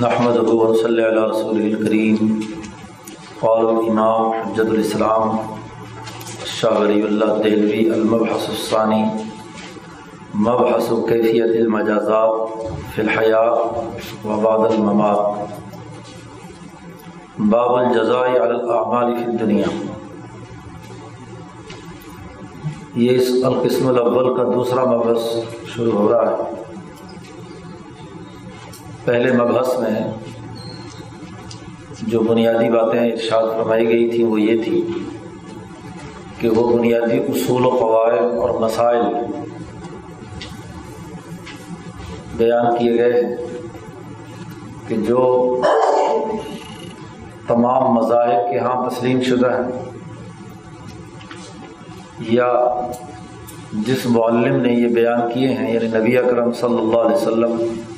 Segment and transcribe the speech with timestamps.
[0.00, 0.36] نحمد
[0.80, 2.28] صلی اللہ رسول الکریم
[3.40, 5.36] قال الامام حجت الاسلام
[6.46, 9.02] شاہ ولی اللہ دہلوی المبحث الثانی.
[10.46, 12.32] مبحث کیفیت المجازات
[12.94, 15.20] فی الحیات و بعد الممات.
[17.38, 19.68] باب الجزاء علی الاعمال فی الدنیا.
[22.94, 25.22] یہ اس القسم الاول کا دوسرا مبحث
[25.74, 26.51] شروع ہو رہا ہے.
[29.04, 30.00] پہلے مبحث میں
[32.06, 34.82] جو بنیادی باتیں ارشاد فرمائی گئی تھیں وہ یہ تھی
[36.38, 39.02] کہ وہ بنیادی اصول و قواعد اور مسائل
[42.36, 43.36] بیان کیے گئے ہیں
[44.88, 45.22] کہ جو
[47.48, 49.80] تمام مذاہب کے ہاں تسلیم شدہ ہیں
[52.30, 52.52] یا
[53.86, 57.90] جس معلم نے یہ بیان کیے ہیں یعنی نبی اکرم صلی اللہ علیہ وسلم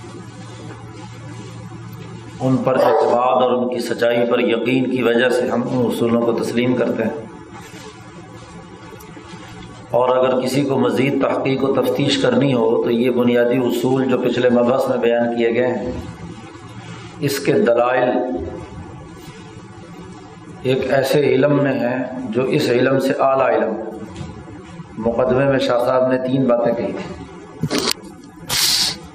[2.41, 6.23] ان پر اعتماد اور ان کی سچائی پر یقین کی وجہ سے ہم ان اصولوں
[6.23, 7.25] کو تسلیم کرتے ہیں۔
[9.91, 14.19] اور اگر کسی کو مزید تحقیق و تفتیش کرنی ہو تو یہ بنیادی اصول جو
[14.19, 15.93] پچھلے مبحث میں بیان کیے گئے ہیں،
[17.21, 18.11] اس کے دلائل
[20.63, 23.75] ایک ایسے علم میں ہیں جو اس علم سے اعلیٰ علم،
[24.99, 27.25] مقدمے میں شاہ صاحب نے تین باتیں کہی تھیں۔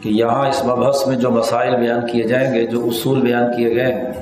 [0.02, 3.76] کہ یہاں اس مبحث میں جو مسائل بیان کیے جائیں گے، جو اصول بیان کیے
[3.76, 4.14] گئے ہیں،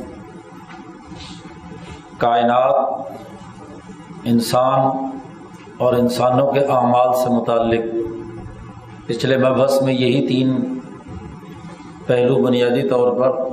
[2.17, 2.75] کائنات،
[4.23, 4.81] انسان
[5.77, 7.95] اور انسانوں کے اعمال سے متعلق۔
[9.05, 10.79] پچھلے مبحث میں یہی تین
[12.05, 13.43] پہلو بنیادی طور پر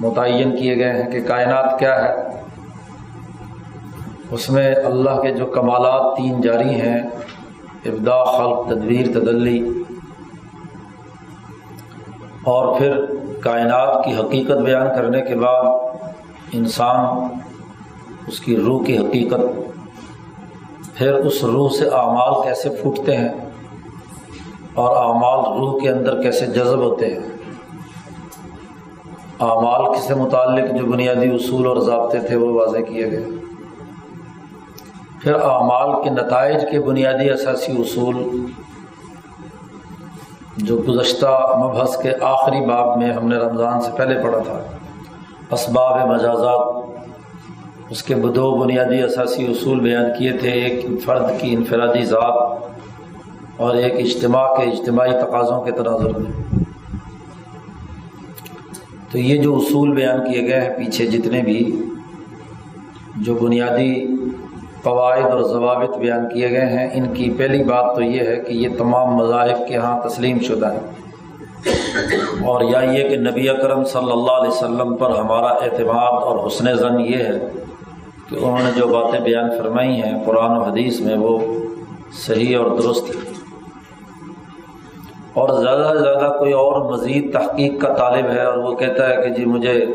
[0.00, 2.14] متعین کیے گئے ہیں کہ کائنات کیا ہے۔
[4.30, 6.98] اس میں اللہ کے جو کمالات تین جاری ہیں
[7.84, 9.70] ابدا خلق، تدبیر، تدلی۔
[12.46, 13.04] اور پھر
[13.40, 15.64] کائنات کی حقیقت بیان کرنے کے بعد
[16.52, 17.28] انسان
[18.26, 19.40] اس کی روح کی حقیقت،
[20.94, 23.28] پھر اس روح سے اعمال کیسے پھوٹتے ہیں
[24.74, 27.22] اور اعمال روح کے اندر کیسے جذب ہوتے ہیں۔
[29.40, 33.24] اعمال سے متعلق جو بنیادی اصول اور ضابطے تھے وہ واضح کیے گئے۔
[35.22, 38.16] پھر اعمال کے نتائج کے بنیادی اثاثی اصول
[40.56, 44.60] جو گزشتہ مبحث کے آخری باب میں ہم نے رمضان سے پہلے پڑھا تھا،
[45.50, 46.86] اسباب مجازات،
[47.90, 52.62] اس کے دو بنیادی اثاثی اصول بیان کیے تھے، ایک فرد کی انفرادی ذات
[53.56, 56.64] اور ایک اجتماع کے اجتماعی تقاضوں کے تناظر میں۔
[59.12, 61.82] تو یہ جو اصول بیان کیے گئے ہیں پیچھے جتنے بھی
[63.16, 64.15] جو بنیادی
[64.86, 68.52] قواعد اور ضوابط بیان کیے گئے ہیں۔ ان کی پہلی بات تو یہ ہے کہ
[68.52, 71.06] یہ تمام مذاہب کے ہاں تسلیم شدہ ہیں۔
[72.46, 76.76] اور یا یہ کہ نبی اکرم صلی اللہ علیہ وسلم پر ہمارا اعتماد اور حسن
[76.76, 77.38] زن یہ ہے
[78.30, 81.38] کہ انہوں نے جو باتیں بیان فرمائی ہیں قرآن و حدیث میں وہ
[82.12, 83.20] صحیح اور درست ہے
[85.32, 89.16] اور زیادہ سے زیادہ کوئی اور مزید تحقیق کا طالب ہے اور وہ کہتا ہے
[89.16, 89.86] کہ جی مجھے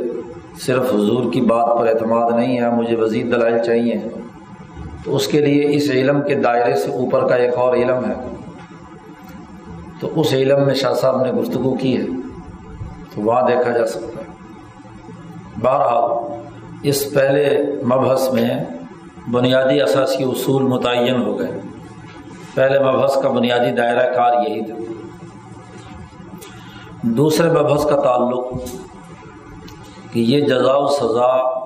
[0.65, 3.97] صرف حضور کی بات پر اعتماد نہیں ہے، مجھے مزید دلائل چاہیے۔
[5.05, 8.13] تو اس کے لیے اس علم کے دائرے سے اوپر کا ایک اور علم ہے۔
[9.99, 12.05] تو اس علم میں شاہ صاحب نے گفتگو کی ہے۔
[13.15, 14.31] تو وہاں دیکھا جا سکتا ہے۔
[15.61, 16.31] بہرحال،
[16.83, 18.63] اس پہلے مبحث میں
[19.31, 21.51] بنیادی اثاثی اصول متعین ہو گئے۔
[22.53, 24.75] پہلے مبحث کا بنیادی دائرہ کار یہی تھا۔
[27.01, 28.45] دوسرے مبحث کا تعلق
[30.11, 31.61] کہ یہ جزا و سزا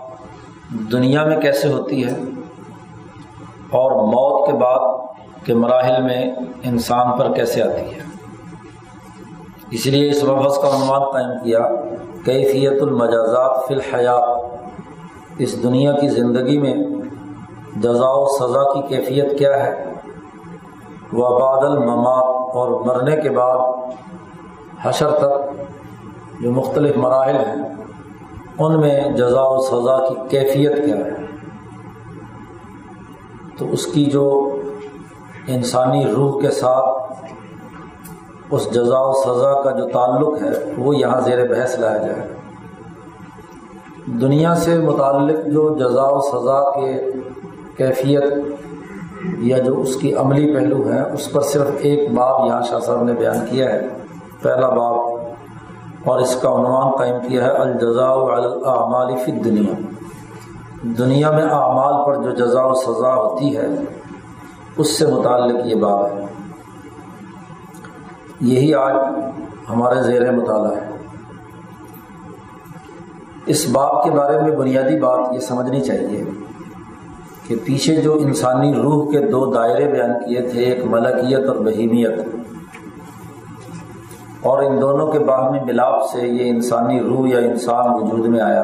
[0.70, 2.16] دنیا میں کیسے ہوتی ہے؟
[3.70, 6.22] اور موت کے بعد کے مراحل میں
[6.64, 8.04] انسان پر کیسے آتی ہے؟
[9.72, 11.60] اس لیے اس مبحث کا عنوان قائم کیا،
[12.26, 16.74] کیفیت المجازات فی الحیات اس دنیا کی زندگی میں
[17.76, 19.94] جزا و سزا کی کیفیت کیا ہے؟
[21.14, 23.58] وہ بعد الممات، اور مرنے کے بعد
[24.82, 27.64] حشر تک جو مختلف مراحل ہیں،
[28.58, 31.12] ان میں جزا و سزا کی کیفیت کیا ہے؟
[33.60, 34.26] تو اس کی جو
[35.48, 37.24] انسانی روح کے ساتھ
[38.52, 42.28] اس جزا و سزا کا جو تعلق ہے، وہ یہاں زیر بحث لایا جائے۔
[44.22, 46.92] دنیا سے متعلق جو جزا و سزا کے
[47.78, 48.24] کیفیت
[49.42, 53.04] یا جو اس کی عملی پہلو ہیں، اس پر صرف ایک باب یہاں شاہ صاحب
[53.04, 53.88] نے بیان کیا ہے۔
[54.42, 59.74] پہلا باب، اور اس کا عنوان قائم کیا ہے الجزا الاعمال فی دنیا
[60.86, 63.68] دنیا میں اعمال پر جو جزا و سزا ہوتی ہے،
[64.78, 66.26] اس سے متعلق یہ بات ہے۔
[68.42, 68.94] یہی آج
[69.70, 70.90] ہمارے زیر مطالعہ ہے۔
[73.46, 76.24] اس باپ کے بارے میں بنیادی بات یہ سمجھنی چاہیے
[77.48, 82.20] کہ پیچھے جو انسانی روح کے دو دائرے بیان کیے تھے، ایک ملکیت اور بہیمیت،
[84.42, 88.64] اور ان دونوں کے باہمی ملاپ سے یہ انسانی روح یا انسان وجود میں آیا۔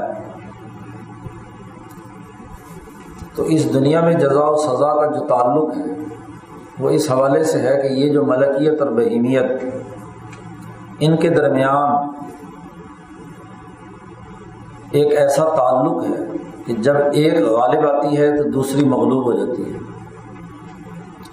[3.41, 5.83] تو اس دنیا میں جزا و سزا کا جو تعلق ہے،
[6.79, 9.45] وہ اس حوالے سے ہے کہ یہ جو ملکیت اور بہیمیت،
[10.99, 12.09] ان کے درمیان
[14.91, 16.23] ایک ایسا تعلق ہے
[16.65, 19.77] کہ جب ایک غالب آتی ہے تو دوسری مغلوب ہو جاتی ہے۔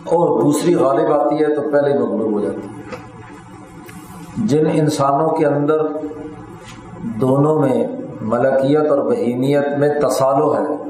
[0.05, 2.83] اور دوسری غالب آتی ہے تو پہلے مغلوب ہو جاتی ہے۔
[4.47, 5.87] جن انسانوں کے اندر
[7.03, 7.87] دونوں میں
[8.21, 10.88] ملکیت اور بہیمیت میں تصالو ہے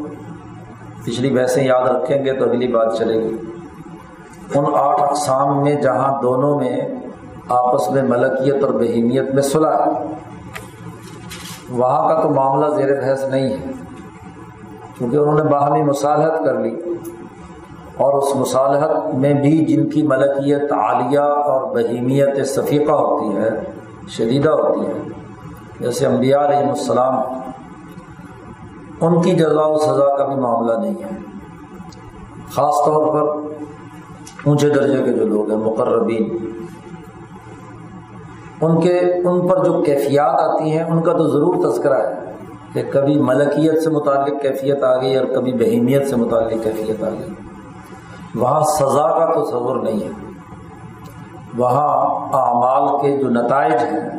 [1.05, 3.37] پچھلی بحثیں یاد رکھیں گے تو اگلی بات چلے گی۔
[4.55, 6.81] ان آٹھ اقسام میں جہاں دونوں میں
[7.49, 9.89] آپس میں ملکیت اور بہیمیت میں صلح
[11.71, 13.73] وہاں کا تو معاملہ زیر بحث نہیں ہے،
[14.99, 16.77] کیونکہ انہوں نے باہمی مصالحت کر لی۔
[17.97, 23.49] اور اس مصالحت میں بھی جن کی ملکیت عالیہ اور بہیمیت صفیقہ ہوتی ہے،
[24.09, 25.03] شدیدہ ہوتی ہے،
[25.81, 27.15] جیسے انبیاء علیہ السلام
[29.01, 31.19] ان کی جزا و سزا کا بھی معاملہ نہیں ہے۔
[32.51, 33.49] خاص طور پر
[34.45, 36.53] اونچے درجے کے جو لوگ ہیں، مقربین۔
[38.61, 42.33] ان کے، ان پر جو کیفیات آتی ہیں، ان کا تو ضرور تذکرہ ہے
[42.73, 47.09] کہ کبھی ملکیت سے متعلق کیفیت آ گئی اور کبھی بہیمیت سے متعلق کیفیت آ
[47.09, 47.31] گئی۔
[48.35, 50.31] وہاں سزا کا تو تصور نہیں ہے۔
[51.57, 54.11] وہاں اعمال کے جو نتائج ہیں،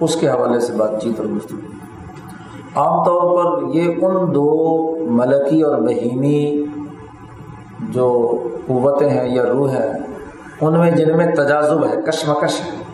[0.00, 1.83] اس کے حوالے سے بات چیت اور گفتگو۔
[2.76, 6.64] عام طور پر یہ ان دو ملکی اور بہیمی
[7.80, 9.92] جو قوتیں ہیں یا روح ہیں،
[10.60, 12.84] ان میں جن میں تجازب ہے، کشمکش ہے۔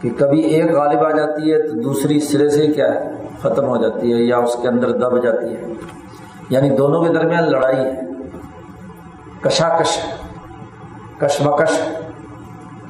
[0.00, 3.76] کہ کبھی ایک غالب آ جاتی ہے تو دوسری سرے سے کیا ہے، ختم ہو
[3.76, 5.72] جاتی ہے یا اس کے اندر دب جاتی ہے۔
[6.50, 8.00] یعنی دونوں کے درمیان لڑائی ہے۔
[9.40, 9.98] کشاکش
[11.18, 12.01] کشمکش ہے۔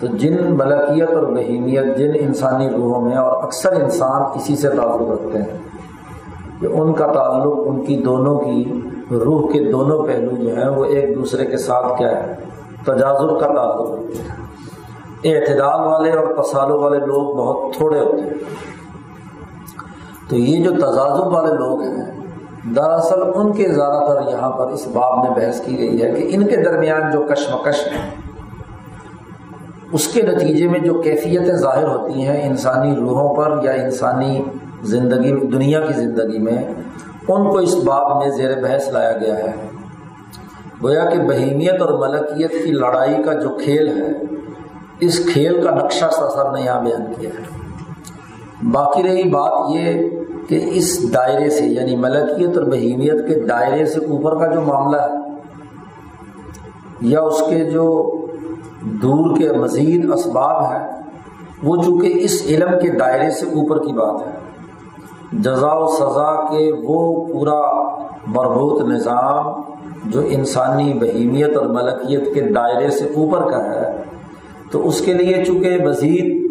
[0.03, 5.11] تو جن ملکیت اور بہیمیت، جن انسانی روحوں میں، اور اکثر انسان اسی سے تعلق
[5.11, 5.59] رکھتے ہیں
[6.61, 10.85] کہ ان کا تعلق ان کی دونوں کی روح کے دونوں پہلو جو ہیں، وہ
[10.85, 12.35] ایک دوسرے کے ساتھ کیا ہے؟
[12.85, 18.31] تجازر کا تعلق رکھتے ہیں۔ اعتدال والے اور تصالو والے لوگ بہت تھوڑے ہوتے ہیں۔
[20.29, 22.21] تو یہ جو تجازب والے لوگ ہیں،
[22.77, 26.29] دراصل ان کے زیادہ تر یہاں پر اس باب میں بحث کی گئی ہے کہ
[26.31, 28.22] ان کے درمیان جو کشمکش ہے
[29.93, 34.43] اس کے نتیجے میں جو کیفیتیں ظاہر ہوتی ہیں انسانی روحوں پر یا انسانی
[34.83, 36.57] زندگی دنیا کی زندگی میں،
[37.29, 39.53] ان کو اس باب میں زیر بحث لایا گیا ہے۔
[40.83, 44.13] گویا کہ بہیمیت اور ملکیت کی لڑائی کا جو کھیل ہے،
[45.01, 47.45] اس کھیل کا نقشہ سر نے یہاں بیان کیا ہے۔
[48.73, 50.09] باقی رہی بات یہ
[50.49, 55.01] کہ اس دائرے سے یعنی ملکیت اور بہیمیت کے دائرے سے اوپر کا جو معاملہ
[55.01, 55.21] ہے،
[57.01, 57.87] یا اس کے جو
[58.85, 60.89] دور کے مزید اسباب ہیں،
[61.63, 64.33] وہ چونکہ اس علم کے دائرے سے اوپر کی بات ہے۔
[65.33, 67.61] جزا و سزا کے وہ پورا
[68.27, 69.61] مربوط نظام
[70.05, 74.03] جو انسانی بہیمیت اور ملکیت کے دائرے سے اوپر کا ہے،
[74.71, 76.43] تو اس کے لیے چونکہ مزید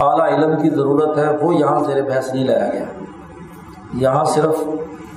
[0.00, 2.84] اعلیٰ علم کی ضرورت ہے، وہ یہاں زیر بحث نہیں لایا گیا۔
[3.94, 4.62] یہاں صرف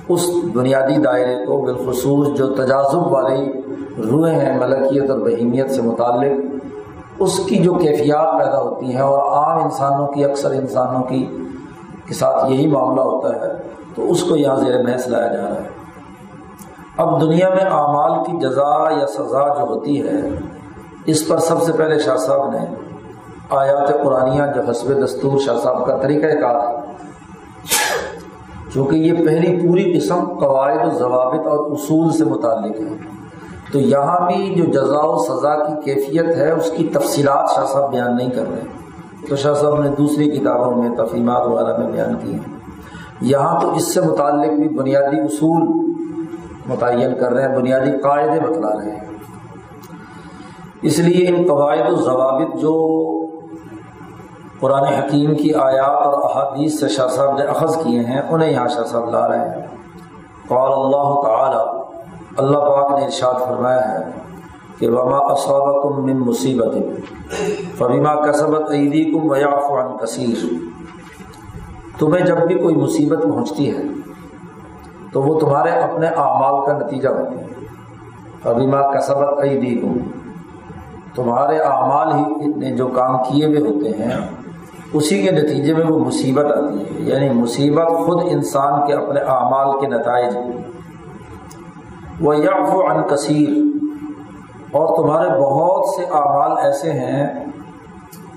[0.08, 0.20] اس
[0.54, 3.52] بنیادی دائرے کو بالخصوص جو تجازب والی
[4.10, 6.40] روحیں ہیں، ملکیت اور بہیمیت سے متعلق،
[7.18, 11.38] اس کی جو کیفیات پیدا ہوتی ہیں اور عام انسانوں کی، اکثر انسانوں کی،
[12.06, 13.52] کے ساتھ یہی معاملہ ہوتا ہے،
[13.94, 15.68] تو اس کو یہاں زیر بحث لایا جا رہا ہے۔
[16.96, 20.20] اب دنیا میں اعمال کی جزا یا سزا جو ہوتی ہے،
[21.06, 22.66] اس پر سب سے پہلے شاہ صاحب نے
[23.50, 26.79] آیات قرآنیہ جو حسب دستور شاہ صاحب کا طریقہ کہا
[28.74, 33.20] چونکہ یہ پہلی پوری قسم قواعد و ضوابط اور اصول سے متعلق ہے۔
[33.72, 37.92] تو یہاں بھی جو جزا و سزا کی کیفیت ہے، اس کی تفصیلات شاہ صاحب
[37.92, 38.60] بیان نہیں کر رہے۔
[39.28, 42.56] تو شاہ صاحب نے دوسری کتابوں میں تفہیمات وغیرہ میں بیان کی ہیں۔
[43.20, 45.62] یہاں تو اس سے متعلق بھی بنیادی اصول
[46.66, 49.00] متعین کر رہے ہیں، بنیادی قاعدے بتلا رہے ہیں۔
[50.82, 53.00] اس لیے ان قواعد و ضوابط جو
[54.60, 58.68] قرآن حکیم کی آیات اور احادیث سے شاہ صاحب نے اخذ کیے ہیں، انہیں یہاں
[58.68, 59.66] شاہ صاحب لا رہے ہیں۔
[60.48, 61.62] قال اللہ تعالی،
[62.38, 64.04] اللہ پاک نے ارشاد فرمایا ہے
[64.78, 66.74] کہ وما اسابقم من مصیبت
[67.78, 70.44] فبما کسبت ایدیکم ویعفو عن کثیر
[71.98, 73.82] تمہیں جب بھی کوئی مصیبت پہنچتی ہے،
[75.12, 77.46] تو وہ تمہارے اپنے اعمال کا نتیجہ ہوتی ہے۔
[78.42, 79.98] فبما کسبت ایدیکم
[81.14, 84.20] تمہارے اعمال ہی نے جو کام کیے ہوئے ہوتے ہیں
[84.92, 89.80] اسی کے نتیجے میں وہ مصیبت آتی ہے۔ یعنی مصیبت خود انسان کے اپنے اعمال
[89.80, 90.36] کے نتائج
[92.20, 93.70] وہ یقف و عن کثیر۔
[94.72, 97.44] اور تمہارے بہت سے اعمال ایسے ہیں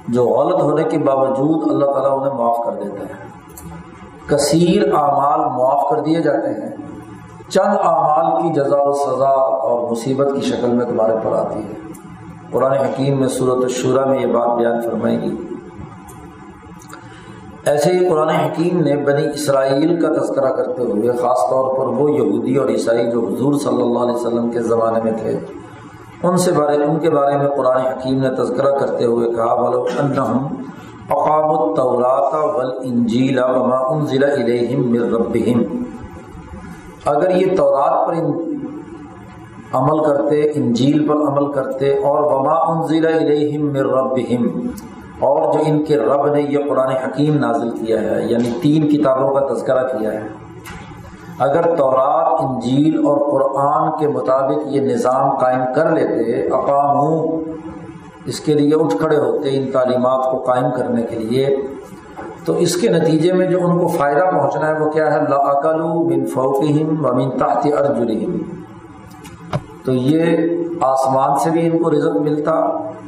[0.07, 3.27] جو غلط ہونے کے باوجود اللہ تعالیٰ انہیں معاف کر دیتا ہے۔
[4.27, 6.69] کثیر اعمال معاف کر دیے جاتے ہیں۔
[7.49, 11.91] چند اعمال کی جزا و سزا اور مصیبت کی شکل میں تمہارے پر آتی ہے۔
[12.51, 15.35] قرآن حکیم میں صورت الشورہ میں یہ بات بیان فرمائے گی۔
[17.65, 22.09] ایسے ہی قرآن حکیم نے بنی اسرائیل کا تذکرہ کرتے ہوئے، خاص طور پر وہ
[22.11, 25.37] یہودی اور عیسائی جو حضور صلی اللہ علیہ وسلم کے زمانے میں تھے،
[26.23, 29.85] ان سے بارے، ان کے بارے میں قرآن حکیم نے تذکرہ کرتے ہوئے کہا بولو
[29.99, 30.45] انہم
[31.09, 35.63] اقام الطورات والانجیل وما انزل الیہم من ربہم.
[37.05, 38.13] اگر یہ تورات پر
[39.77, 44.43] عمل کرتے، انجیل پر عمل کرتے، اور وما انزل الیہم من ربہم
[45.23, 49.33] اور جو ان کے رب نے یہ قرآن حکیم نازل کیا ہے یعنی تین کتابوں
[49.33, 50.27] کا تذکرہ کیا ہے۔
[51.39, 57.41] اگر تورات، انجیل اور قرآن کے مطابق یہ نظام قائم کر لیتے اقام ہوں
[58.25, 61.57] اس کے لیے اٹھ کھڑے ہوتے ان تعلیمات کو قائم کرنے کے لیے،
[62.45, 65.81] تو اس کے نتیجے میں جو ان کو فائدہ پہنچنا ہے، وہ کیا ہے؟ لاقل
[65.81, 68.37] بن فوقہم و من تحت ارجلہم۔
[69.85, 70.47] تو یہ
[70.83, 72.51] آسمان سے بھی ان کو رزق ملتا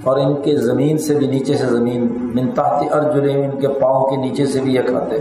[0.04, 4.06] اور ان کے زمین سے بھی نیچے سے زمین، من تحت ارجلہم، ان کے پاؤں
[4.06, 5.16] کے نیچے سے بھی یہ کھاتے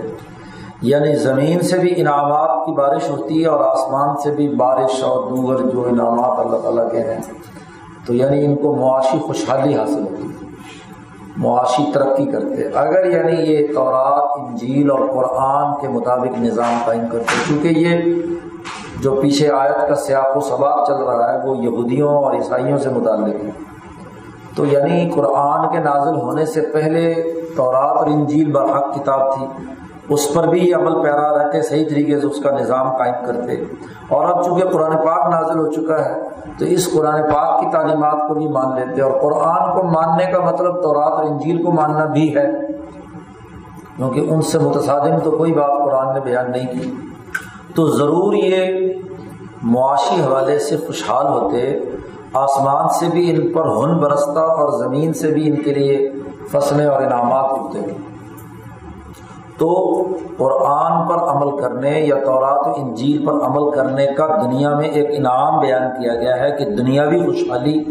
[0.83, 5.31] یعنی زمین سے بھی انعامات کی بارش ہوتی ہے اور آسمان سے بھی بارش اور
[5.31, 7.21] دوگر جو انعامات اللہ تعالیٰ کے ہیں۔
[8.07, 10.47] تو یعنی ان کو معاشی خوشحالی حاصل ہوتی ہے۔
[11.37, 17.33] معاشی ترقی کرتے اگر یعنی یہ تورات، انجیل اور قرآن کے مطابق نظام قائم کرتے
[17.49, 18.15] کیونکہ یہ
[19.05, 22.89] جو پیچھے آیت کا سیاق و سباق چل رہا ہے وہ یہودیوں اور عیسائیوں سے
[22.89, 23.51] متعلق ہے۔
[24.57, 27.15] تو یعنی قرآن کے نازل ہونے سے پہلے
[27.57, 29.47] تورات اور انجیل برحق کتاب تھی۔
[30.09, 33.65] اس پر بھی یہ عمل پیرا رہتے، صحیح طریقے سے اس کا نظام قائم کرتے۔
[34.09, 36.21] اور اب چونکہ قرآن پاک نازل ہو چکا ہے،
[36.59, 40.41] تو اس قرآن پاک کی تعلیمات کو بھی مان لیتے۔ اور قرآن کو ماننے کا
[40.41, 42.47] مطلب تو رات اور انجیل کو ماننا بھی ہے۔
[43.97, 47.14] کیونکہ ان سے متصادم تو کوئی بات قرآن نے بیان نہیں کی۔
[47.75, 48.89] تو ضرور یہ
[49.63, 51.79] معاشی حوالے سے خوشحال ہوتے،
[52.33, 56.13] آسمان سے بھی ان پر ہن برستا اور زمین سے بھی ان کے لیے
[56.51, 57.79] فصلیں اور انعامات ہوتے
[59.59, 59.73] تو
[60.37, 65.07] قرآن پر عمل کرنے یا تورات و انجیل پر عمل کرنے کا دنیا میں ایک
[65.11, 67.85] انعام بیان کیا گیا ہے کہ دنیاوی خوشحالی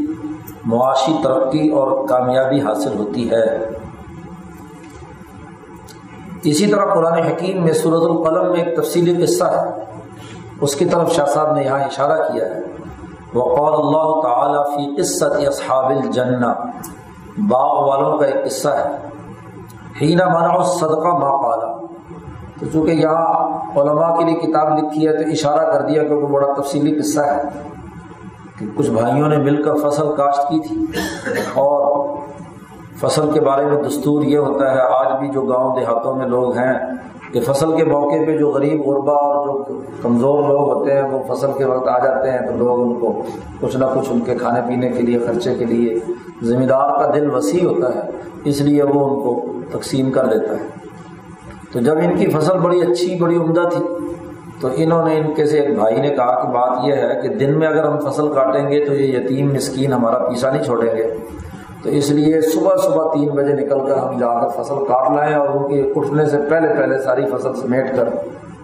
[0.66, 3.46] معاشی ترقی اور کامیابی حاصل ہوتی ہے۔
[6.44, 9.84] اسی طرح قرآن حکیم میں صورت القلم میں ایک تفصیلی قصہ ہے۔
[10.62, 12.60] اس کی طرف شاہ صاحب نے یہاں اشارہ کیا ہے۔
[13.34, 16.54] وقول اللہ تعالیٰ فی قصت اصحاب الجنہ۔
[17.50, 18.90] باغ والوں کا ایک قصہ ہے۔
[20.02, 21.86] ہینا مانا صدقہ ما پالا
[22.60, 26.28] تو چونکہ یہاں علماء کے لیے کتاب لکھی ہے تو اشارہ کر دیا کہ وہ
[26.28, 27.42] بڑا تفصیلی قصہ ہے۔
[28.60, 30.86] کہ کچھ بھائیوں نے مل کر فصل کاشت کی تھی
[31.54, 32.13] اور
[33.04, 36.58] فصل کے بارے میں دستور یہ ہوتا ہے، آج بھی جو گاؤں دیہاتوں میں لوگ
[36.58, 36.74] ہیں،
[37.34, 41.34] کہ فصل کے موقع پہ جو غریب غربا اور جو کمزور لوگ ہوتے ہیں، وہ
[41.34, 43.22] فصل کے وقت آ جاتے ہیں، تو لوگ ان کو
[43.62, 46.00] کچھ نہ کچھ ان کے کھانے پینے کے لیے، خرچے کے لیے
[46.44, 48.02] ذمہ دار کا دل وسیع ہوتا ہے،
[48.46, 50.68] اس لیے وہ ان کو تقسیم کر لیتا ہے۔
[51.74, 53.84] تو جب ان کی فصل بڑی اچھی، بڑی عمدہ تھی،
[54.62, 57.30] تو انہوں نے ان کے سے ایک بھائی نے کہا کہ بات یہ ہے کہ
[57.30, 60.96] دن میں اگر ہم فصل کاٹیں گے تو یہ یتیم مسکین ہمارا پیسہ نہیں چھوڑیں
[60.96, 61.14] گے۔
[61.84, 65.36] تو اس لیے صبح صبح تین بجے نکل کر ہم جا کر فصل کاٹ لائیں
[65.36, 68.04] اور ان کے اٹھنے سے پہلے پہلے ساری فصل سمیٹ کر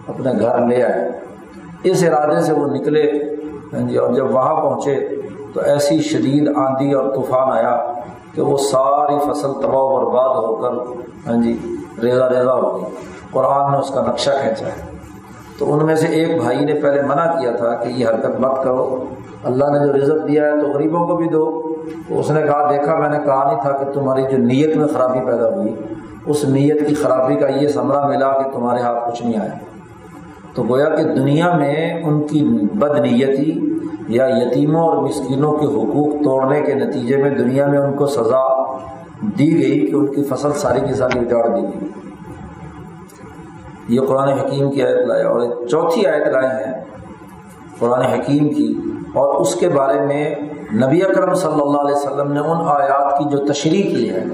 [0.08, 1.10] اپنے گھر لے آئے۔
[1.84, 3.12] اس ارادے سے وہ نکلے۔
[3.72, 5.08] ہاں جی اور جب وہاں پہنچے
[5.54, 7.92] تو ایسی شدید آندھی اور طوفان آیا
[8.34, 11.00] کہ وہ ساری فصل تباہ و برباد ہو کر
[11.30, 11.58] ہاں جی
[12.02, 12.84] ریزا ریزا ہو گئی۔
[13.32, 14.90] قرآن نے اس کا نقشہ کھینچا ہے۔
[15.58, 18.62] تو ان میں سے ایک بھائی نے پہلے منع کیا تھا کہ یہ حرکت مت
[18.64, 19.04] کرو۔
[19.44, 21.69] اللہ نے جو رزق دیا ہے تو غریبوں کو بھی دو۔
[22.08, 24.86] تو اس نے کہا، دیکھا، میں نے کہا نہیں تھا کہ تمہاری جو نیت میں
[24.86, 25.74] خرابی پیدا ہوئی،
[26.26, 29.58] اس نیت کی خرابی کا یہ ثمرہ ملا کہ تمہارے ہاتھ کچھ نہیں آیا۔
[30.54, 32.42] تو گویا کہ دنیا میں ان کی
[32.72, 33.58] بد نیتی
[34.08, 38.44] یا یتیموں اور مسکینوں کے حقوق توڑنے کے نتیجے میں دنیا میں ان کو سزا
[39.38, 41.88] دی گئی کہ ان کی فصل ساری کی ساری اجاڑ دی گئی۔
[43.88, 46.72] یہ قرآن حکیم کی آیت لائے، اور چوتھی آیت لائے ہیں
[47.78, 48.72] قرآن حکیم کی،
[49.14, 50.34] اور اس کے بارے میں
[50.74, 54.24] نبی اکرم صلی اللہ علیہ وسلم نے ان آیات کی جو تشریح کی ہے،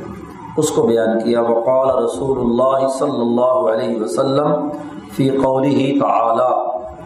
[0.57, 4.69] اس کو بیان کیا۔ وقال رسول اللہ صلی اللہ علیہ وسلم
[5.16, 6.55] فی قوله تعالی۔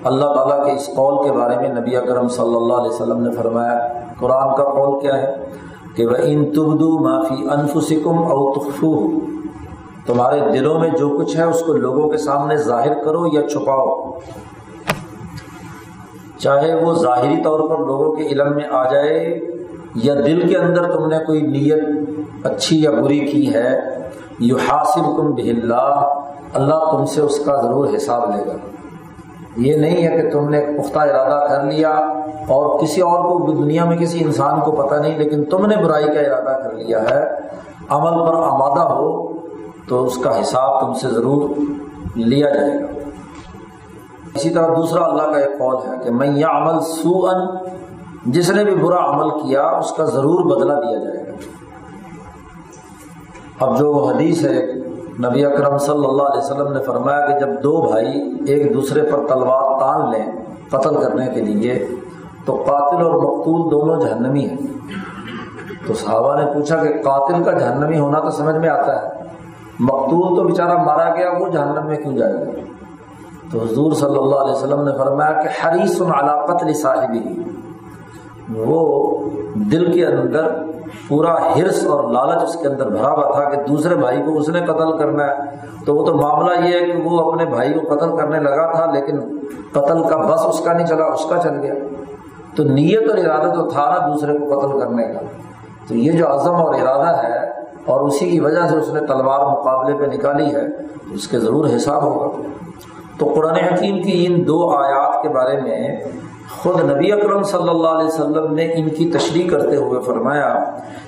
[0.04, 3.30] اللہ تعالیٰ کے اس قول کے بارے میں نبی اکرم صلی اللہ علیہ وسلم نے
[3.30, 3.88] فرمایا،
[4.20, 5.44] قرآن کا قول کیا ہے
[5.96, 9.08] کہ وہ ان تبدو معافی انفسکم او تخفو
[10.06, 14.10] تمہارے دلوں میں جو کچھ ہے، اس کو لوگوں کے سامنے ظاہر کرو یا چھپاؤ۔
[16.42, 19.40] چاہے وہ ظاہری طور پر لوگوں کے علم میں آ جائے
[19.94, 21.84] یا دل کے اندر تم نے کوئی نیت
[22.46, 23.78] اچھی یا بری کی ہے
[24.40, 26.14] یو حاصل تم اللہ
[26.54, 28.52] اللہ تم سے اس کا ضرور حساب لے گا۔
[29.56, 31.90] یہ نہیں ہے کہ تم نے پختہ ارادہ کر لیا
[32.48, 36.06] اور کسی اور کو، دنیا میں کسی انسان کو پتہ نہیں، لیکن تم نے برائی
[36.06, 37.24] کا ارادہ کر لیا ہے۔
[37.88, 39.32] عمل پر آمادہ ہو
[39.88, 41.50] تو اس کا حساب تم سے ضرور
[42.16, 42.99] لیا جائے گا۔
[44.34, 47.46] اسی طرح دوسرا اللہ کا ایک قول ہے کہ میں یہ عمل سو ان
[48.26, 51.32] جس نے بھی برا عمل کیا، اس کا ضرور بدلہ دیا جائے گا۔
[53.60, 54.72] اب جو حدیث ہے،
[55.18, 59.26] نبی اکرم صلی اللہ علیہ وسلم نے فرمایا کہ جب دو بھائی ایک دوسرے پر
[59.26, 60.26] تلوار تان لیں
[60.70, 61.86] قتل کرنے کے لیے،
[62.44, 64.56] تو قاتل اور مقتول دونوں جہنمی ہیں۔
[65.86, 69.08] تو صحابہ نے پوچھا کہ قاتل کا جہنمی ہونا تو سمجھ میں آتا ہے،
[69.80, 72.69] مقتول تو بیچارہ مارا گیا، وہ جہنم میں کیوں جائے گا؟
[73.52, 77.42] تو حضور صلی اللہ علیہ وسلم نے فرمایا کہ حریص علی قتل صاحبی
[78.56, 79.18] وہ
[79.54, 80.48] دل کے اندر
[81.08, 84.48] پورا حرص اور لالچ اس کے اندر بھرا ہوا تھا کہ دوسرے بھائی کو اس
[84.48, 85.34] نے قتل کرنا ہے۔
[85.86, 88.92] تو وہ تو معاملہ یہ ہے کہ وہ اپنے بھائی کو قتل کرنے لگا تھا،
[88.92, 89.20] لیکن
[89.72, 91.74] قتل کا بس اس کا نہیں چلا، اس کا چل گیا۔
[92.56, 95.20] تو نیت اور ارادہ تو تھا نا دوسرے کو قتل کرنے کا۔
[95.88, 97.38] تو یہ جو عزم اور ارادہ ہے
[97.84, 100.66] اور اسی کی وجہ سے اس نے تلوار مقابلے پہ نکالی ہے،
[101.14, 102.42] اس کے ضرور حساب ہوگا۔
[103.20, 105.98] تو قرآن حکیم کی ان دو آیات کے بارے میں
[106.62, 110.54] خود نبی اکرم صلی اللہ علیہ وسلم نے ان کی تشریح کرتے ہوئے فرمایا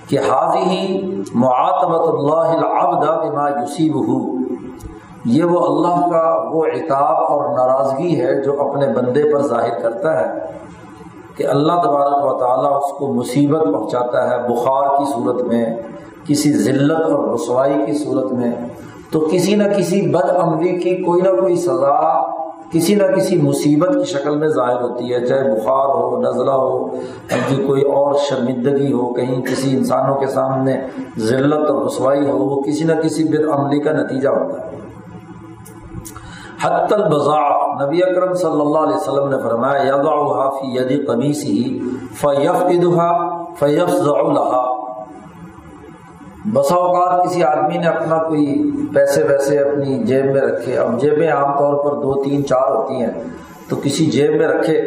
[0.09, 1.00] کہ حاضی
[1.35, 4.42] معاتبت اللہ العبد بما یوسیب ہو
[5.25, 10.21] یہ وہ اللہ کا وہ اعتاب اور ناراضگی ہے جو اپنے بندے پر ظاہر کرتا
[10.21, 10.40] ہے
[11.37, 15.76] کہ اللہ تبارک و تعالیٰ اس کو مصیبت پہنچاتا ہے۔ بخار کی صورت میں،
[16.26, 18.52] کسی ذلت اور رسوائی کی صورت میں
[19.12, 22.33] تو کسی نہ کسی بد عملی کی کوئی نہ کوئی سزا
[22.71, 26.86] کسی نہ کسی مصیبت کی شکل میں ظاہر ہوتی ہے، چاہے بخار ہو، نزلہ ہو
[27.28, 30.80] کہ کوئی اور شرمندگی ہو، کہیں کسی انسانوں کے سامنے
[31.19, 34.71] ذلت اور رسوائی ہو، وہ کسی نہ کسی بد عملی کا نتیجہ ہوتا ہے۔
[36.65, 41.80] حت البضاء نبی اکرم صلی اللہ علیہ وسلم نے فرمایا یضعها فی ید قمیصه
[42.21, 43.10] فیفقدها
[43.58, 44.72] فیفزع لها
[46.45, 51.28] بسا اوقات کسی آدمی نے اپنا کوئی پیسے ویسے اپنی جیب میں رکھے، اب جیبیں
[51.28, 53.11] عام طور پر دو، تین، چار ہوتی ہیں،
[53.69, 54.78] تو کسی جیب میں رکھے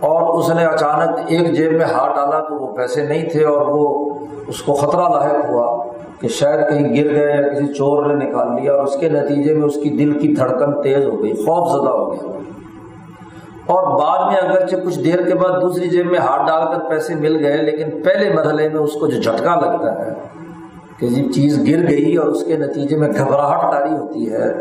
[0.00, 3.66] اور اس نے اچانک ایک جیب میں ہاتھ ڈالا تو وہ پیسے نہیں تھے اور
[3.66, 4.14] وہ
[4.46, 5.86] اس کو خطرہ لاحق ہوا
[6.20, 9.54] کہ شاید کہیں گر گئے یا کسی چور نے نکال لیا اور اس کے نتیجے
[9.54, 12.38] میں اس کی دل کی دھڑکن تیز ہو گئی، خوف زدہ ہو گیا۔
[13.66, 17.14] اور بعد میں اگرچہ کچھ دیر کے بعد دوسری جیب میں ہاتھ ڈال کر پیسے
[17.14, 20.12] مل گئے، لیکن پہلے مرحلے میں اس کو جو جھٹکا لگتا ہے
[21.00, 24.52] کہ جب چیز گر گئی اور اس کے نتیجے میں گھبراہٹ تاری ہوتی ہے،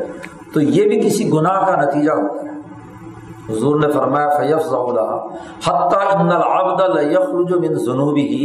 [0.53, 2.55] تو یہ بھی کسی گناہ کا نتیجہ ہوتا ہے۔
[3.49, 5.07] حضور نے فرمایا فیف ضولہ
[5.67, 8.41] حتیٰ ان العبد یخرج من ذنوبه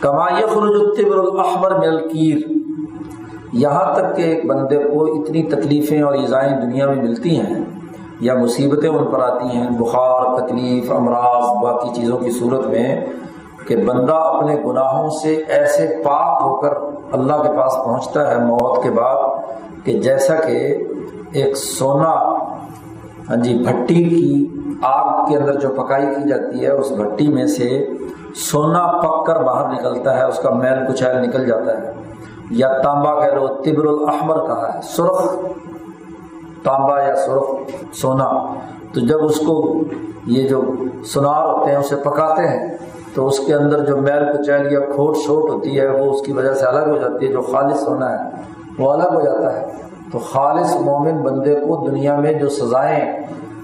[0.00, 2.38] کما یخرج الطبر الاحمر من الکیر
[3.52, 7.64] یہاں تک کہ ایک بندے کو اتنی تکلیفیں اور ایزائیں دنیا میں ملتی ہیں
[8.20, 12.88] یا مصیبتیں ان پر آتی ہیں، بخار، تکلیف، امراض، باقی چیزوں کی صورت میں،
[13.66, 16.74] کہ بندہ اپنے گناہوں سے ایسے پاک ہو کر
[17.12, 19.16] اللہ کے پاس پہنچتا ہے موت کے بعد
[19.84, 20.76] کہ جیسا کہ
[21.32, 22.14] ایک سونا
[23.30, 24.46] ہاں جی بھٹی کی
[24.82, 27.86] آگ کے اندر جو پکائی کی جاتی ہے، اس بھٹی میں سے
[28.34, 31.92] سونا پک کر باہر نکلتا ہے، اس کا میل کچیل نکل جاتا ہے۔
[32.50, 35.34] یا تانبا کہہ لو، تبر الاحمر کہا ہے، سرخ
[36.62, 37.44] تانبا یا سرخ
[37.92, 38.54] سونا۔
[38.94, 39.80] تو جب اس کو
[40.26, 40.62] یہ جو
[41.04, 42.76] سنار ہوتے ہیں، اسے پکاتے ہیں
[43.14, 46.32] تو اس کے اندر جو میل کچیل یا کھوٹ شوٹ ہوتی ہے، وہ اس کی
[46.32, 48.30] وجہ سے الگ ہو جاتی ہے، جو خالص ہونا ہے،
[48.78, 49.66] وہ الگ ہو جاتا ہے۔
[50.12, 53.12] تو خالص مومن بندے کو دنیا میں جو سزائیں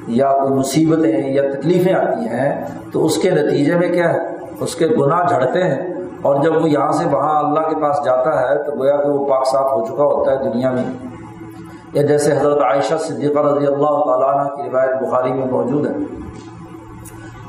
[0.07, 4.19] یا کوئی مصیبتیں یا تکلیفیں آتی ہیں، تو اس کے نتیجے میں کیا ہے؟
[4.61, 8.41] اس کے گناہ جھڑتے ہیں۔ اور جب وہ یہاں سے وہاں اللہ کے پاس جاتا
[8.41, 10.83] ہے، تو گویا کہ وہ پاک صاف ہو چکا ہوتا ہے دنیا میں۔
[11.93, 15.93] یا جیسے حضرت عائشہ صدیقہ رضی اللہ تعالیٰ عنہ کی روایت بخاری میں موجود ہے۔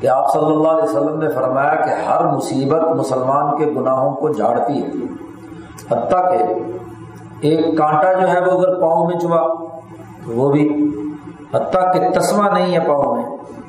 [0.01, 4.29] کہ آپ صلی اللہ علیہ وسلم نے فرمایا کہ ہر مصیبت مسلمان کے گناہوں کو
[4.29, 4.89] جھاڑتی ہے۔
[5.91, 6.43] حتیٰ کہ
[7.41, 9.41] ایک کانٹا جو ہے وہ اگر پاؤں میں چبا
[10.25, 10.91] تو وہ بھی۔
[11.53, 13.23] حتیٰ کہ تسمہ نہیں ہے پاؤں میں،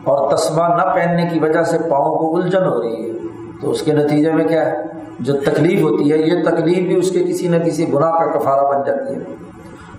[0.05, 3.17] اور تسمہ نہ پہننے کی وجہ سے پاؤں کو الجھن ہو رہی ہے۔
[3.61, 4.77] تو اس کے نتیجے میں کیا ہے؟
[5.21, 8.65] جو تکلیف ہوتی ہے، یہ تکلیف بھی اس کے کسی نہ کسی گناہ کا کفارہ
[8.65, 9.21] بن جاتی ہے۔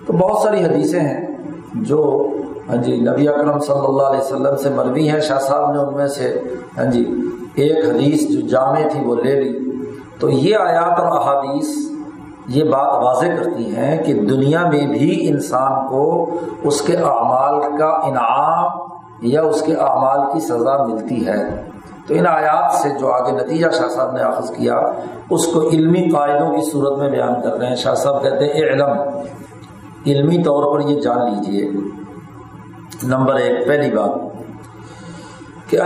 [0.06, 1.26] تو بہت ساری حدیثیں ہیں
[1.74, 2.28] جو
[2.70, 5.94] ہاں جی نبی اکرم صلی اللہ علیہ وسلم سے مروی ہیں، شاہ صاحب نے ان
[5.94, 6.40] میں سے
[6.78, 7.14] ہاں جی
[7.54, 9.70] ایک حدیث جو جامع تھی وہ لے لی۔
[10.20, 11.66] تو یہ آیات اور احادیث
[12.48, 16.30] یہ بات واضح کرتی ہیں کہ دنیا میں بھی انسان کو
[16.64, 18.70] اس کے اعمال کا انعام
[19.22, 21.62] یا اس کے اعمال کی سزا ملتی ہے۔
[22.06, 24.80] تو ان آیات سے جو آگے نتیجہ شاہ صاحب نے آخذ کیا،
[25.30, 28.52] اس کو علمی قاعدوں کی صورت میں بیان کر رہے ہیں۔ شاہ صاحب کہتے ہیں
[28.52, 28.88] علم
[30.06, 31.70] علمی طور پر یہ جان لیجیے۔
[33.02, 35.78] نمبر ایک، پہلی بات، کہ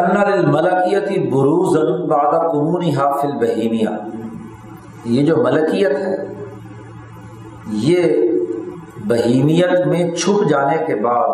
[0.46, 1.76] ملکیتی بروز
[2.08, 3.90] بعد قمونی حافل بہیمیا
[5.04, 6.16] یہ جو ملکیت ہے،
[7.82, 8.30] یہ
[9.08, 11.28] بہیمیت میں چھپ جانے کے بعد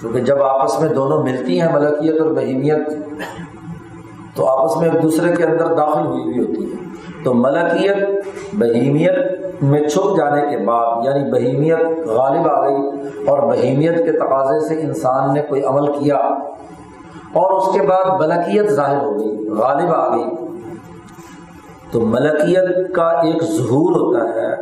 [0.00, 2.88] کیونکہ جب آپس میں دونوں ملتی ہیں، ملکیت اور بہیمیت،
[4.36, 6.79] تو آپس میں ایک دوسرے کے اندر داخل ہوئی ہوئی ہوتی ہے۔
[7.24, 7.96] تو ملکیت،
[8.52, 9.16] بہیمیت
[9.62, 12.82] میں چھپ جانے کے بعد یعنی بہیمیت غالب آ گئی
[13.26, 16.16] اور بہیمیت کے تقاضے سے انسان نے کوئی عمل کیا
[17.32, 20.30] اور اس کے بعد ملکیت ظاہر ہو گئی، غالب آ گئی۔
[21.92, 24.56] تو ملکیت کا ایک ظہور ہوتا ہے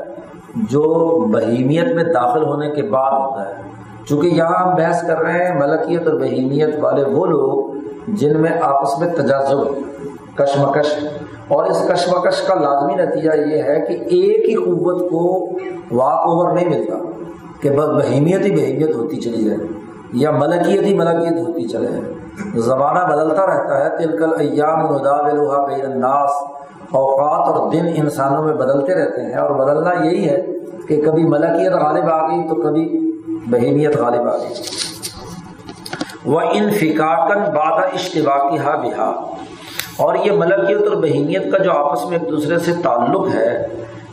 [0.56, 0.82] جو
[1.32, 3.54] بہیمیت میں داخل ہونے کے بعد ہوتا ہے۔
[4.08, 8.50] چونکہ یہاں ہم بحث کر رہے ہیں، ملکیت اور بہیمیت والے وہ لوگ جن میں
[8.62, 9.58] آپس میں تجازب
[10.38, 10.92] کشمکش۔
[11.48, 15.22] اور اس کشمکش کا لازمی نتیجہ یہ ہے کہ ایک ہی قوت کو
[15.90, 16.96] واک اوور نہیں ملتا،
[17.60, 19.66] کہ بس بہیمیت ہی بہیمیت ہوتی چلی جائے،
[20.12, 25.16] یا ملکیت ہی ملکیت ہوتی چلے جائے۔ زمانہ بدلتا رہتا ہے، تلکل ایام الدا
[25.66, 26.30] بین الناس۔
[26.90, 30.42] اوقات اور دن انسانوں میں بدلتے رہتے ہیں، اور بدلنا یہی ہے
[30.88, 32.84] کہ کبھی ملکیت غالب آ گئی تو کبھی
[33.46, 34.54] بہیمیت غالب آ گئی۔
[36.24, 39.10] وہ ان فکاکن بادہ اشتباقی ہا بہا
[39.98, 43.66] اور یہ ملکیت اور بہیمیت کا جو آپس میں ایک دوسرے سے تعلق ہے،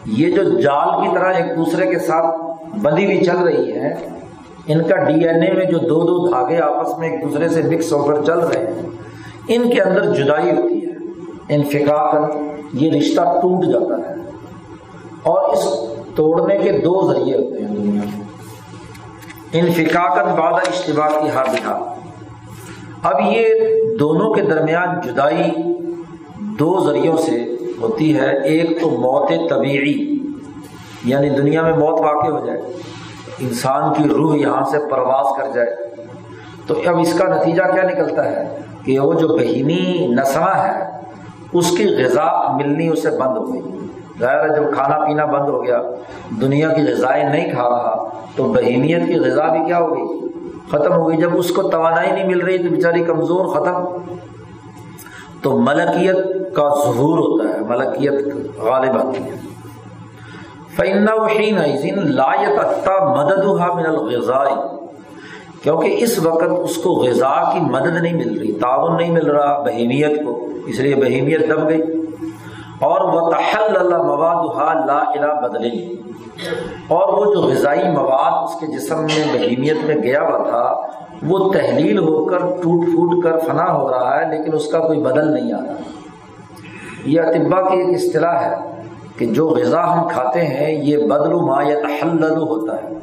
[0.06, 2.36] یہ جو جال کی طرح ایک دوسرے کے ساتھ
[2.78, 4.10] بندی ہوئی چل رہی ہے،
[4.68, 7.62] ان کا ڈی این اے میں جو دو دو دھاگے آپس میں ایک دوسرے سے
[7.62, 8.90] مکس ہو کر چل رہے ہیں،
[9.48, 10.92] ان کے اندر جدائی ہوتی ہے
[11.56, 14.16] انفقاقن یہ رشتہ ٹوٹ جاتا ہے۔
[15.24, 15.68] اور اس
[16.16, 18.26] توڑنے کے دو ذریعے ہوتے ہیں۔ دنیا میں
[19.54, 21.94] انفقاقت بادہ اشتباہ کی حادثہ
[23.04, 23.46] اب یہ
[24.00, 25.52] دونوں کے درمیان جدائی
[26.40, 30.20] دو ذریعوں سے ہوتی ہے، ایک تو موت طبیعی
[31.06, 32.62] یعنی دنیا میں موت واقع ہو جائے،
[33.40, 35.76] انسان کی روح یہاں سے پرواز کر جائے۔
[36.68, 40.90] تو اب اس کا نتیجہ کیا نکلتا ہے؟ کہ وہ جو بہینی نسواں ہے،
[41.54, 43.62] اس کی غذا ملنی اسے بند ہو گئی۔
[44.20, 45.82] ظاہر ہے، جب کھانا پینا بند ہو گیا،
[46.42, 50.25] دنیا کی غذائیں نہیں کھا رہا، تو بہیمیت کی غذا بھی کیا ہو گئی؟
[50.72, 53.86] ختم ہو گئی۔ جب اس کو توانائی نہیں مل رہی، تو بیچاری کمزور ختم۔
[55.42, 56.16] تو ملکیت
[56.56, 59.46] کا ظہور ہوتا ہے، ملکیت غالب آتی ہے۔
[60.76, 61.56] فن وحین
[61.96, 64.56] لایت مدد من الغذائی
[65.64, 69.62] کیونکہ اس وقت اس کو غذا کی مدد نہیں مل رہی، تعاون نہیں مل رہا،
[69.62, 71.82] بہیمیت کو۔ اس لیے بہیمیت دب گئی۔
[72.80, 75.96] اور وہ تحل اللہ مواد لا الہ بدل۔
[76.88, 80.82] اور وہ جو غذائی مواد اس کے جسم میں، بہیمیت میں گیا ہوا تھا،
[81.28, 85.00] وہ تحلیل ہو کر، ٹوٹ پھوٹ کر فنا ہو رہا ہے، لیکن اس کا کوئی
[85.00, 85.74] بدل نہیں آ رہا
[87.06, 88.56] یہ اطبا کی ایک اصطلاح ہے
[89.18, 92.94] کہ جو غذا ہم کھاتے ہیں، یہ بدل ما یا تحل ہوتا ہے۔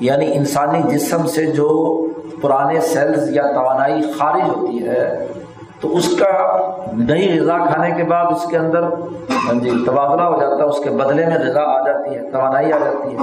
[0.00, 2.00] یعنی انسانی جسم سے جو
[2.40, 5.26] پرانے سیلز یا توانائی خارج ہوتی ہے
[5.84, 6.58] تو اس کا
[6.92, 8.82] نئی غذا کھانے کے بعد اس کے اندر
[9.30, 12.72] ہاں جی تبادلہ ہو جاتا ہے، اس کے بدلے میں غذا آ جاتی ہے، توانائی
[12.72, 13.22] آ جاتی ہے۔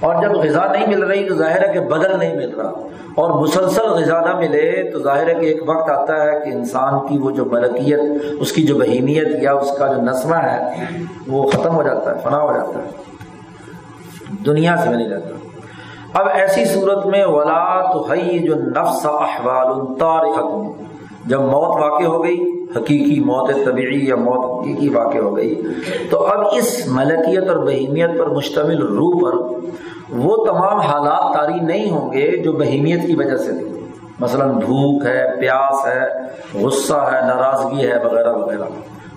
[0.00, 2.72] اور جب غذا نہیں مل رہی تو ظاہر ہے کہ بدل نہیں مل رہا۔
[3.14, 7.08] اور مسلسل غذا نہ ملے تو ظاہر ہے کہ ایک وقت آتا ہے کہ انسان
[7.08, 8.00] کی وہ جو ملکیت،
[8.40, 10.86] اس کی جو بہیمیت یا اس کا جو نسمہ ہے،
[11.28, 12.90] وہ ختم ہو جاتا ہے، فنا ہو جاتا ہے۔
[14.46, 15.28] دنیا سے مل جاتا۔
[16.20, 19.94] اب ایسی صورت میں ولا تو ہے جو نفس احوال
[21.26, 25.62] جب موت واقع ہو گئی، حقیقی موت طبعی یا موت حقیقی واقع ہو گئی،
[26.10, 29.36] تو اب اس ملکیت اور بہیمیت پر مشتمل روح پر
[30.10, 33.80] وہ تمام حالات طاری نہیں ہوں گے جو بہیمیت کی وجہ سے تھے۔
[34.20, 36.02] مثلاً بھوک ہے، پیاس ہے،
[36.64, 38.64] غصہ ہے، ناراضگی ہے، وغیرہ وغیرہ۔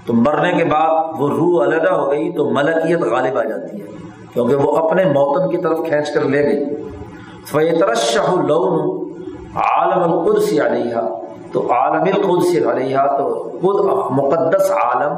[0.06, 3.88] تو مرنے کے بعد وہ روح علیحدہ ہو گئی، تو ملکیت غالب آ جاتی ہے،
[4.34, 6.66] کیونکہ وہ اپنے موتن کی طرف کھینچ کر لے گئی۔
[7.46, 8.34] فیطرش شاہ
[9.56, 10.98] عالم القدس علیہ
[11.52, 13.28] تو عالم القدس علیہ تو
[13.62, 13.80] خود
[14.18, 15.14] مقدس عالم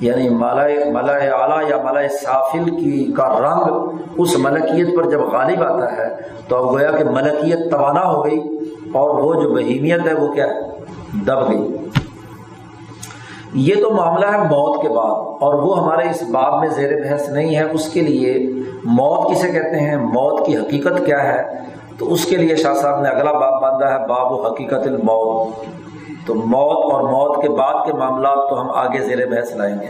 [0.00, 5.62] یعنی ملائے ملائے اعلیٰ یا ملائے سافل کی کا رنگ اس ملکیت پر جب غالب
[5.62, 6.08] آتا ہے،
[6.48, 8.40] تو اب گویا کہ ملکیت توانا ہو گئی
[8.92, 10.60] اور وہ جو بہیمیت ہے وہ کیا ہے؟
[11.24, 11.76] دب گئی۔
[13.62, 17.28] یہ تو معاملہ ہے موت کے بعد، اور وہ ہمارے اس باب میں زیر بحث
[17.28, 18.34] نہیں ہے۔ اس کے لیے
[18.84, 21.42] موت کسے کہتے ہیں؟ موت کی حقیقت کیا ہے؟
[22.02, 25.48] تو اس کے لیے شاہ صاحب نے اگلا باب باندھا ہے، باب و حقیقت الموت۔
[26.26, 29.86] تو موت اور موت کے بعد کے معاملات تو ہم آگے زیر بحث لائیں گے۔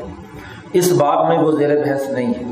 [0.72, 2.44] اس باب میں وہ زیر بحث نہیں ہے۔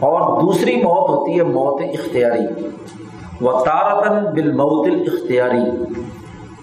[0.00, 2.68] اور دوسری موت ہوتی ہے موت اختیاری۔
[3.40, 5.94] و تارتن بالموت الاختیاری۔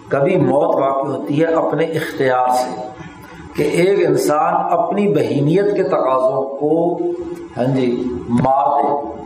[0.08, 2.88] کبھی موت واقع ہوتی ہے اپنے اختیار سے
[3.56, 6.98] کہ ایک انسان اپنی بہیمیت کے تقاضوں کو
[7.58, 9.20] ہاں جی مار دے۔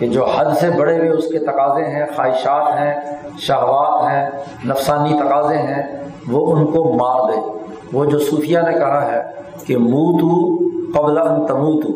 [0.00, 3.00] کہ جو حد سے بڑے ہوئے اس کے تقاضے ہیں، خواہشات ہیں،
[3.38, 4.30] شہوات ہیں،
[4.66, 5.82] نفسانی تقاضے ہیں،
[6.28, 7.58] وہ ان کو مار دے۔
[7.92, 9.22] وہ جو صوفیہ نے کہا ہے
[9.66, 10.58] کہ منہ تو
[10.94, 11.88] قبل ان تمو تو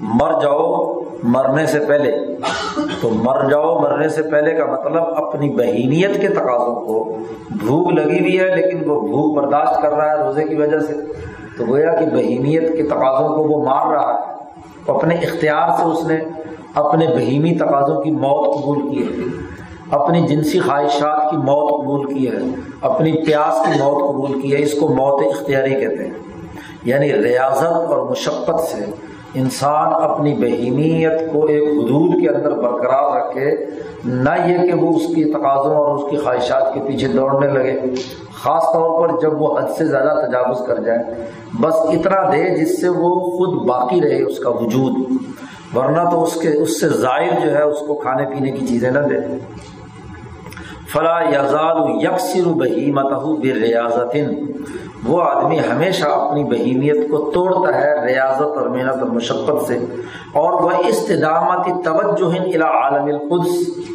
[0.00, 2.16] مر جاؤ مرنے سے پہلے۔
[3.02, 7.18] تو مر جاؤ مرنے سے پہلے کا مطلب اپنی بہینیت کے تقاضوں کو
[7.50, 10.92] بھوک لگی ہوئی ہے، لیکن وہ بھوک برداشت کر رہا ہے روزے کی وجہ سے۔
[11.58, 14.38] تو گویا کہ بہیمیت کے تقاضوں کو وہ مار رہا ہے۔
[14.88, 16.18] اپنے اختیار سے اس نے
[16.74, 19.28] اپنے بہیمی تقاضوں کی موت قبول کی ہے،
[19.90, 22.36] اپنی جنسی خواہشات کی موت قبول کی ہے،
[22.80, 26.14] اپنی پیاس کی موت قبول کی ہے، اس کو موت اختیاری کہتے ہیں۔
[26.84, 28.84] یعنی ریاضت اور مشقت سے
[29.34, 33.56] انسان اپنی بہیمیت کو ایک حدود کے اندر برقرار رکھے،
[34.04, 37.80] نہ یہ کہ وہ اس کی تقاضوں اور اس کی خواہشات کے پیچھے دوڑنے لگے۔
[38.32, 40.98] خاص طور پر جب وہ حد سے زیادہ تجاوز کر جائے۔
[41.60, 44.92] بس اتنا دے جس سے وہ خود باقی رہے اس کا وجود۔
[45.76, 48.90] ورنہ تو اس کے، اس سے ظاہر جو ہے اس کو کھانے پینے کی چیزیں
[48.90, 49.38] نہ دے۔
[50.92, 53.52] فلاں یزال یکسر بہیمت بے
[55.06, 59.76] وہ آدمی ہمیشہ اپنی بہیمیت کو توڑتا ہے ریاضت اور محنت اور مشقت سے،
[60.34, 63.86] اور وہ استدامتی توجہ عالم القدس،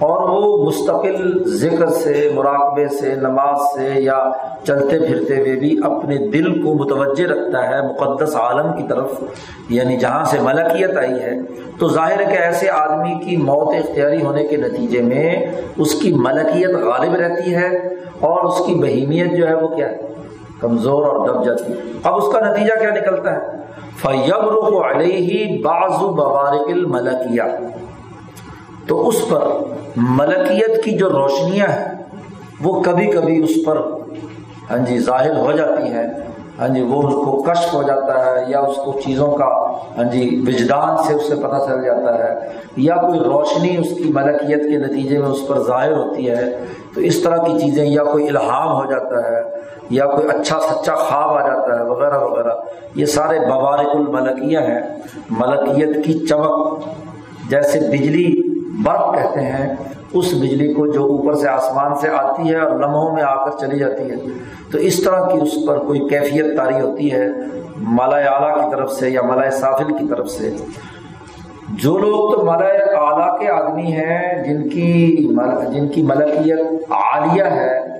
[0.00, 4.18] اور وہ مستقل ذکر سے، مراقبے سے، نماز سے یا
[4.66, 9.22] چلتے پھرتے ہوئے بھی اپنے دل کو متوجہ رکھتا ہے مقدس عالم کی طرف
[9.70, 11.34] یعنی جہاں سے ملکیت آئی ہے۔
[11.78, 15.34] تو ظاہر ہے کہ ایسے آدمی کی موت اختیاری ہونے کے نتیجے میں
[15.76, 17.68] اس کی ملکیت غالب رہتی ہے،
[18.20, 20.10] اور اس کی بہیمیت جو ہے وہ کیا ہے؟
[20.62, 21.72] کمزور اور دب جاتی
[22.04, 23.38] اب اس کا نتیجہ کیا نکلتا ہے؟
[24.02, 27.42] فیب رخ علیہ بازو بوارک الملکیہ
[28.88, 29.48] تو اس پر
[29.96, 31.94] ملکیت کی جو روشنیاں ہیں،
[32.60, 33.76] وہ کبھی کبھی اس پر
[34.70, 36.06] ہاں جی ظاہر ہو جاتی ہیں۔
[36.58, 39.46] ہاں جی وہ اس کو کشف ہو جاتا ہے یا اس کو چیزوں کا
[39.96, 44.12] ہاں جی وجدان سے اس سے پتہ چل جاتا ہے۔ یا کوئی روشنی اس کی
[44.14, 48.04] ملکیت کے نتیجے میں اس پر ظاہر ہوتی ہے، تو اس طرح کی چیزیں یا
[48.04, 49.51] کوئی الہام ہو جاتا ہے۔
[49.92, 52.50] یا کوئی اچھا سچا خواب آ جاتا ہے، وغیرہ وغیرہ۔
[52.94, 54.80] یہ سارے بوارک الملکیہ ہیں۔
[55.30, 56.78] ملکیت کی چمک،
[57.50, 58.42] جیسے بجلی
[58.84, 59.74] برق کہتے ہیں،
[60.12, 63.58] اس بجلی کو جو اوپر سے آسمان سے آتی ہے اور لمحوں میں آ کر
[63.58, 64.16] چلی جاتی ہے۔
[64.72, 67.26] تو اس طرح کی اس پر کوئی کیفیت تاری ہوتی ہے
[67.76, 70.50] مالا اعلیٰ کی طرف سے یا مالا سافل کی طرف سے۔
[71.68, 75.16] جو لوگ تو مالا اعلیٰ کے آدمی ہیں، جن کی
[75.74, 77.91] جن کی ملکیت عالیہ ہے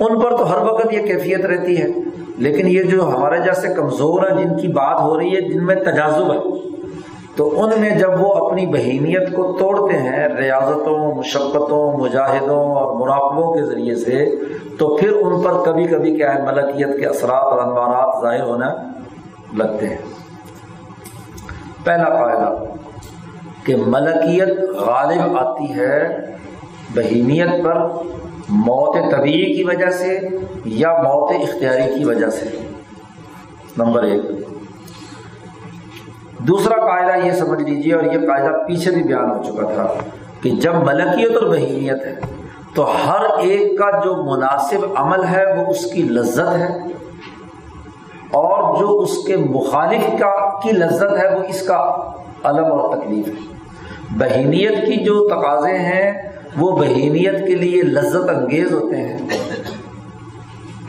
[0.00, 1.88] ان پر تو ہر وقت یہ کیفیت رہتی ہے۔
[2.36, 5.74] لیکن یہ جو ہمارے جیسے کمزور ہیں، جن کی بات ہو رہی ہے، جن میں
[5.74, 6.38] تجازب ہے،
[7.36, 13.52] تو ان میں جب وہ اپنی بہیمیت کو توڑتے ہیں، ریاضتوں، مشقتوں، مجاہدوں اور مراقبوں
[13.52, 14.30] کے ذریعے سے،
[14.78, 18.74] تو پھر ان پر کبھی کبھی کیا ہے، ملکیت کے اثرات اور انوارات ظاہر ہونا
[19.56, 19.96] لگتے ہیں۔
[21.84, 22.64] پہلا فائدہ
[23.64, 26.18] کہ ملکیت غالب آتی ہے
[26.94, 27.88] بہیمیت پر
[28.48, 30.18] موت طبیعی کی وجہ سے
[30.64, 32.46] یا موت اختیاری کی وجہ سے؟
[33.78, 34.22] نمبر ایک۔
[36.38, 39.94] دوسرا قاعدہ یہ سمجھ لیجیے اور یہ قاعدہ پیچھے بھی بیان ہو چکا تھا
[40.42, 42.14] کہ جب ملکیت اور بہیمیت ہے،
[42.74, 46.68] تو ہر ایک کا جو مناسب عمل ہے، وہ اس کی لذت ہے،
[48.30, 51.80] اور جو اس کے مخالف کا کی لذت ہے، وہ اس کا
[52.44, 53.32] علم اور تکلیف ہے۔
[54.10, 59.18] بہیمیت کی جو تقاضے ہیں وہ بہیمیت کے لیے لذت انگیز ہوتے ہیں۔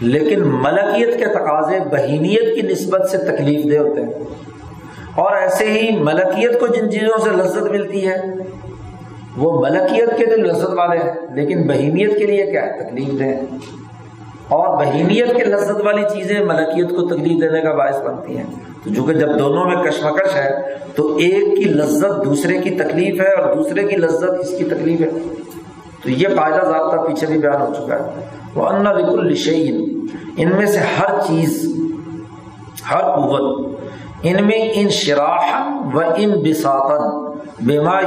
[0.02, 4.12] لیکن ملکیت کے تقاضے بہیمیت کی نسبت سے تکلیف دہ ہوتے ہیں۔
[5.16, 8.16] اور ایسے ہی ملکیت کو جن چیزوں سے لذت ملتی ہے،
[9.38, 13.56] وہ ملکیت کے لیے لذت والے ہیں، لیکن بہیمیت کے لیے کیا ہے؟ تکلیف دہ
[14.48, 18.46] اور بہیمیت کے لذت والی چیزیں ملکیت کو تکلیف دینے کا باعث بنتی ہیں۔
[18.84, 20.50] تو چونکہ جب دونوں میں کشمکش ہے،
[20.96, 25.02] تو ایک کی لذت دوسرے کی تکلیف ہے اور دوسرے کی لذت اس کی تکلیف
[25.02, 25.10] ہے۔
[26.04, 30.08] تو یہ فائدہ ضابطہ پیچھے بھی بیان ہو چکا ہے۔ وہ ان رک شعین
[30.38, 31.76] ان میں سے ہر چیز،
[32.92, 33.76] ہر قوت،
[34.24, 37.36] ان میں ان شراحن و ان بساطن
[37.66, 38.00] بیما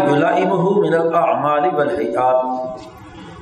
[0.82, 2.44] من الاعمال والحیات۔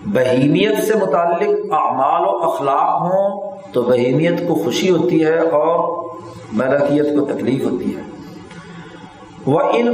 [0.05, 6.05] بہیمیت سے متعلق اعمال و اخلاق ہوں تو بہیمیت کو خوشی ہوتی ہے اور
[6.53, 8.03] ملکیت کو تکلیف ہوتی ہے۔
[9.47, 9.89] وہ ان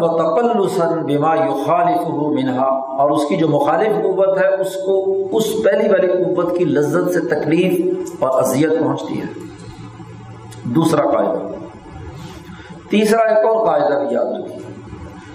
[0.00, 2.66] و تقلسن بیما یخالف منہا
[2.98, 7.12] اور اس کی جو مخالف قوت ہے، اس کو اس پہلی والی قوت کی لذت
[7.12, 9.26] سے تکلیف اور اذیت پہنچتی ہے۔
[10.64, 11.38] دوسرا قاعدہ۔
[12.90, 14.58] تیسرا ایک اور قاعدہ بھی یاد رکھیے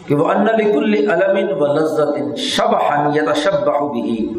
[0.08, 2.74] کہ وہ ان لکل علم و لذت شب
[3.14, 4.34] یا شب بھی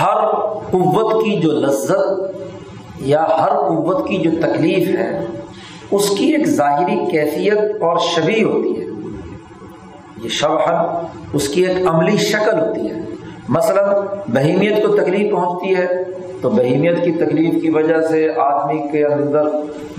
[0.00, 0.26] ہر
[0.70, 2.36] قوت کی جو لذت
[2.98, 5.26] یا ہر قوت کی جو تکلیف ہے
[5.94, 8.86] اس کی ایک ظاہری کیفیت اور شبی ہوتی ہے۔
[10.22, 13.00] یہ شبحت اس کی ایک عملی شکل ہوتی ہے۔
[13.48, 15.86] مثلا بہیمیت کو تکلیف پہنچتی ہے
[16.40, 19.42] تو بہیمیت کی تکلیف کی وجہ سے آدمی کے اندر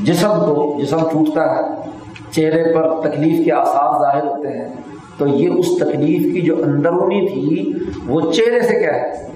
[0.03, 1.62] جسم کو جسم ٹوٹتا ہے،
[2.31, 4.67] چہرے پر تکلیف کے آثار ظاہر ہوتے ہیں۔
[5.17, 7.73] تو یہ اس تکلیف کی جو اندرونی تھی،
[8.08, 9.27] وہ چہرے سے کیا ہے؟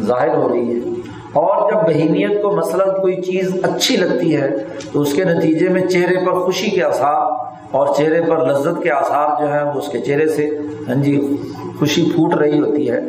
[0.00, 0.97] ظاہر ہو رہی ہے۔
[1.32, 4.56] اور جب بہیمیت کو مثلا کوئی چیز اچھی لگتی ہے،
[4.92, 7.26] تو اس کے نتیجے میں چہرے پر خوشی کے آثار
[7.70, 10.50] اور چہرے پر لذت کے آثار جو ہیں، وہ اس کے چہرے سے
[10.88, 11.36] ہاں جی
[11.78, 13.00] خوشی پھوٹ رہی ہوتی ہے۔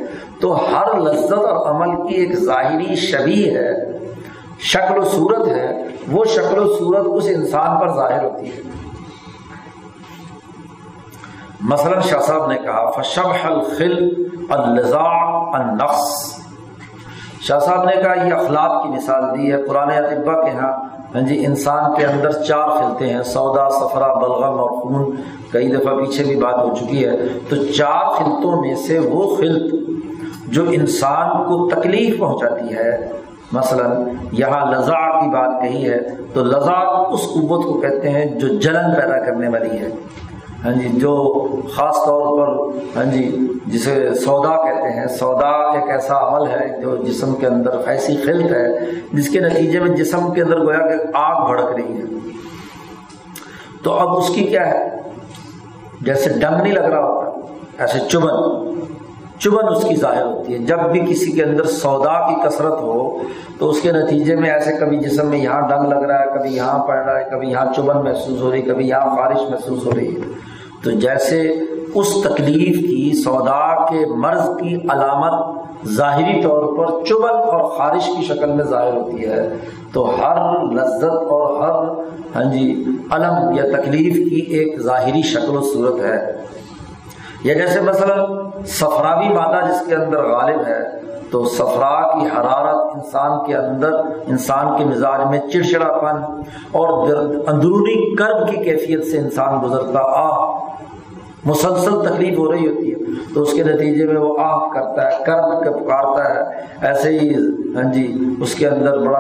[0.42, 3.70] تو ہر لذت اور عمل کی ایک ظاہری شبی ہے،
[4.60, 5.78] شکل و صورت ہے،
[6.12, 8.62] وہ شکل و صورت اس انسان پر ظاہر ہوتی ہے۔
[11.62, 15.08] مثلا شاہ صاحب نے کہا فشب الخل الزا
[15.60, 16.40] النفس
[17.50, 20.72] شاہ صاحب نے کہا، یہ اخلاق کی مثال دی ہے پرانے اطبا کے ہاں۔
[21.16, 25.16] ہاں جی انسان کے اندر چار خلتے ہیں، سودا سفرا بلغم اور خون۔
[25.52, 27.12] کئی دفعہ پیچھے بھی بات ہو چکی ہے۔
[27.50, 29.74] تو چار خلطوں میں سے وہ خلط
[30.48, 33.12] جو انسان کو تکلیف پہنچاتی ہے۔
[33.52, 33.84] مثلا،
[34.32, 36.00] یہاں لذا کی بات کہی ہے،
[36.34, 39.90] تو لذا اس قوت کو کہتے ہیں جو جلن پیدا کرنے والی ہے۔
[40.66, 41.14] ہاں جی جو
[41.76, 46.96] خاص طور پر ہاں جی جسے سودا کہتے ہیں، سودا ایک ایسا عمل ہے جو
[46.96, 50.94] جسم کے اندر ایسی خلط ہے، جس کے نتیجے میں جسم کے اندر گویا کہ
[51.14, 52.04] آگ بھڑک رہی ہے۔
[53.84, 54.90] تو اب اس کی کیا ہے؟
[56.02, 58.60] جیسے ڈنگ نہیں لگ رہا ہوتا، ایسے چبن
[59.40, 63.20] چبن اس کی ظاہر ہوتی ہے۔ جب بھی کسی کے اندر سودا کی کثرت ہو،
[63.60, 66.56] تو اس کے نتیجے میں ایسے کبھی جسم میں یہاں ڈنگ لگ رہا ہے، کبھی
[66.56, 69.86] یہاں پڑ رہا ہے، کبھی یہاں چبن محسوس ہو رہی ہے، کبھی یہاں بارش محسوس
[69.86, 70.49] ہو رہی ہے۔
[70.84, 71.52] تو جیسے
[71.96, 78.26] اس تکلیف کی، سودا کے مرض کی علامت ظاہری طور پر چبن اور خارش کی
[78.26, 79.54] شکل میں ظاہر ہوتی ہے۔
[79.94, 82.02] تو ہر لذت اور ہر
[82.36, 86.36] ہاں جی علم یا تکلیف کی ایک ظاہری شکل و صورت ہے۔
[87.44, 88.16] یا جیسے مثلا
[88.66, 91.00] سفراوی مادہ جس کے اندر غالب ہے،
[91.32, 93.94] تو سفرا کی حرارت انسان کے اندر،
[94.28, 97.10] انسان کے مزاج میں چڑچڑا پن اور
[97.48, 100.59] اندرونی کرب کی کیفیت سے انسان گزرتا۔ آ
[101.46, 102.98] مسلسل تکلیف ہو رہی ہوتی ہے۔
[103.34, 107.34] تو اس کے نتیجے میں وہ آہ کرتا ہے کرد کے پکارتا ہے۔ ایسے ہی
[107.76, 109.20] ہاں جی اس کے اندر بڑا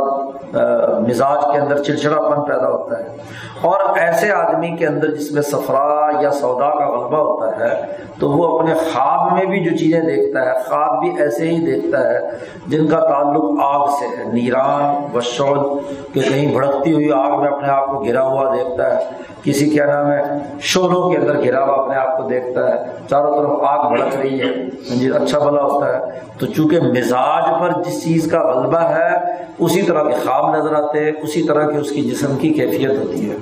[1.08, 3.17] مزاج کے اندر چڑچڑا پن پیدا ہوتا ہے۔
[3.62, 7.82] اور ایسے آدمی کے اندر جس میں سفرا یا سودا کا غلبہ ہوتا ہے،
[8.19, 12.10] تو وہ اپنے خواب میں بھی جو چیزیں دیکھتا ہے، خواب بھی ایسے ہی دیکھتا
[12.10, 12.19] ہے
[12.67, 15.80] جن کا تعلق آگ سے ہے۔ نیران و
[16.13, 19.04] کہ کہیں بھڑکتی ہوئی آگ میں اپنے آپ کو گرا ہوا دیکھتا ہے۔
[19.43, 20.24] کسی کیا نام ہے
[20.62, 24.39] شولوں کے اندر گرا ہوا اپنے آپ کو دیکھتا ہے۔ چاروں طرف آگ بھڑک رہی
[24.41, 29.17] ہے۔ جی اچھا بھلا ہوتا ہے۔ تو چونکہ مزاج پر جس چیز کا غلبہ ہے،
[29.60, 32.89] اسی طرح کے خواب نظر آتے ہیں، اسی طرح کی اس کی جسم کی کیفیت
[32.89, 33.36] ہوتی ہے۔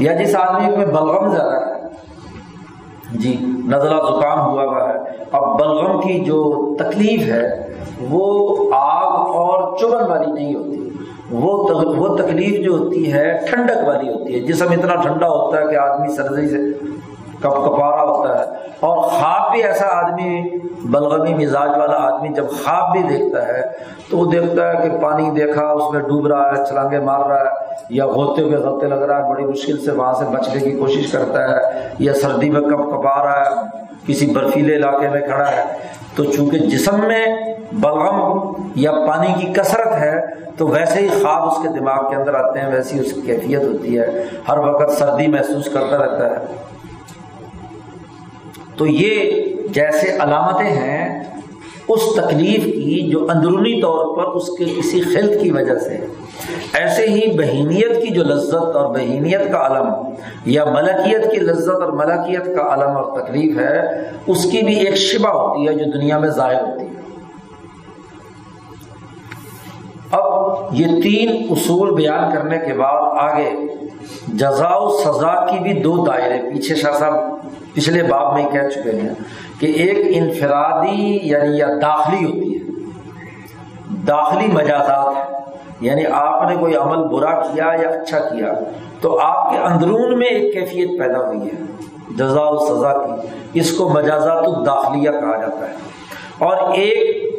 [0.00, 1.74] یا جس آدمی میں بلغم زیادہ ہے۔
[3.12, 4.98] جی نزلہ زکام ہوا ہوا ہے۔
[5.32, 7.68] اب بلغم کی جو تکلیف ہے،
[8.10, 10.90] وہ آگ اور چبن والی نہیں ہوتی۔
[11.30, 15.66] وہ وہ تکلیف جو ہوتی ہے، ٹھنڈک والی ہوتی ہے۔ جسم اتنا ٹھنڈا ہوتا ہے
[15.70, 16.56] کہ آدمی سردی سے
[17.44, 18.44] کپ کپارا ہوتا ہے۔
[18.80, 23.62] اور خواب بھی ایسا آدمی، بلغمی مزاج والا آدمی جب خواب بھی دیکھتا ہے،
[24.10, 27.40] تو وہ دیکھتا ہے کہ پانی دیکھا، اس میں ڈوب رہا ہے چھلانگے مار رہا
[27.40, 27.50] ہے،
[27.88, 31.12] یا ہوتے ہوئے غلطے لگ رہا ہے، بڑی مشکل سے وہاں سے بچنے کی کوشش
[31.12, 33.54] کرتا ہے، یا سردی میں کپ کپا رہا ہے،
[34.06, 35.62] کسی برفیلے علاقے میں کھڑا ہے۔
[36.16, 37.26] تو چونکہ جسم میں
[37.72, 40.26] بلغم یا پانی کی کثرت ہے،
[40.56, 43.62] تو ویسے ہی خواب اس کے دماغ کے اندر آتے ہیں، ویسی اس کی کیفیت
[43.62, 46.73] ہوتی ہے۔ ہر وقت سردی محسوس کرتا رہتا ہے۔
[48.76, 51.24] تو یہ جیسے علامتیں ہیں،
[51.88, 56.06] اس تکلیف کی جو اندرونی طور پر اس کے کسی خلط کی وجہ سے۔
[56.72, 61.92] ایسے ہی بہینیت کی جو لذت اور بہینیت کا علم یا ملکیت کی لذت اور
[61.92, 63.80] ملکیت کا علم اور تکلیف ہے،
[64.26, 66.90] اس کی بھی ایک شبہ ہوتی ہے جو دنیا میں ظاہر ہوتی ہے۔
[70.14, 73.50] اب یہ تین اصول بیان کرنے کے بعد آگے
[74.28, 77.14] جزا و سزا کی بھی دو دائرے پیچھے شاہ صاحب
[77.74, 79.08] پچھلے باب میں کہہ چکے ہیں
[79.60, 82.64] کہ ایک انفرادی یعنی یا داخلی ہوتی ہے،
[84.06, 85.34] داخلی مجازات ہے
[85.80, 88.52] یعنی آپ نے کوئی عمل برا کیا یا اچھا کیا،
[89.00, 91.64] تو آپ کے اندرون میں ایک کیفیت پیدا ہوئی ہے
[92.16, 95.74] جزا و سزا کی۔ اس کو مجازات الداخلیہ کہا جاتا ہے۔
[96.38, 97.34] اور ایک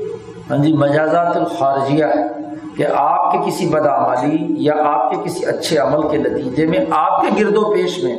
[0.50, 2.46] ہاں جی مجازات الخارجیہ ہے۔
[2.78, 7.22] کہ آپ کے کسی بدعمالی یا آپ کے کسی اچھے عمل کے نتیجے میں، آپ
[7.22, 8.18] کے گرد و پیش میں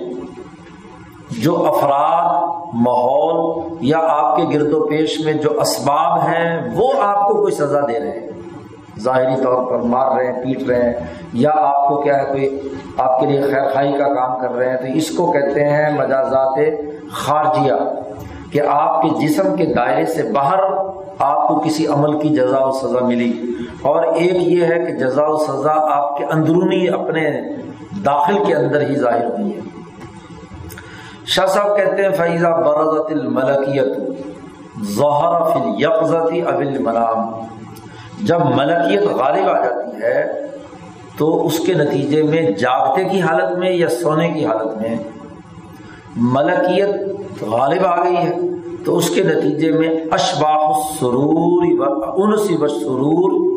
[1.38, 2.44] جو افراد،
[2.74, 7.54] ماحول یا آپ کے گرد و پیش میں جو اسباب ہیں، وہ آپ کو کوئی
[7.54, 8.28] سزا دے رہے ہیں۔
[9.00, 10.92] ظاہری طور پر مار رہے ہیں، پیٹ رہے ہیں،
[11.32, 12.60] یا آپ کو کیا ہے، کوئی
[12.96, 15.90] آپ کے لیے خیر خائی کا کام کر رہے ہیں، تو اس کو کہتے ہیں
[15.98, 16.58] مجازات
[17.12, 17.72] خارجیہ
[18.52, 20.58] کہ آپ کے جسم کے دائرے سے باہر
[21.18, 23.32] آپ کو کسی عمل کی جزا و سزا ملی۔
[23.86, 27.30] اور ایک یہ ہے کہ جزا و سزا آپ کے اندرونی اپنے
[28.04, 29.60] داخل کے اندر ہی ظاہر ہوئی ہے۔
[31.26, 33.96] شاہ صاحب کہتے ہیں فیضا برزت الملکیت
[34.96, 37.30] ظہر فی یقزتی ابل منام
[38.22, 40.46] جب ملکیت غالب آ جاتی ہے،
[41.18, 44.96] تو اس کے نتیجے میں جاگتے کی حالت میں یا سونے کی حالت میں
[46.16, 46.90] ملکیت
[47.42, 48.36] غالب آ گئی ہے۔
[48.84, 51.64] تو اس کے نتیجے میں اشباح سرور
[52.16, 53.55] انس و سرور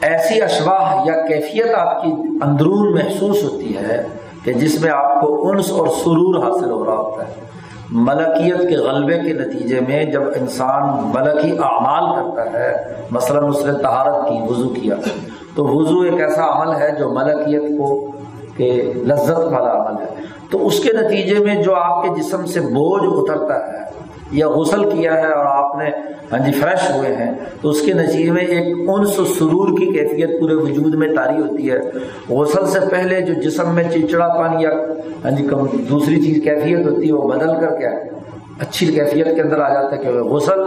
[0.00, 4.06] ایسی اشباح یا کیفیت آپ کی اندرون محسوس ہوتی ہے
[4.44, 7.32] کہ جس میں آپ کو انس اور سرور حاصل ہو رہا ہوتا ہے۔
[7.90, 13.72] ملکیت کے غلبے کے نتیجے میں جب انسان ملکی اعمال کرتا ہے، مثلاً اس نے
[13.72, 14.94] تہارت کی، وضو کیا،
[15.54, 18.12] تو وضو ایک ایسا عمل ہے جو ملکیت کو
[18.56, 22.60] کہ لذت والا عمل ہے۔ تو اس کے نتیجے میں جو آپ کے جسم سے
[22.60, 23.99] بوجھ اترتا ہے
[24.32, 25.90] یا غسل کیا ہے اور آپ نے
[26.32, 29.86] ہاں جی فریش ہوئے ہیں، تو اس کے نتیجے میں ایک انس و سرور کی
[29.86, 31.78] کیفیت پورے وجود میں تاری ہوتی ہے۔
[32.28, 34.70] غسل سے پہلے جو جسم میں چڑچڑا پانی یا
[35.24, 35.46] ہاں جی
[35.88, 37.90] دوسری چیز کیفیت ہوتی ہے، وہ بدل کر کیا
[38.58, 40.62] اچھی کیفیت کے اندر آ جاتا ہے کہ غسل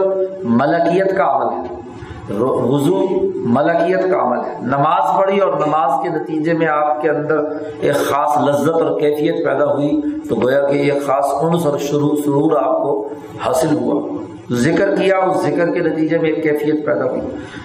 [0.60, 1.82] ملکیت کا عمل ہے۔
[2.30, 7.38] وضو ملکیت کا عمل ہے۔ نماز پڑھی اور نماز کے نتیجے میں آپ کے اندر
[7.80, 12.16] ایک خاص لذت اور کیفیت پیدا ہوئی تو گویا کہ ایک خاص انس اور شروع
[12.24, 13.08] سرور آپ کو
[13.46, 14.22] حاصل ہوا۔
[14.52, 17.20] ذکر کیا، اس ذکر کے نتیجے میں ایک کیفیت پیدا ہوئی۔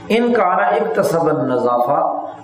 [0.10, 2.00] ان کا آنا ایک تصب نظافہ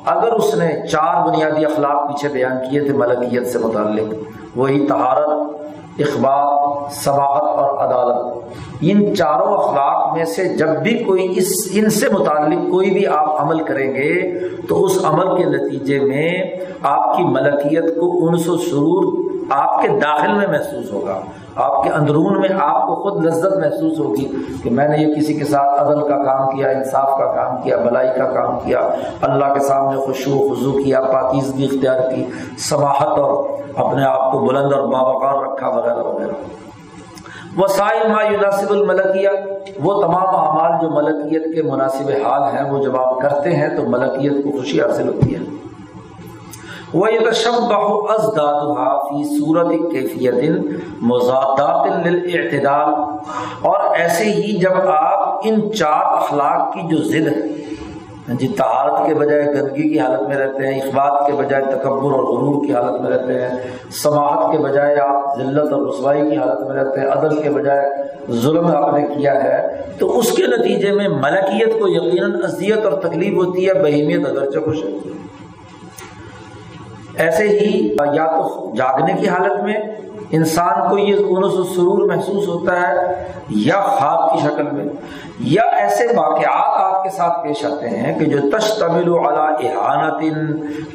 [0.05, 4.13] اگر اس نے چار بنیادی اخلاق پیچھے بیان کیے تھے ملکیت سے متعلق،
[4.55, 5.64] وہی تہارت
[5.99, 8.43] اخبار صباحت اور عدالت۔
[8.81, 13.41] ان چاروں اخلاق میں سے جب بھی کوئی اس، ان سے متعلق کوئی بھی آپ
[13.41, 14.39] عمل کریں گے،
[14.69, 16.43] تو اس عمل کے نتیجے میں
[16.81, 21.21] آپ کی ملکیت کو انس و سرور آپ کے داخل میں محسوس ہوگا۔
[21.55, 25.33] آپ کے اندرون میں آپ کو خود لذت محسوس ہوگی کہ میں نے یہ کسی
[25.33, 28.79] کے ساتھ عدل کا کام کیا، انصاف کا کام کیا، بلائی کا کام کیا،
[29.21, 32.25] اللہ کے سامنے خوشو خضو کیا، پاکیزگی اختیار کی،
[32.57, 36.31] سماحت اور اپنے آپ کو بلند اور باوقار رکھا، وغیرہ وغیرہ۔
[37.57, 39.29] وسائل ما یناسب الملکیہ
[39.83, 43.83] وہ تمام اعمال جو ملکیت کے مناسب حال ہیں، وہ جب آپ کرتے ہیں تو
[43.83, 45.39] ملکیت کو خوشی حاصل ہوتی ہے۔
[46.93, 50.41] وَيَتَشَبَّحُ أَزْدَادُهَا فِي صُورَةِ كَيْفِيَةٍ
[51.01, 52.89] مُزَادَاتٍ لِلْإِعْتِدَالِ
[53.61, 59.13] اور ایسے ہی جب آپ ان چار اخلاق کی جو ضد ہے جی طہارت کے
[59.15, 63.01] بجائے گندگی کی حالت میں رہتے ہیں، اخبات کے بجائے تکبر اور غرور کی حالت
[63.01, 63.49] میں رہتے ہیں
[63.91, 67.85] سماعت کے بجائے آپ ذلت اور رسوائی کی حالت میں رہتے ہیں، عدل کے بجائے
[68.31, 72.93] ظلم آپ نے کیا ہے، تو اس کے نتیجے میں ملکیت کو یقیناً اذیت اور
[73.01, 75.13] تکلیف ہوتی ہے، بہیمیت اگرچہ خوش ہوتی ہے۔
[77.17, 79.73] ایسے ہی یا تو جاگنے کی حالت میں
[80.31, 82.93] انسان کو یہ انس و سرور محسوس ہوتا ہے
[83.49, 84.85] یا خواب کی شکل میں،
[85.39, 90.23] یا ایسے واقعات آپ کے ساتھ پیش آتے ہیں کہ جو تشتمل علی احانت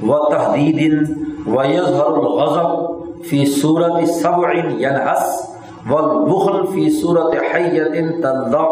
[0.03, 1.11] و تحدید
[1.47, 5.51] و یظہر الغضب فی صورت سبع ینحس
[5.91, 8.67] والبخل فی صورت حیت تلضع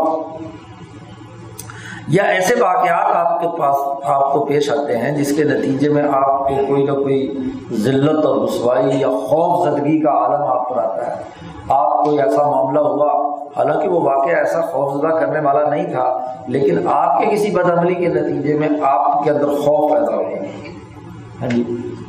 [2.10, 6.02] یا ایسے واقعات آپ کے پاس آپ کو پیش آتے ہیں جس کے نتیجے میں
[6.02, 7.40] آپ کو کوئی نہ کوئی
[7.72, 11.22] ذلت اور رسوائی یا خوف زدگی کا عالم آپ پر آتا ہے۔
[11.68, 13.12] آپ کو ایسا معاملہ ہوا،
[13.56, 17.70] حالانکہ وہ واقعہ ایسا خوف زدہ کرنے والا نہیں تھا، لیکن آپ کے کسی بد
[17.70, 20.42] عملی کے نتیجے میں آپ کے اندر خوف پیدا ہو گیا۔
[21.40, 21.64] ہاں جی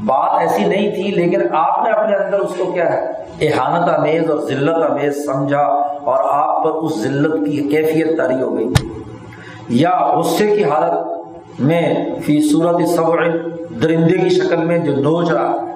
[0.06, 3.06] بات ایسی نہیں تھی، لیکن آپ نے اپنے اندر اس کو کیا ہے،
[3.42, 5.66] احانت امیز اور ذلت امیز سمجھا
[6.04, 8.68] اور آپ پر اس ذلت کی کیفیت تاری ہو گئی۔
[9.70, 11.96] یا غصے کی حالت میں
[12.26, 13.38] فی صورت صبر
[13.82, 15.70] درندے کی شکل میں جو نوچ رہا ہے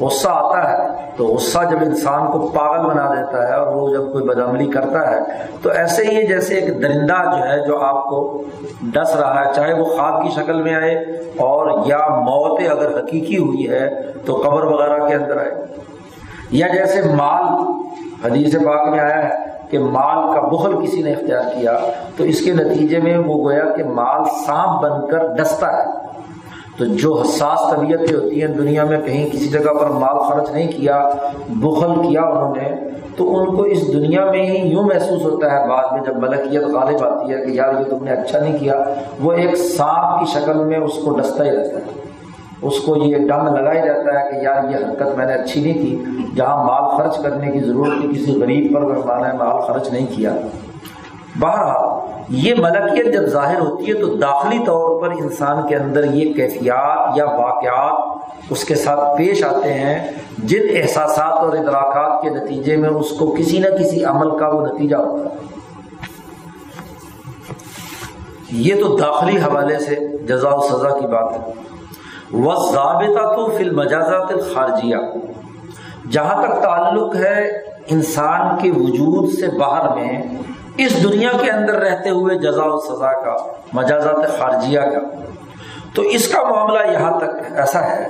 [0.00, 4.12] غصہ آتا ہے، تو غصہ جب انسان کو پاگل بنا دیتا ہے اور وہ جب
[4.12, 5.20] کوئی بدعملی کرتا ہے،
[5.62, 8.44] تو ایسے ہی جیسے ایک درندہ جو ہے، جو آپ کو
[8.82, 10.94] ڈس رہا ہے، چاہے وہ خواب کی شکل میں آئے
[11.36, 13.88] اور یا موت اگر حقیقی ہوئی ہے،
[14.26, 15.66] تو قبر وغیرہ کے اندر آئے۔
[16.50, 17.42] یا جیسے مال
[18.24, 21.78] حدیث پاک میں آیا ہے کہ مال کا بخل کسی نے اختیار کیا
[22.16, 26.08] تو اس کے نتیجے میں وہ گویا کہ مال سانپ بن کر ڈستا ہے۔
[26.78, 30.72] تو جو حساس طبیعتیں ہوتی ہیں دنیا میں کہیں کسی جگہ پر مال خرچ نہیں
[30.72, 31.08] کیا،
[31.48, 32.76] بخل کیا انہوں نے،
[33.16, 36.62] تو ان کو اس دنیا میں ہی یوں محسوس ہوتا ہے بعد میں جب ملکیت
[36.62, 38.84] غالب آتی ہے کہ یار یہ تم نے اچھا نہیں کیا،
[39.20, 41.97] وہ ایک سانپ کی شکل میں اس کو ڈستا ہی رہتا ہے۔
[42.62, 45.74] اس کو یہ ڈنگ لگایا جاتا ہے کہ یار یہ حرکت میں نے اچھی نہیں
[45.74, 46.04] کی۔
[46.36, 50.36] جہاں مال خرچ کرنے کی ضرورت تھی، کسی غریب پر مانا مال خرچ نہیں کیا۔
[51.40, 56.32] بہرحال، یہ ملکیت جب ظاہر ہوتی ہے تو داخلی طور پر انسان کے اندر یہ
[56.32, 58.18] کیفیات یا واقعات
[58.50, 63.34] اس کے ساتھ پیش آتے ہیں، جن احساسات اور ادراکات کے نتیجے میں اس کو
[63.38, 65.38] کسی نہ کسی عمل کا وہ نتیجہ ہوتا ہے۔
[68.50, 69.96] یہ تو داخلی حوالے سے
[70.28, 71.52] جزا و سزا کی بات ہے۔
[72.32, 74.96] وہ ضابطہ تو فل مجازات خارجیہ
[76.10, 77.48] جہاں تک تعلق ہے،
[77.90, 80.22] انسان کے وجود سے باہر میں،
[80.76, 83.36] اس دنیا کے اندر رہتے ہوئے جزا و سزا کا،
[83.72, 85.22] مجازات خارجیہ کا۔
[85.94, 88.06] تو اس کا معاملہ یہاں تک ایسا ہے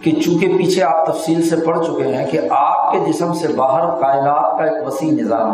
[0.00, 4.00] کہ چونکہ پیچھے آپ تفصیل سے پڑھ چکے ہیں کہ آپ کے جسم سے باہر
[4.00, 5.50] کائنات کا ایک وسیع نظام۔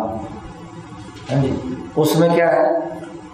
[1.32, 1.57] ہاں جی
[1.97, 2.68] اس میں کیا ہے؟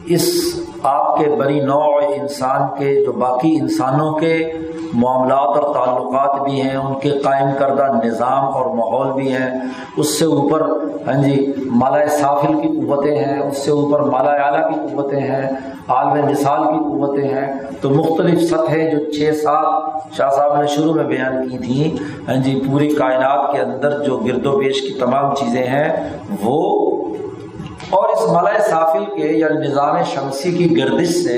[0.07, 4.53] اس آپ کے بری نوع انسان کے، جو باقی انسانوں کے
[4.95, 9.51] معاملات اور تعلقات بھی ہیں، ان کے قائم کردہ نظام اور ماحول بھی ہیں،
[9.97, 10.63] اس سے اوپر
[11.07, 15.49] ہاں جی مالا سافل کی قوتیں ہیں، اس سے اوپر مالا اعلیٰ کی قوتیں ہیں،
[15.89, 17.47] عالم مثال کی قوتیں ہیں۔
[17.81, 21.97] تو مختلف سطحیں جو چھ سات شاہ صاحب نے شروع میں بیان کی تھیں
[22.29, 25.89] ہاں جی پوری کائنات کے اندر جو گرد و پیش کی تمام چیزیں ہیں،
[26.43, 26.61] وہ
[27.97, 31.37] اور اس ملائے سافل کے یا نظام شمسی کی گردش سے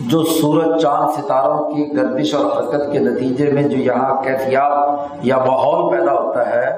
[0.00, 5.36] جو سورج چاند ستاروں کی گردش اور حرکت کے نتیجے میں جو یہاں کیفیات یا
[5.38, 6.70] ماحول پیدا ہوتا ہے،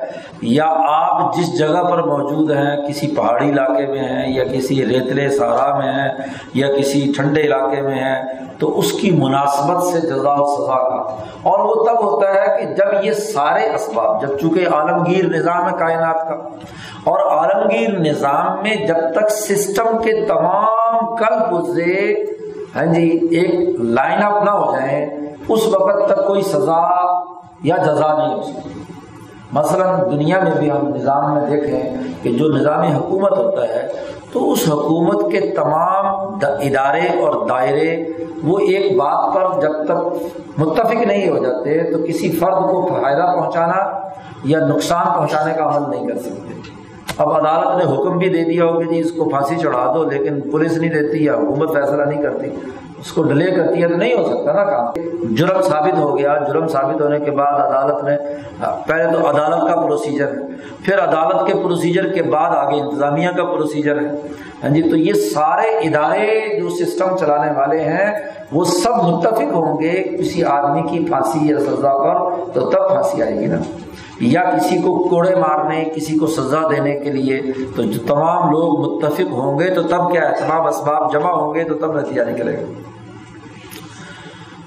[0.43, 5.29] یا آپ جس جگہ پر موجود ہیں، کسی پہاڑی علاقے میں ہیں، یا کسی ریتلے
[5.31, 6.09] سہارا میں ہیں،
[6.55, 8.23] یا کسی ٹھنڈے علاقے میں ہیں،
[8.59, 12.75] تو اس کی مناسبت سے جزا و سزا کا۔ اور وہ تب ہوتا ہے کہ
[12.75, 16.35] جب یہ سارے اسباب، جب چونکہ عالمگیر نظام ہے کائنات کا،
[17.05, 22.15] اور عالمگیر نظام میں جب تک سسٹم کے تمام کل پرزے
[22.77, 25.05] ہاں جی ایک لائن اپ نہ ہو جائے،
[25.49, 26.81] اس وقت تک کوئی سزا
[27.65, 28.83] یا جزا نہیں ہو سکتی۔
[29.53, 33.87] مثلا دنیا میں بھی ہم نظام میں دیکھیں کہ جو نظامی حکومت ہوتا ہے،
[34.33, 36.07] تو اس حکومت کے تمام
[36.45, 37.91] ادارے اور دائرے
[38.45, 43.33] وہ ایک بات پر جب تک متفق نہیں ہو جاتے، تو کسی فرد کو فائدہ
[43.37, 43.83] پہنچانا
[44.45, 46.75] یا نقصان پہنچانے کا عمل نہیں کر سکتے۔
[47.19, 50.05] اب عدالت نے حکم بھی دے دیا ہو کہ جی اس کو پھانسی چڑھا دو،
[50.11, 52.51] لیکن پولیس نہیں دیتی یا حکومت فیصلہ نہیں کرتی،
[53.01, 56.37] اس کو ڈلے کرتی ہے تو نہیں ہو سکتا نا کام۔ جرم ثابت ہو گیا۔
[56.49, 58.17] جرم ثابت ہونے کے بعد عدالت نے،
[58.87, 63.45] پہلے تو عدالت کا پروسیجر ہے، پھر عدالت کے پروسیجر کے بعد آگے انتظامیہ کا
[63.45, 64.09] پروسیجر ہے۔
[64.63, 68.13] ہاں جی تو یہ سارے ادارے جو سسٹم چلانے والے ہیں،
[68.53, 73.23] وہ سب متفق ہوں گے، کسی آدمی کی پھانسی یا سزا پر تو تب پھانسی
[73.23, 73.61] آئے گی نا۔
[74.21, 77.43] یا کسی کو کوڑے مارنے، کسی کو سزا دینے کے لیے،
[77.77, 81.55] تو جو تمام لوگ متفق ہوں گے، تو تب کیا ہے؟ تمام اسباب جمع ہوں
[81.55, 82.81] گے، تو تب نتیجہ نکلے گا۔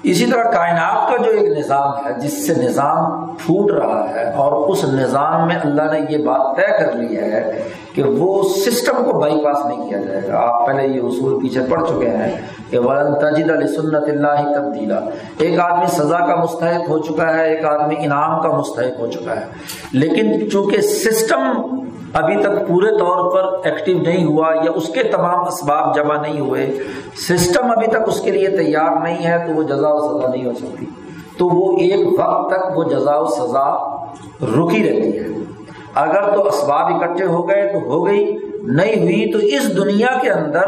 [0.02, 4.52] اسی طرح کائنات کا جو ایک نظام ہے، جس سے نظام پھوٹ رہا ہے اور
[4.68, 7.62] اس نظام میں اللہ نے یہ بات طے کر لی ہے
[7.94, 11.60] کہ وہ سسٹم کو بائی پاس نہیں کیا جائے گا۔ آپ پہلے یہ اصول پیچھے
[11.68, 12.36] پڑ چکے ہیں
[12.70, 15.00] کہ ولن تجد علی سنت اللہ تبدیلا
[15.38, 19.36] ایک آدمی سزا کا مستحق ہو چکا ہے، ایک آدمی انعام کا مستحق ہو چکا
[19.36, 19.44] ہے۔
[19.92, 21.76] لیکن چونکہ سسٹم
[22.12, 26.40] ابھی تک پورے طور پر ایکٹیو نہیں ہوا یا اس کے تمام اسباب جمع نہیں
[26.40, 26.78] ہوئے،
[27.28, 30.44] سسٹم ابھی تک اس کے لیے تیار نہیں ہے تو وہ جزا و سزا نہیں
[30.44, 30.86] ہو سکتی۔
[31.40, 33.96] تو وہ ایک وقت تک وہ جزا و سزا
[34.42, 35.26] رکی رہتی ہے۔
[35.94, 40.30] اگر تو اسباب اکٹھے ہو گئے تو ہو گئی، نہیں ہوئی تو اس دنیا کے
[40.30, 40.62] اندر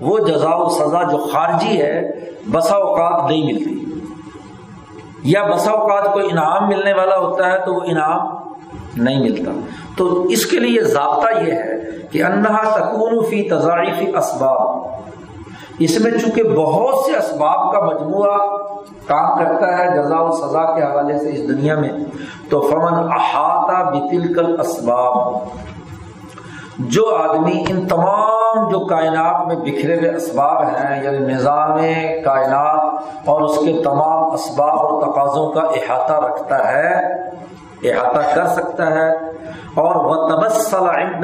[0.00, 3.84] وہ جزا و سزا جو خارجی ہے، بسا اوقات نہیں ملتی۔
[5.22, 8.28] یا بسا اوقات کوئی انعام ملنے والا ہوتا ہے تو وہ انعام
[8.96, 9.50] نہیں ملتا۔
[9.96, 11.72] تو اس کے لیے ضابطہ یہ ہے
[12.10, 14.78] کہ انہا تکون فی تضائفی اسباب۔
[15.78, 18.57] اس میں چونکہ بہت سے اسباب کا مجموعہ
[19.08, 21.90] کام کرتا ہے جزا و سزا کے حوالے سے اس دنیا میں۔
[22.50, 25.34] تو فمن احاطہ بتل کل اسباب۔
[26.78, 31.78] جو آدمی ان تمام جو کائنات میں بکھرے ہوئے اسباب ہیں یعنی نظام
[32.24, 37.04] کائنات اور اس کے تمام اسباب اور تقاضوں کا احاطہ رکھتا ہے،
[37.82, 39.10] احاطہ کر سکتا ہے۔
[39.74, 41.22] اور وہ تبصل ان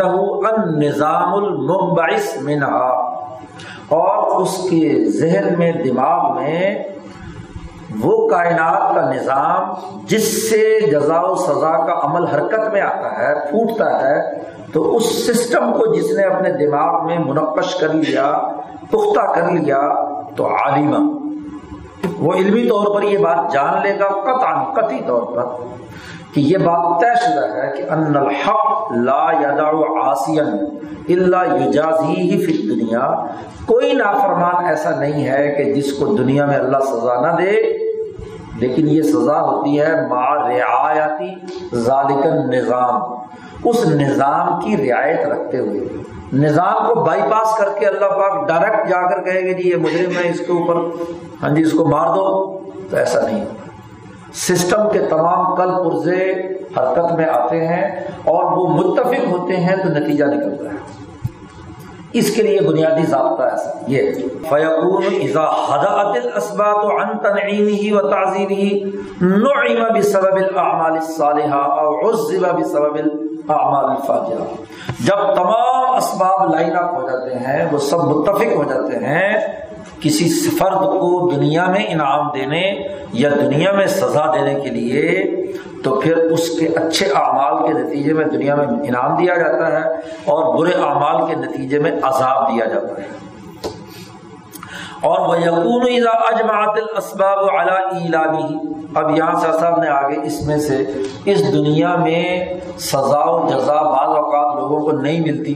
[0.78, 2.90] نظام المبعث منہا
[3.88, 6.84] اور اس کے ذہن میں، دماغ میں
[8.00, 9.72] وہ کائنات کا نظام
[10.06, 14.20] جس سے جزا و سزا کا عمل حرکت میں آتا ہے، پھوٹتا ہے،
[14.72, 18.38] تو اس سسٹم کو جس نے اپنے دماغ میں منقش کر لیا،
[18.90, 19.80] پختہ کر لیا،
[20.36, 21.24] تو عالمہ۔
[22.18, 25.42] وہ علمی طور پر یہ بات جان لے گا، قطعا قطعی طور پر۔
[26.34, 29.70] کہ یہ بات طے شدہ ہے کہ ان الحق لا یدع
[30.04, 30.44] عاصیا
[31.08, 33.26] الا یجازیہ فی الدنیا۔
[33.66, 37.78] کوئی نافرمان ایسا نہیں ہے کہ جس کو دنیا میں اللہ سزا نہ دے،
[38.56, 41.34] لیکن یہ سزا ہوتی ہے ما رعایتی
[41.76, 43.00] ذالک نظام
[43.64, 45.80] اس نظام کی رعایت رکھتے ہوئے۔
[46.32, 49.76] نظام کو بائی پاس کر کے اللہ پاک ڈائریکٹ جا کر کہے گا جی یہ
[49.76, 51.04] مجرم ہے، اس کے اوپر۔
[51.42, 52.58] ہاں جی اس کو مار دو۔
[52.90, 53.44] تو ایسا نہیں۔
[54.34, 56.32] سسٹم کے تمام کل پرزے
[56.76, 61.04] حرکت میں آتے ہیں اور وہ متفق ہوتے ہیں تو نتیجہ نکلتا ہے۔
[62.12, 64.12] اس کے لیے بنیادی ضابطہ ایسا یہ
[64.48, 68.78] فیقون اذا حدعت الاسبات عن تنعیمه و تعظیمه
[69.20, 74.62] نعم بسبب الاعمال الصالحہ او عذب بسبب الاعمال الفاجرہ۔
[75.00, 79.38] جب تمام اسباب لائن اپ ہو جاتے ہیں، وہ سب متفق ہو جاتے ہیں
[80.04, 82.74] کسی فرد کو دنیا میں انعام دینے
[83.12, 85.24] یا دنیا میں سزا دینے کے لیے،
[85.84, 89.88] تو پھر اس کے اچھے اعمال کے نتیجے میں دنیا میں انعام دیا جاتا ہے
[90.24, 93.24] اور برے اعمال کے نتیجے میں عذاب دیا جاتا ہے۔
[95.02, 95.82] اور وہ یقون
[96.28, 98.34] اجماعت الاسباب اعلیٰ
[98.94, 100.84] اب یہاں سے صاحب نے آگے اس میں سے
[101.24, 102.44] اس دنیا میں
[102.78, 105.54] سزا و جزا بعض اوقات لوگوں کو نہیں ملتی۔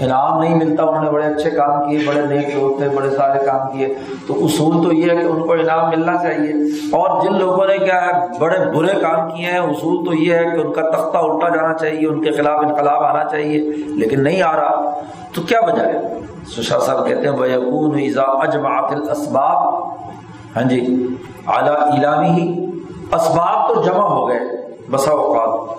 [0.00, 3.38] انعام نہیں ملتا، انہوں نے بڑے اچھے کام کیے، بڑے نیک لوگ تھے، بڑے سارے
[3.46, 3.94] کام کیے۔
[4.26, 6.52] تو اصول تو یہ ہے کہ ان کو انعام ملنا چاہیے۔
[6.92, 10.44] اور جن لوگوں نے کیا ہے، بڑے برے کام کیے ہیں، اصول تو یہ ہے
[10.44, 14.42] کہ ان کا تختہ الٹا جانا چاہیے، ان کے خلاف انقلاب آنا چاہیے، لیکن نہیں
[14.42, 15.00] آ رہا۔
[15.34, 16.18] تو کیا وجہ ہے؟
[16.56, 19.88] سشا صاحب کہتے ہیں بکون ایزا اجماعت الاسباب
[20.56, 21.06] ہاں جی
[21.46, 22.64] اعلیٰ علامی ہی
[23.12, 24.40] اسباب تو جمع ہو گئے
[24.90, 25.78] بسا اوقات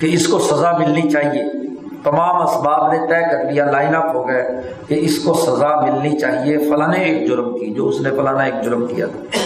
[0.00, 1.69] کہ اس کو سزا ملنی چاہیے۔
[2.02, 6.18] تمام اسباب نے طے کر لیا لائن اپ ہو گئے کہ اس کو سزا ملنی
[6.18, 9.38] چاہیے فلاں ایک جرم کی، جو اس نے فلانا ایک جرم کیا تھا۔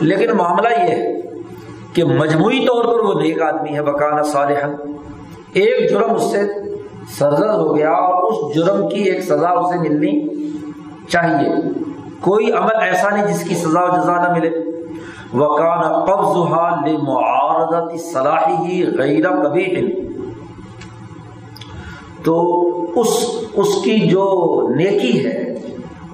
[0.00, 1.20] لیکن معاملہ یہ ہے
[1.92, 4.66] کہ مجموعی طور پر وہ نیک آدمی ہے بکانا صالح
[5.52, 6.42] ایک جرم اس سے
[7.18, 10.28] سرزد ہو گیا اور اس جرم کی ایک سزا اسے ملنی
[11.08, 11.50] چاہیے۔
[12.20, 14.50] کوئی عمل ایسا نہیں جس کی سزا و جزا نہ ملے۔
[15.34, 16.36] وکان قبض
[17.08, 19.64] معارضت صلاحی غیر کبھی
[22.24, 22.36] تو
[23.00, 24.24] اس اس کی جو
[24.76, 25.54] نیکی ہے،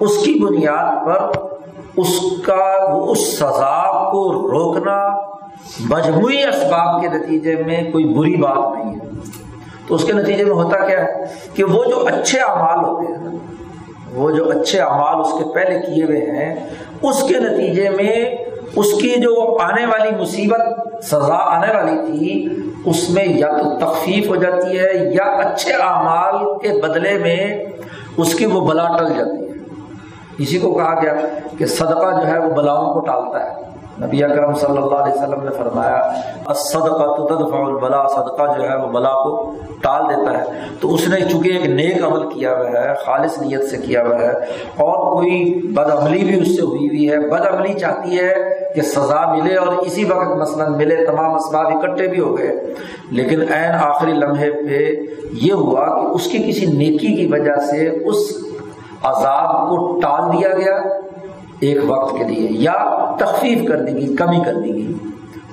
[0.00, 1.30] اس کی بنیاد پر
[1.96, 2.64] اس کا
[3.08, 4.98] اس سزا کو روکنا
[5.80, 9.08] مجموعی اسباب کے نتیجے میں کوئی بری بات نہیں ہے۔
[9.86, 11.24] تو اس کے نتیجے میں ہوتا کیا ہے
[11.54, 13.36] کہ وہ جو اچھے اعمال ہوتے ہیں،
[14.14, 16.54] وہ جو اچھے اعمال اس کے پہلے کیے ہوئے ہیں،
[17.02, 18.14] اس کے نتیجے میں
[18.76, 20.62] اس کی جو آنے والی مصیبت،
[21.04, 22.48] سزا آنے والی تھی،
[22.84, 27.64] اس میں یا تو تخفیف ہو جاتی ہے یا اچھے اعمال کے بدلے میں
[28.16, 29.44] اس کی وہ بلا ٹل جاتی ہے۔
[30.38, 31.14] اسی کو کہا گیا
[31.58, 35.42] کہ صدقہ جو ہے وہ بلاؤں کو ٹالتا ہے۔ نبی اکرم صلی اللہ علیہ وسلم
[35.44, 40.94] نے فرمایا صدقہ تدفع البلا صدقہ جو ہے وہ بلا کو ٹال دیتا ہے۔ تو
[40.94, 44.32] اس نے چونکہ ایک نیک عمل کیا ہوا ہے، خالص نیت سے کیا ہوا ہے،
[44.84, 48.34] اور کوئی بد عملی بھی اس سے ہوئی ہوئی ہے بد عملی چاہتی ہے
[48.74, 52.52] کہ سزا ملے اور اسی وقت مثلا ملے، تمام اسباب اکٹھے بھی ہو گئے۔
[53.10, 54.90] لیکن عین آخری لمحے پہ
[55.42, 58.16] یہ ہوا کہ اس کی کسی نیکی کی وجہ سے اس
[59.02, 60.78] عذاب کو ٹال دیا گیا۔
[61.60, 62.72] ایک وقت کے لیے، یا
[63.18, 64.92] تخفیف کر دی گئی کمی کر دی گئی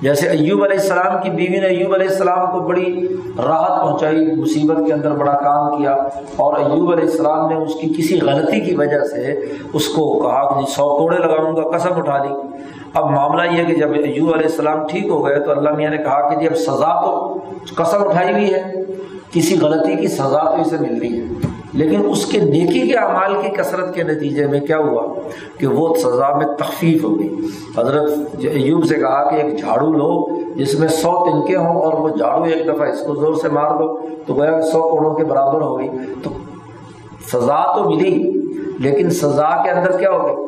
[0.02, 3.06] جیسے ایوب علیہ السلام کی بیوی نے ایوب علیہ السلام کو بڑی
[3.38, 5.92] راحت پہنچائی، مصیبت کے اندر بڑا کام کیا،
[6.36, 9.34] اور ایوب علیہ السلام نے اس کی کسی غلطی کی وجہ سے
[9.72, 12.34] اس کو کہا کہ جی سو کوڑے لگاؤں گا، قسم اٹھا لی۔
[12.94, 15.98] اب معاملہ یہ کہ جب ایوب علیہ السلام ٹھیک ہو گئے تو اللہ میاں نے
[15.98, 17.38] کہا کہ جی اب سزا تو
[17.74, 18.62] قسم اٹھائی ہوئی ہے،
[19.32, 23.42] کسی غلطی کی سزا تو اسے مل رہی ہے۔ لیکن اس کے نیکی کے اعمال
[23.42, 25.14] کی کثرت کے نتیجے میں کیا ہوا
[25.58, 27.34] کہ وہ سزا میں تخفیف ہو گئی۔
[27.76, 32.08] حضرت ایوب سے کہا کہ ایک جھاڑو لو جس میں سو تنکے ہوں اور وہ
[32.08, 35.60] جھاڑو ایک دفعہ اس کو زور سے مار دو تو گویا سو کوڑوں کے برابر
[35.60, 35.88] ہو گئی۔
[36.22, 36.30] تو
[37.32, 38.32] سزا تو ملی،
[38.78, 40.46] لیکن سزا کے اندر کیا ہو گئی؟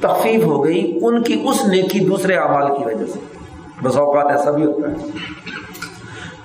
[0.00, 3.18] تخفیف ہو گئی ان کی اس نیکی دوسرے اعمال کی وجہ سے۔
[3.82, 4.94] بس اوقات ایسا بھی ہوتا ہے۔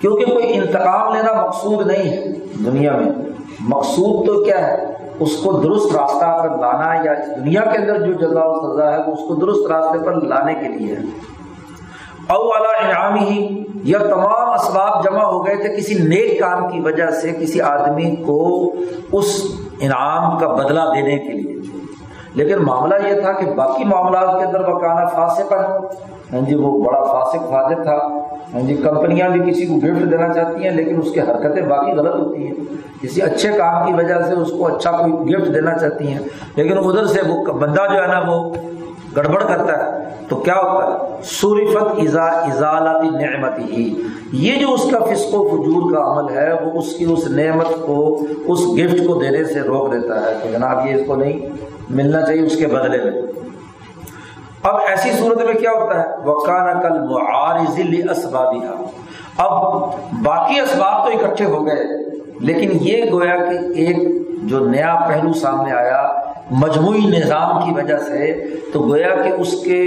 [0.02, 2.28] کیونکہ کوئی انتقام لینا مقصود نہیں ہے
[2.66, 3.29] دنیا میں۔
[3.62, 4.86] مقصود تو کیا ہے؟
[5.20, 8.92] اس کو درست راستہ پر لانا، یا اس دنیا کے اندر جو جزا و سزا
[8.92, 11.02] ہے، وہ اس کو درست راستے پر لانے کے لیے ہے۔
[12.84, 17.32] انعام ہی یا تمام اسباب جمع ہو گئے تھے کسی نیک کام کی وجہ سے
[17.32, 18.72] کسی آدمی کو
[19.12, 19.46] اس
[19.80, 21.56] انعام کا بدلہ دینے کے لیے۔
[22.34, 25.58] لیکن معاملہ یہ تھا کہ باقی معاملات کے اندر بکانا فاسق ہے
[26.34, 28.19] ہاں جی وہ بڑا فاسق فاضر تھا۔
[28.54, 31.92] ہاں جی کمپنیاں بھی کسی کو گفٹ دینا چاہتی ہیں، لیکن اس کی حرکتیں باقی
[31.92, 32.54] غلط ہوتی ہیں۔
[33.02, 36.20] کسی اچھے کام کی وجہ سے اس کو اچھا کوئی گفٹ دینا چاہتی ہیں،
[36.56, 38.54] لیکن ادھر سے وہ بندہ جو ہے نا، وہ
[39.16, 44.84] گڑبڑ کرتا ہے۔ تو کیا ہوتا ہے؟ سوریفت ازا ازالتی نعمت ہی یہ جو اس
[44.92, 49.00] کا فسق و فجور کا عمل ہے، وہ اس کی اس نعمت کو، اس گفٹ
[49.08, 51.40] کو دینے سے روک دیتا ہے کہ جناب یہ اس کو نہیں،
[51.90, 53.22] ملنا چاہیے اس کے بدلے میں۔
[54.64, 57.80] اب ایسی صورت میں کیا ہوتا ہے؟ وکانا کل معارض
[58.10, 58.70] اسبابیہ
[59.38, 59.52] اب
[60.24, 61.84] باقی اسباب تو اکٹھے ہو گئے،
[62.40, 63.98] لیکن یہ گویا کہ ایک
[64.50, 66.02] جو نیا پہلو سامنے آیا،
[66.52, 68.34] مجموعی نظام کی وجہ سے،
[68.74, 69.82] تو گویا کہ اس کے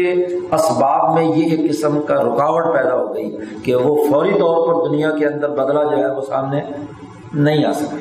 [0.53, 4.89] اسباب میں یہ ایک قسم کا رکاوٹ پیدا ہو گئی کہ وہ فوری طور پر
[4.89, 6.61] دنیا کے اندر بدلا جو ہے وہ سامنے
[7.35, 7.97] نہیں آ سکا۔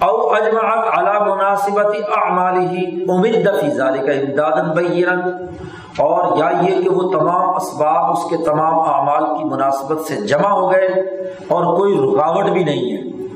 [0.00, 5.12] او اجمعت علی مناسبت اعمالی امید فی ذالک امدادا بینا.
[5.98, 10.48] اور یا یہ کہ وہ تمام اسباب اس کے تمام اعمال کی مناسبت سے جمع
[10.48, 10.86] ہو گئے
[11.48, 13.26] اور کوئی رکاوٹ بھی نہیں ہے۔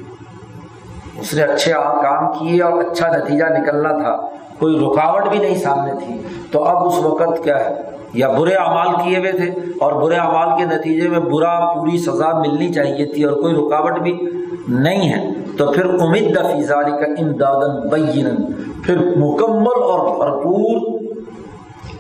[1.21, 4.17] اس نے اچھے کام کیے اور اچھا نتیجہ نکلنا تھا،
[4.59, 7.75] کوئی رکاوٹ بھی نہیں سامنے تھی۔ تو اب اس وقت کیا ہے؟
[8.13, 9.51] یا برے اعمال کیے ہوئے تھے
[9.81, 13.99] اور برے اعمال کے نتیجے میں برا پوری سزا ملنی چاہیے تھی اور کوئی رکاوٹ
[13.99, 14.21] بھی
[14.69, 21.01] نہیں ہے۔ تو پھر امید فیضاری کا امداد بین پھر مکمل اور بھرپور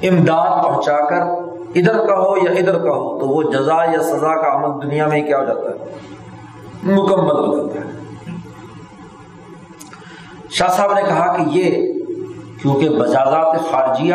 [0.02, 4.40] امداد پہنچا کر ادھر کا ہو یا ادھر کا ہو تو وہ جزا یا سزا
[4.40, 5.74] کا عمل دنیا میں کیا ہو جاتا ہے؟
[6.82, 7.92] مکمل ہو جاتا ہے۔
[10.50, 11.92] شاہ صاحب نے کہا کہ یہ
[12.62, 14.14] کیونکہ بجازات خارجیہ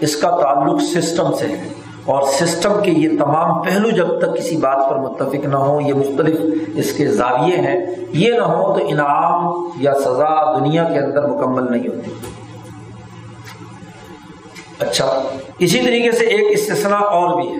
[0.00, 1.79] اس کا تعلق سسٹم سے ہے۔
[2.12, 5.94] اور سسٹم کے یہ تمام پہلو جب تک کسی بات پر متفق نہ ہوں، یہ
[5.94, 6.36] مختلف
[6.76, 7.76] اس کے زاویے ہیں،
[8.12, 12.10] یہ نہ ہو تو انعام یا سزا دنیا کے اندر مکمل نہیں ہوتی۔
[14.80, 15.06] اچھا
[15.58, 17.58] اسی طریقے سے ایک استثنا اور بھی ہے،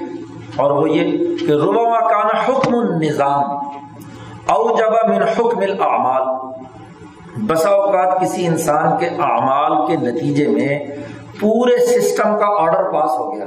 [0.57, 3.59] اور وہ یہ کہ ربما کانا حکم النظام
[4.53, 6.25] او جب من حکم الاعمال۔
[7.49, 10.79] بسا اوقات کسی انسان کے اعمال کے نتیجے میں
[11.41, 13.45] پورے سسٹم کا آرڈر پاس ہو گیا۔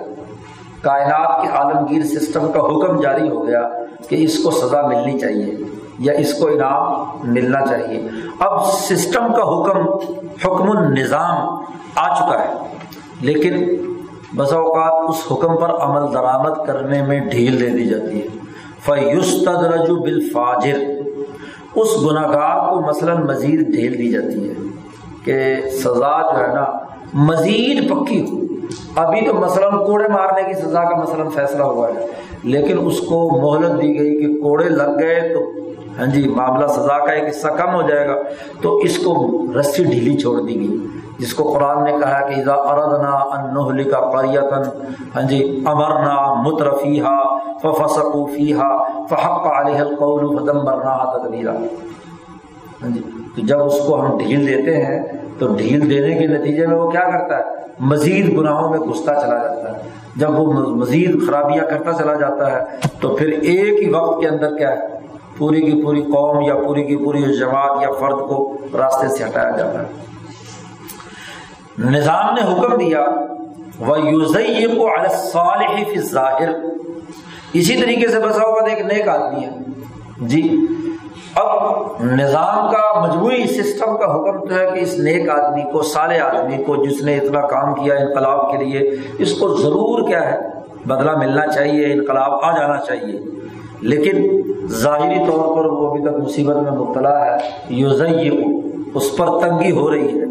[0.84, 3.62] کائنات کے عالمگیر سسٹم کا حکم جاری ہو گیا
[4.10, 5.56] کہ اس کو سزا ملنی چاہیے
[6.00, 8.10] یا اس کو انعام ملنا چاہیے۔
[8.40, 9.88] اب سسٹم کا حکم
[10.46, 11.64] حکم النظام
[11.96, 12.54] آ چکا ہے۔
[13.22, 13.76] لیکن
[14.36, 18.28] بسا اوقات اس حکم پر عمل درآمد کرنے میں ڈھیل دے دی جاتی ہے۔
[18.86, 20.78] فیوستد رجو بالفاجر۔
[21.76, 24.54] اس گناہ گار کو مثلاً مزید ڈھیل دی جاتی ہے
[25.24, 26.66] کہ سزا جو ہے نا،
[27.14, 28.53] مزید پکی ہو۔
[28.96, 32.06] ابھی تو مثلاً کوڑے مارنے کی سزا کا مثلاً فیصلہ ہوا ہے،
[32.44, 35.40] لیکن اس کو مہلت دی گئی کہ کوڑے لگ گئے تو
[36.00, 38.16] ہاں جی معاملہ سزا کا ایک حصہ کم ہو جائے گا۔
[38.62, 39.14] تو اس کو
[39.60, 40.78] رسی ڈھیلی چھوڑ دی گئی۔
[41.20, 44.64] جس کو قرآن نے کہا کہ اذا اردنا ان کا قریتن
[45.16, 47.18] ہاں جی امرنا مترفیہا
[47.58, 48.70] ففسقوا فیہا
[49.10, 51.54] فحق علیہ القول فدمرناها تدبیرا۔
[52.84, 53.02] ہاں جی
[53.36, 55.04] تو جب اس کو ہم ڈھیل دیتے ہیں،
[55.40, 59.38] تو ڈھیل دینے کے نتیجے میں وہ کیا کرتا ہے؟ مزید گناہوں میں گھستا چلا
[59.38, 62.66] جاتا ہے۔ جب وہ مزید خرابیاں کرتا چلا جاتا ہے،
[63.00, 64.80] تو پھر ایک ہی وقت کے اندر کیا ہے؟
[65.38, 69.50] پوری کی پوری قوم یا پوری کی پوری جماعت یا فرد کو راستے سے ہٹایا
[69.50, 69.86] جاتا ہے۔
[71.80, 73.06] نظام نے حکم دیا
[73.80, 74.90] وہ یوزئی کو
[75.98, 76.50] ظاہر
[77.54, 79.50] اسی طریقے سے بسا اوقات ایک نیک آدمی ہے۔
[80.18, 80.68] جی
[81.36, 86.24] اب نظام کا مجموعی سسٹم کا حکم تو ہے کہ اس نیک آدمی کو، صالح
[86.24, 90.40] آدمی کو، جس نے اتنا کام کیا انقلاب کے لیے، اس کو ضرور کیا ہے؟
[90.86, 93.20] بدلہ ملنا چاہیے، انقلاب آ جانا چاہیے۔
[93.82, 97.38] لیکن ظاہری طور پر وہ ابھی تک مصیبت میں مبتلا ہے۔
[97.70, 98.30] یوزئی
[98.94, 100.24] اس پر تنگی ہو رہی ہے۔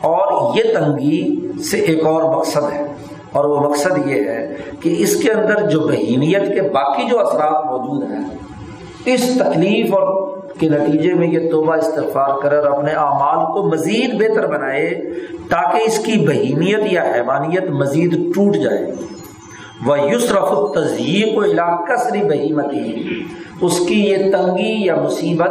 [0.00, 2.86] اور یہ تنگی سے ایک اور مقصد ہے۔
[3.32, 7.64] اور وہ مقصد یہ ہے کہ اس کے اندر جو بہیمیت کے باقی جو اثرات
[7.64, 8.47] موجود ہیں
[9.14, 10.28] اس تکلیف اور
[10.60, 14.90] کے نتیجے میں یہ توبہ استغفار کرے اور اپنے اعمال کو مزید بہتر بنائے
[15.48, 18.92] تاکہ اس کی بہیمیت یا حیوانیت مزید ٹوٹ جائے۔
[19.86, 23.22] وہ یسرف تزیق و علاقہ سری بہیمتی
[23.60, 25.50] اس کی یہ تنگی یا مصیبت،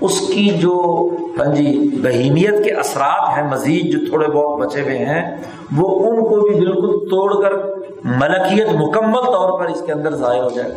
[0.00, 4.98] اس کی جو ہاں جی بہیمیت کے اثرات ہیں، مزید جو تھوڑے بہت بچے ہوئے
[4.98, 5.36] ہیں،
[5.76, 7.56] وہ ان کو بھی بالکل توڑ کر
[8.04, 10.70] ملکیت مکمل طور پر اس کے اندر ظاہر ہو جائے۔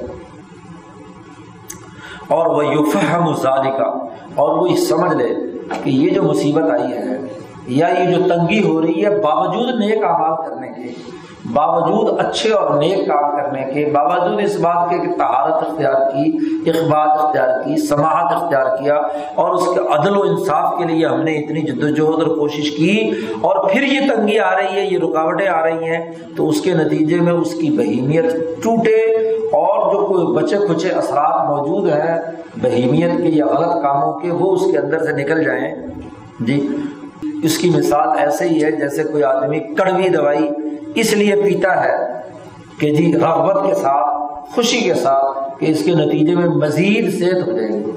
[2.31, 3.33] اور وہ یوفہم
[3.77, 3.87] کا
[4.35, 5.33] اور وہ یہ سمجھ لے
[5.83, 7.17] کہ یہ جو مصیبت آئی ہے
[7.69, 10.93] یا یہ جو تنگی ہو رہی ہے باوجود نیک اعمال کرنے کے
[11.45, 16.69] باوجود اچھے اور نیک کام کرنے کے، باوجود اس بات کے کہ تہارت اختیار کی
[16.69, 18.95] اخبار اختیار کی سماعت اختیار کیا،
[19.35, 22.69] اور اس کے عدل و انصاف کے لیے ہم نے اتنی جد وجہد اور کوشش
[22.71, 23.09] کی،
[23.41, 26.73] اور پھر یہ تنگی آ رہی ہے، یہ رکاوٹیں آ رہی ہیں، تو اس کے
[26.73, 28.31] نتیجے میں اس کی بہیمیت
[28.63, 28.99] ٹوٹے،
[29.53, 32.17] اور جو کوئی بچے کچے اثرات موجود ہیں،
[32.61, 35.75] بہیمیت کے یا غلط کاموں کے، وہ اس کے اندر سے نکل جائیں۔
[36.39, 36.67] جی
[37.43, 40.47] اس کی مثال ایسے ہی ہے جیسے کوئی آدمی کڑوی دوائی
[40.95, 41.95] اس لیے پیتا ہے
[42.79, 44.09] کہ جی رغبت کے ساتھ،
[44.55, 47.91] خوشی کے ساتھ کہ اس کے نتیجے میں مزید صحت ہو جائے گی۔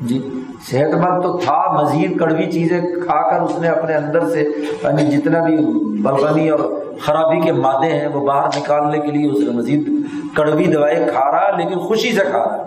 [0.00, 0.28] جی
[0.70, 5.06] صحت مند تو تھا، مزید کڑوی چیزیں کھا کر اس نے اپنے اندر سے یعنی
[5.06, 5.56] جتنا بھی
[6.02, 6.60] بلغمی اور
[7.00, 9.88] خرابی کے مادے ہیں، وہ باہر نکالنے کے لیے اس نے مزید
[10.36, 12.62] کڑوی دوائیں کھا رہا ہے، لیکن خوشی سے کھا رہا ہے۔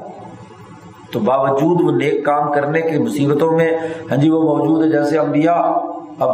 [1.12, 3.72] تو باوجود وہ نیک کام کرنے کی مصیبتوں میں
[4.12, 5.62] ہاں جی وہ موجود ہے، جیسے انبیاء۔
[6.20, 6.30] اب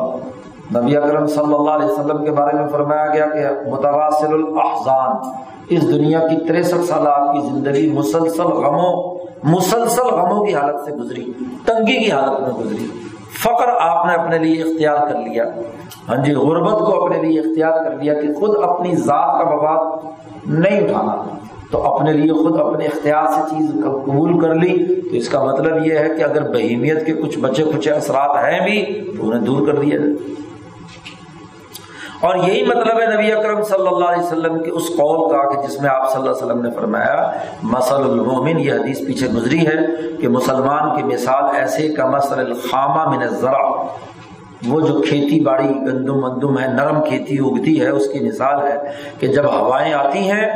[0.76, 5.16] نبی اکرم صلی اللہ علیہ وسلم کے بارے میں فرمایا گیا کہ متواصل الاحزان،
[5.70, 10.92] اس دنیا کی تریسٹھ سال آپ کی زندگی مسلسل غموں مسلسل غموں کی حالت سے
[10.92, 11.32] گزری،
[11.66, 12.88] تنگی کی حالت میں گزری۔
[13.44, 15.46] فقر آپ نے اپنے لیے اختیار کر لیا۔
[16.10, 20.06] ہاں جی غربت کو اپنے لیے اختیار کر لیا کہ خود اپنی ذات کا مواد
[20.46, 21.24] نہیں اٹھانا۔
[21.72, 25.86] تو اپنے لیے خود اپنے اختیار سے چیز قبول کر لی۔ تو اس کا مطلب
[25.86, 29.68] یہ ہے کہ اگر بہیمیت کے کچھ بچے کچھ اثرات ہیں بھی، تو انہیں دور
[29.68, 30.34] کر دیا جائے۔
[32.28, 35.68] اور یہی مطلب ہے نبی اکرم صلی اللہ علیہ وسلم کے اس قول کا کہ
[35.68, 37.32] جس میں آپ صلی اللہ علیہ وسلم نے فرمایا
[37.72, 39.76] مسل المومن یہ حدیث پیچھے گزری ہے
[40.22, 43.68] کہ مسلمان کی مثال ایسے کا مسل الخامہ من ذرا
[44.68, 48.78] وہ جو کھیتی باڑی گندم وندم ہے، نرم کھیتی اگتی ہے، اس کی مثال ہے
[49.20, 50.48] کہ جب ہوائیں آتی ہیں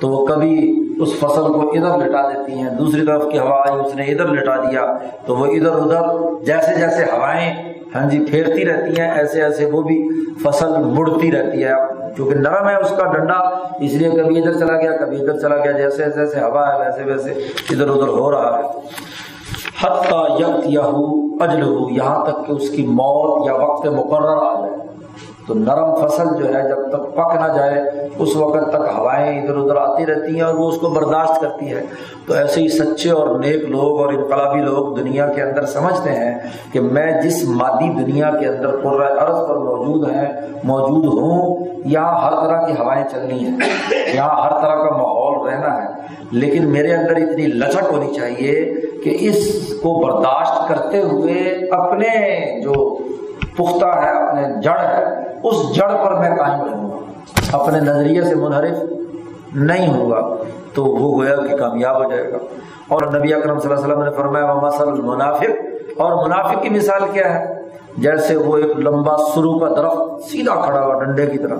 [0.00, 0.54] تو وہ کبھی
[1.00, 4.26] اس فصل کو ادھر لٹا دیتی ہیں، دوسری طرف کی ہوا آئی، اس نے ادھر
[4.26, 6.02] لٹا دیا۔ تو وہ ادھر ادھر
[6.44, 7.54] جیسے جیسے ہوائیں
[7.94, 10.08] ہاں جی پھیرتی رہتی ہیں، ایسے ایسے وہ بھی
[10.44, 11.72] فصل مڑتی رہتی ہے۔
[12.16, 13.34] کیونکہ نرم ہے اس کا ڈنڈا،
[13.80, 17.04] اس لیے کبھی ادھر چلا گیا، کبھی ادھر چلا گیا، جیسے جیسے ہوا ہے، ویسے
[17.04, 17.30] ویسے
[17.70, 18.78] ادھر ادھر ہو رہا ہے۔
[19.82, 20.80] حتیٰ یکت یا
[21.40, 24.67] اجل ہو یہاں تک کہ اس کی موت یا وقت مقرر آ جائے۔
[25.48, 29.56] تو نرم فصل جو ہے جب تک پک نہ جائے، اس وقت تک ہوائیں ادھر
[29.56, 31.82] ادھر آتی رہتی ہیں اور وہ اس کو برداشت کرتی ہے۔
[32.26, 36.38] تو ایسے ہی سچے اور نیک لوگ اور انقلابی لوگ دنیا کے اندر سمجھتے ہیں
[36.72, 40.32] کہ میں جس مادی دنیا کے اندر پر عرض پر موجود ہیں،
[40.64, 43.58] موجود ہوں، یہاں ہر طرح کی ہوائیں چلنی ہیں،
[44.14, 45.88] یہاں ہر طرح کا ماحول رہنا ہے۔
[46.30, 48.74] لیکن میرے اندر اتنی لچک ہونی چاہیے
[49.04, 51.34] کہ اس کو برداشت کرتے ہوئے
[51.72, 52.10] اپنے
[52.62, 52.98] جو
[53.56, 56.96] پختہ ہے، اپنے جڑ ہے اس جڑ پر میں قائم رہوں گا۔
[57.52, 58.76] اپنے نظریے سے منحرف
[59.54, 60.36] نہیں ہوں گا
[60.74, 62.36] تو وہ گویا کہ کامیاب ہو جائے گا۔
[62.88, 65.50] اور نبی اکرم صلی اللہ علیہ وسلم نے فرمایا مسل المنافق۔
[65.96, 67.62] اور منافق کی مثال کیا ہے؟
[67.98, 71.56] جیسے وہ ایک لمبا سرو کا درخت سیدھا کھڑا ہوا ڈنڈے کی طرح۔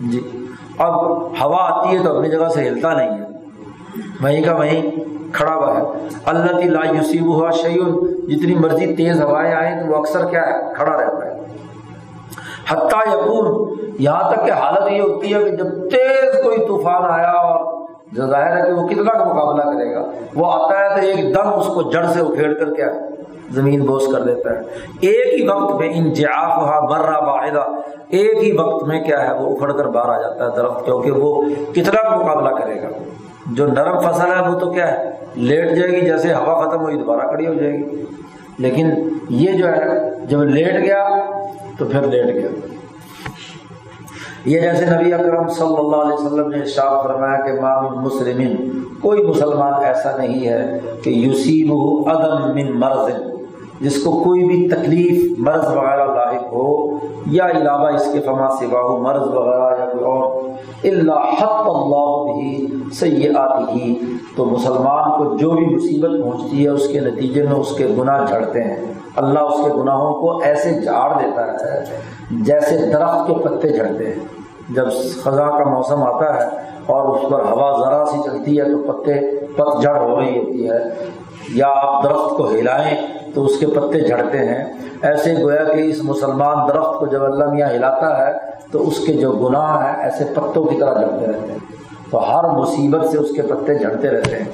[0.00, 0.46] جی۔
[0.78, 3.24] اب ہوا آتی ہے تو اپنی جگہ سے ہلتا نہیں ہے۔
[4.22, 4.90] وہیں کا وہیں
[5.32, 5.82] کھڑا ہوا ہے۔
[6.24, 7.84] اللہ لا یوسیب ہوا شعیل
[8.28, 11.35] جتنی مرضی تیز ہوائیں آئیں تو وہ اکثر کیا ہے؟ کھڑا رہتا ہے۔
[12.70, 17.30] حتیٰ یقون یہاں تک کہ حالت یہ ہوتی ہے کہ جب تیز کوئی طوفان آیا
[17.30, 20.04] اور جو ظاہر ہے کہ وہ کتنا کا مقابلہ کرے گا،
[20.34, 22.86] وہ آتا ہے تو ایک دم اس کو جڑ سے اکھیڑ کر کیا
[23.50, 24.60] زمین بوس کر دیتا ہے۔
[25.00, 27.64] ایک ہی وقت میں انجاف ہوا برا باعدہ،
[28.08, 31.10] ایک ہی وقت میں کیا ہے، وہ اکھڑ کر باہر آ جاتا ہے درخت، کیونکہ
[31.10, 31.42] وہ
[31.74, 32.88] کتنا کا مقابلہ کرے گا۔
[33.52, 36.96] جو نرم فصل ہے، وہ تو کیا ہے، لیٹ جائے گی، جیسے ہوا ختم ہوئی،
[36.96, 38.04] دوبارہ کھڑی ہو جائے گی۔
[38.58, 41.08] لیکن یہ جو ہے، جب لیٹ گیا
[41.78, 42.48] تو پھر لیٹ گیا
[44.44, 48.54] یہ جیسے نبی اکرم صلی اللہ علیہ وسلم نے شاہ فرمایا کہ مام مسلم
[49.00, 51.72] کوئی مسلمان ایسا نہیں ہے کہ یوسیب
[52.10, 53.10] عدم من مرض،
[53.80, 56.98] جس کو کوئی بھی تکلیف، مرض وغیرہ لاحق ہو،
[57.30, 60.24] یا علاوہ اس کے فما سوا ہو مرض وغیرہ یا کوئی اور
[60.84, 62.66] اللہ حق اللہ بھی
[62.98, 63.94] سیاحت ہی
[64.36, 68.24] تو مسلمان کو جو بھی مصیبت پہنچتی ہے، اس کے نتیجے میں اس کے گناہ
[68.26, 71.84] جھڑتے ہیں۔ اللہ اس کے گناہوں کو ایسے جھاڑ دیتا ہے
[72.30, 74.86] جیسے درخت کے پتے جھڑتے ہیں۔ جب
[75.22, 76.48] خزاں کا موسم آتا ہے
[76.86, 80.70] اور اس پر ہوا ذرا سی چلتی ہے تو پتے پت جھڑ ہو رہی ہوتی
[80.70, 80.78] ہے۔
[81.54, 84.64] یا آپ درخت کو ہلائیں تو اس کے پتے جھڑتے ہیں۔
[85.02, 88.32] ایسے گویا کہ اس مسلمان درخت کو جب اللہ میاں ہلاتا ہے
[88.72, 91.58] تو اس کے جو گناہ ہیں ایسے پتوں کی طرح جھڑتے رہتے ہیں۔
[92.10, 94.44] تو ہر مصیبت سے اس کے پتے جھڑتے رہتے ہیں۔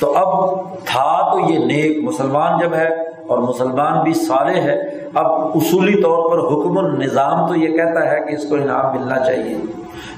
[0.00, 4.80] تو اب تھا تو یہ نیک مسلمان جب ہے اور مسلمان بھی سارے ہے۔
[5.14, 9.18] اب اصولی طور پر حکم النظام تو یہ کہتا ہے کہ اس کو انعام ملنا
[9.18, 9.56] چاہیے۔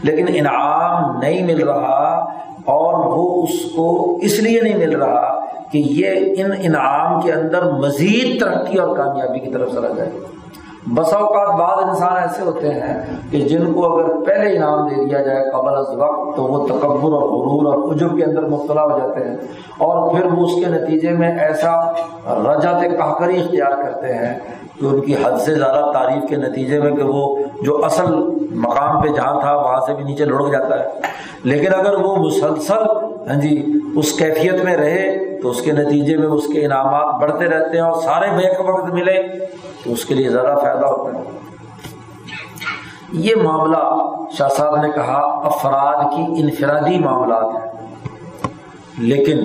[0.02, 2.18] لیکن انعام نہیں مل رہا
[2.64, 7.62] اور وہ اس کو اس لیے نہیں مل رہا کہ یہ ان انعام کے اندر
[7.62, 10.11] مزید ترقی اور کامیابی کی طرف چلا جائے۔
[10.87, 15.22] بسا اوقات بعض انسان ایسے ہوتے ہیں کہ جن کو اگر پہلے انعام دے دیا
[15.22, 18.99] جائے قبل از وقت، تو وہ تکبر اور غرور اور عجب کے اندر مبتلا ہو
[18.99, 19.37] جاتے ہیں۔
[19.78, 21.93] اور پھر وہ اس کے نتیجے میں ایسا
[22.26, 24.39] رجت کاکری اختیار کرتے ہیں
[24.80, 28.14] کہ ان کی حد سے زیادہ تعریف کے نتیجے میں کہ وہ جو اصل
[28.55, 30.85] مقام پہ جہاں تھا، وہاں سے بھی نیچے لڑک جاتا ہے۔
[31.45, 32.82] لیکن اگر وہ مسلسل
[33.28, 37.45] ہاں جی اس کیفیت میں رہے، تو اس کے نتیجے میں اس کے انعامات بڑھتے
[37.45, 39.22] رہتے ہیں اور سارے بیک وقت ملے۔
[39.85, 41.22] تو اس کے لیے زیادہ فائدہ ہوتا ہے۔
[43.12, 43.78] یہ معاملہ
[44.37, 47.74] شاہ صاحب نے کہا، افراد کی انفرادی معاملات ہیں۔
[48.99, 49.39] لیکن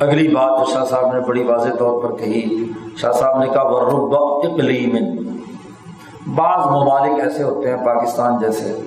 [0.00, 2.64] اگلی بات جو شاہ صاحب نے بڑی واضح طور پر کہی،
[2.96, 4.96] شاہ صاحب نے کہا وہ اقلیم
[6.34, 8.80] بعض ممالک ایسے ہوتے ہیں، پاکستان جیسے،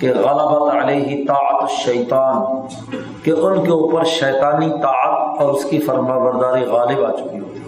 [0.00, 2.42] کہ غلبت علیہ طاعت الشیطان،
[3.22, 7.60] کہ ان کے اوپر شیطانی طاعت اور اس کی فرما برداری غالب آ چکی ہوتی
[7.60, 7.61] ہے۔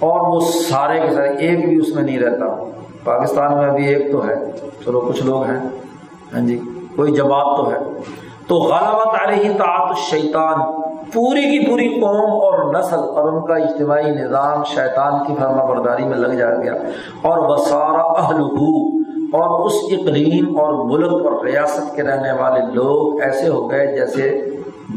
[0.00, 2.64] اور وہ سارے کے سارے ایک بھی اس میں نہیں رہتا۔
[3.04, 4.34] پاکستان میں ابھی ایک تو ہے۔
[4.84, 5.68] چلو، کچھ لوگ ہیں۔
[6.34, 6.60] ہاں جی
[6.96, 7.76] کوئی جواب تو ہے۔
[8.46, 10.58] تو غلبت علیہ طاعت الشیطان
[11.12, 16.04] پوری کی پوری قوم اور نسل اور ان کا اجتماعی نظام شیطان کی فرما برداری
[16.04, 16.72] میں لگ جا گیا۔
[17.22, 18.40] اور وسارا اہل
[19.32, 24.46] اور اس اقلیم اور ملک اور ریاست کے رہنے والے لوگ ایسے ہو گئے جیسے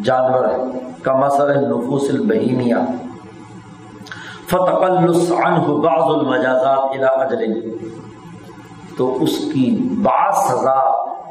[0.04, 2.76] جانور ہیں۔ کا مسئلہ نفوس البہیمیہ۔
[4.54, 7.70] فتقلص عنہ بعض المجازات الى اجل.
[8.98, 10.80] تو اس کی بعض سزا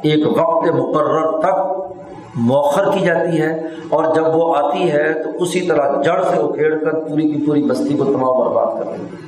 [0.03, 1.83] ایک وقت مقرر تک
[2.35, 6.77] موخر کی جاتی ہے اور جب وہ آتی ہے تو اسی طرح جڑ سے اکھیڑ
[6.77, 9.21] کر پوری کی پوری بستی کو تمام برباد کر دیتی ہے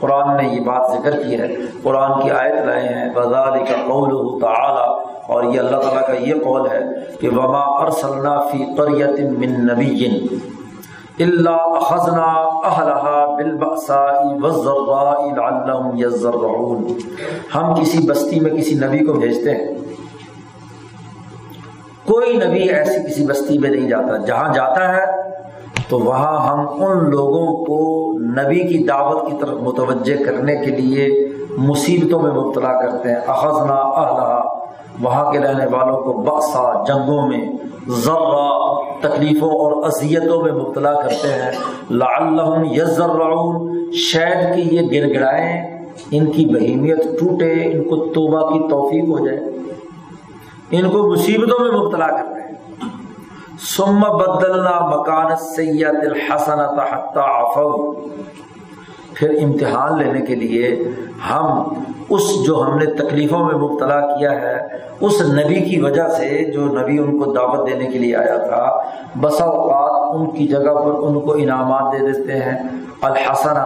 [0.00, 4.40] قرآن نے یہ بات ذکر کی ہے۔ قرآن کی آیت لائے ہیں۔ بزال کا قول
[4.40, 6.80] تعالی اور یہ اللہ تعالیٰ کا یہ قول ہے
[7.20, 10.04] کہ وما ارسلنا فی قریت من نبی
[11.18, 16.92] الا اخذنا اهلها بالبأساء والضراء لعلهم يضرعون
[17.54, 19.74] ہم کسی بستی میں کسی نبی کو بھیجتے ہیں۔
[22.06, 25.04] کوئی نبی ایسی کسی بستی میں نہیں جاتا۔ جہاں جاتا ہے،
[25.88, 31.28] تو وہاں ہم ان لوگوں کو نبی کی دعوت کی طرف متوجہ کرنے کے لیے
[31.58, 34.53] مصیبتوں میں مبتلا کرتے ہیں۔ اخذنا اہلہا
[35.02, 37.50] وہاں کے رہنے والوں کو بقصا جنگوں میں،
[37.88, 38.64] ذرہ
[39.00, 41.52] تکلیفوں اور اذیتوں میں مبتلا کرتے ہیں۔
[41.90, 48.58] لعلہم یزرعون شاید کہ یہ گر گڑائیں ان کی بہیمیت ٹوٹے، ان کو توبہ کی
[48.70, 49.40] توفیق ہو جائے۔
[50.70, 52.54] ان کو مصیبتوں میں مبتلا کر رہے ہیں۔
[53.76, 57.92] ثم بدلنا مکان سید الحسن حتی عفو
[59.14, 60.88] پھر امتحان لینے کے لیے
[61.30, 61.62] ہم
[62.08, 64.66] اس جو ہم نے تکلیفوں میں مبتلا کیا ہے،
[65.00, 68.78] اس نبی کی وجہ سے جو نبی ان کو دعوت دینے کے لیے آیا تھا،
[69.20, 72.68] بسا اوقات ان کی جگہ پر ان کو انعامات دے دیتے ہیں۔
[73.02, 73.56] الحسن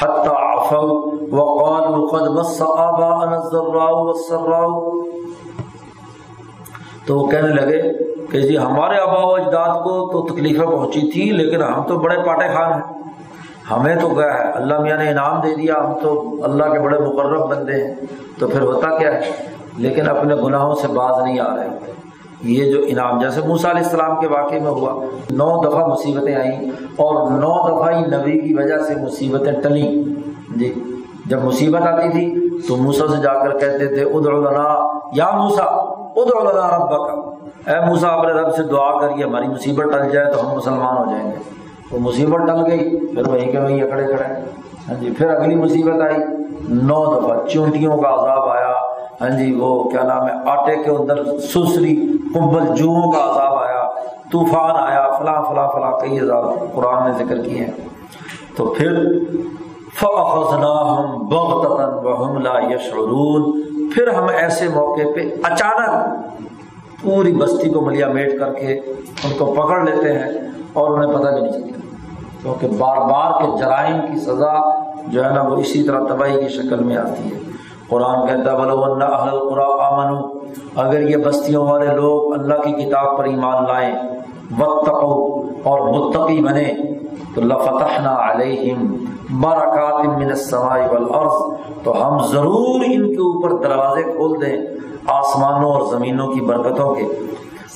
[0.00, 4.90] حتی عفو وقالوا قد مس آباءنا الضراء والسراء۔
[7.06, 7.82] تو وہ کہنے لگے
[8.30, 12.16] کہ جی ہمارے آبا و اجداد کو تو تکلیفیں پہنچی تھی لیکن ہم تو بڑے
[12.26, 13.05] پاٹے خان ہیں۔
[13.70, 16.98] ہمیں تو گیا ہے؟ اللہ میاں نے انعام دے دیا، ہم تو اللہ کے بڑے
[16.98, 17.94] مقرب بندے ہیں،
[18.38, 19.30] تو پھر ہوتا کیا ہے؟
[19.76, 21.68] لیکن اپنے گناہوں سے باز نہیں آ رہے۔
[22.42, 26.70] یہ جو انعام، جیسے موسیٰ علیہ السلام کے واقعے میں ہوا، نو دفعہ مصیبتیں آئیں
[26.96, 30.04] اور نو دفعہ ہی نبی کی وجہ سے مصیبتیں ٹلیں۔
[30.58, 30.74] جی
[31.26, 35.62] جب مصیبت آتی تھی تو موسا سے جا کر کہتے تھے، ادعو لنا یا موسا
[36.16, 37.34] ادعو لنا ربک۔
[37.68, 41.04] اے موسا اپنے رب سے دعا کریے ہماری مصیبت ٹل جائے تو ہم مسلمان ہو
[41.10, 44.34] جائیں گے۔ تو مصیبت ٹل گئی، پھر وہیں کے وہیں اکڑے کھڑے۔
[44.88, 46.16] ہاں جی پھر اگلی مصیبت آئی،
[46.68, 48.72] نو دفعہ چونٹیوں کا عذاب آیا۔
[49.20, 51.96] ہاں جی وہ کیا نام ہے، آٹے کے اندر سسری
[52.34, 53.88] کمبل جوہوں کا عذاب آیا،
[54.32, 57.70] طوفان آیا، فلاں فلاں فلاں کئی عذاب قرآن نے ذکر کیے ہیں۔
[58.56, 59.18] تو پھر
[60.00, 63.60] فَأَخَذْنَاهُمْ بَغْتَةً وَهُمْ لَا يَشْعُرُونَ۔
[63.94, 66.06] پھر ہم ایسے موقع پہ اچانک
[67.02, 68.80] پوری بستی کو ملیا میٹ کر کے
[69.24, 70.32] ان کو پکڑ لیتے ہیں۔
[70.76, 71.80] اور انہیں پتہ بھی نہیں چلتا۔
[72.42, 74.54] کیونکہ بار بار کے جرائم کی سزا
[75.06, 77.38] جو ہے نا وہ اسی طرح تباہی کی شکل میں آتی ہے۔
[77.88, 80.38] قرآن کہتا ہے اہل القرآن آمن
[80.76, 83.94] اگر یہ بستیوں والے لوگ اللہ کی کتاب پر ایمان لائیں
[84.58, 86.72] وقت اور متقی بنے
[87.34, 94.40] تو لفتحنا علیہم برکات من السماء والارض۔ تو ہم ضرور ان کے اوپر دروازے کھول
[94.40, 94.56] دیں
[95.06, 97.04] آسمانوں اور زمینوں کی برکتوں کے۔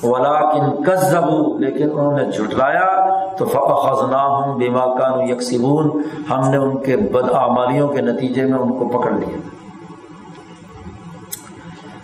[0.02, 3.06] ولاکن کذبوا، لیکن انہوں نے جھٹلایا،
[3.38, 8.98] تو فاخذناهم بما كانوا يكسبون۔ ہم نے ان کے بدعمالیوں کے نتیجے میں ان کو
[8.98, 9.38] پکڑ لیا۔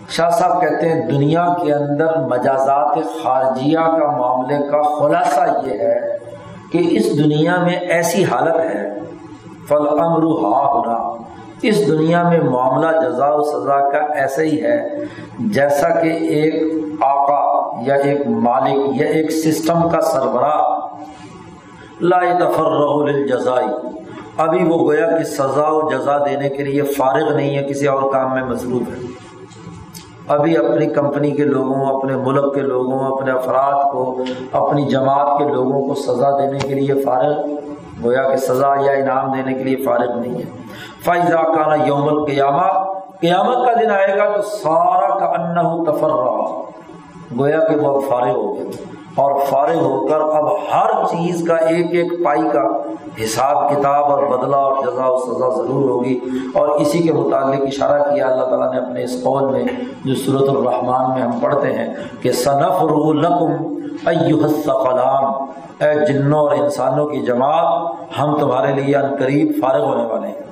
[0.09, 6.18] شاہ صاحب کہتے ہیں، دنیا کے اندر مجازات خارجیہ کا معاملے کا خلاصہ یہ ہے
[6.72, 8.99] کہ اس دنیا میں ایسی حالت ہے
[9.68, 11.24] فل امر ہا ہونا
[11.62, 14.88] اس دنیا میں معاملہ جزا و سزا کا ایسا ہی ہے،
[15.38, 20.62] جیسا کہ ایک آقا یا ایک مالک یا ایک سسٹم کا سربراہ۔
[22.01, 23.66] لا تفر للجزائی۔
[24.37, 28.12] ابھی وہ گویا کہ سزا و جزا دینے کے لیے فارغ نہیں ہے، کسی اور
[28.12, 29.07] کام میں مصروف ہے۔
[30.29, 35.45] ابھی اپنی کمپنی کے لوگوں، اپنے ملک کے لوگوں، اپنے افراد کو، اپنی جماعت کے
[35.45, 37.47] لوگوں کو سزا دینے کے لیے فارغ۔
[38.05, 40.45] گویا کہ سزا یا انعام دینے کے لیے فارغ نہیں ہے۔
[41.05, 46.62] فائزہ کانا یوم القیامہ قیامت کا دن آئے گا تو سارا کا انہ تفر رہا
[47.39, 48.64] گویا کہ وہ فارغ ہو گئے۔
[49.14, 52.62] اور فارغ ہو کر اب ہر چیز کا ایک ایک پائی کا
[53.24, 56.20] حساب، کتاب اور بدلہ اور جزا و سزا ضرور ہوگی۔
[56.55, 59.64] اور اسی کے متعلق اشارہ کیا اللہ تعالیٰ نے اپنے اس قول میں،
[60.05, 63.74] جو صورت الرحمان میں ہم پڑھتے ہیں کہ صنف رقم
[64.07, 65.24] الثقلان۔
[65.85, 70.45] اے جنوں اور انسانوں کی جماعت، ہم تمہارے لیے ان قریب فارغ ہونے والے ہیں۔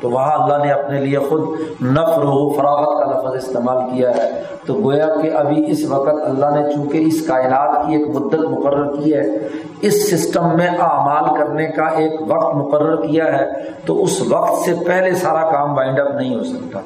[0.00, 1.40] تو وہاں اللہ نے اپنے لیے خود
[1.82, 6.46] نفر و فراغت کا لفظ استعمال کیا ہے۔ تو گویا کہ ابھی اس وقت اللہ
[6.46, 9.48] نے چونکہ اس کائنات کی ایک مدت مقرر کی ہے،
[9.80, 13.46] اس سسٹم میں اعمال کرنے کا ایک وقت مقرر کیا ہے،
[13.86, 16.80] تو اس وقت سے پہلے سارا کام بائنڈ اپ نہیں ہو سکتا۔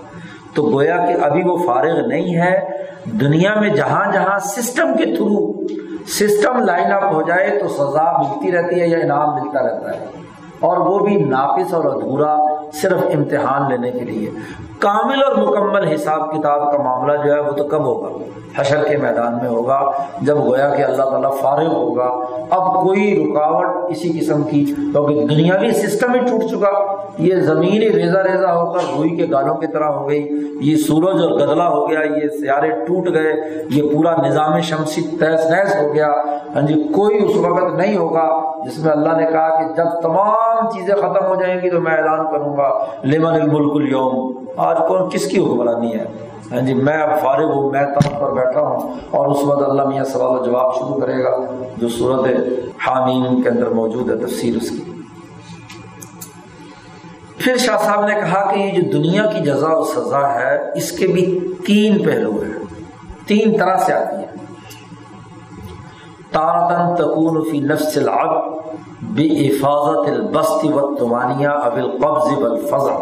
[0.54, 2.60] تو گویا کہ ابھی وہ فارغ نہیں ہے،
[3.04, 5.66] دنیا میں جہاں جہاں سسٹم کے تھرو
[6.06, 10.04] سسٹم لائن اپ ہو جائے تو سزا ملتی رہتی ہے یا انعام ملتا رہتا ہے۔
[10.60, 12.36] اور وہ بھی ناقص اور ادھورا
[12.82, 14.30] صرف امتحان لینے کے لیے۔
[14.78, 18.08] کامل اور مکمل حساب کتاب کا معاملہ جو ہے وہ تو کب ہوگا؟
[18.56, 19.90] حشر کے میدان میں ہوگا،
[20.22, 22.20] جب گویا کہ اللہ تعالیٰ فارغ ہوگا۔
[22.50, 27.92] اب کوئی رکاوٹ کسی قسم کی، کیونکہ دنیاوی سسٹم ہی ٹوٹ چکا۔ یہ زمین ہی
[27.92, 30.28] ریزا ریزا ہو کر روئی کے گالوں کی طرح ہو گئی۔
[30.60, 33.32] یہ سورج اور گدلا ہو گیا، یہ سیارے ٹوٹ گئے۔
[33.70, 36.08] یہ پورا نظام شمسی تیس نیس ہو گیا۔
[36.54, 40.70] ہاں جی کوئی اس وقت نہیں ہوگا جس میں اللہ نے کہا کہ جب تمام
[40.70, 45.10] چیزیں ختم ہو جائیں گی تو میں اعلان کروں گا، لمن الملک اليوم؟ آج کون
[45.10, 46.04] کس کی حکمرانی ہے؟
[46.52, 49.84] ہاں جی میں اب فارغ ہوں، میں تخت پر بیٹھا ہوں اور اس وقت اللہ
[49.84, 51.30] میاں سوال و جواب شروع کرے گا
[51.76, 52.24] جو صورت
[52.86, 54.90] حامین کے اندر موجود ہے، تفسیر اس کی۔
[57.38, 60.92] پھر شاہ صاحب نے کہا کہ یہ جو دنیا کی جزا و سزا ہے، اس
[60.92, 62.64] کے بھی تین پہلو ہیں۔
[63.26, 64.43] تین طرح سے آتی ہے
[66.34, 68.32] تارتن تکون فی نفس العب
[69.16, 72.96] بے حفاظت البست و تمانیہ اب القبض والفضع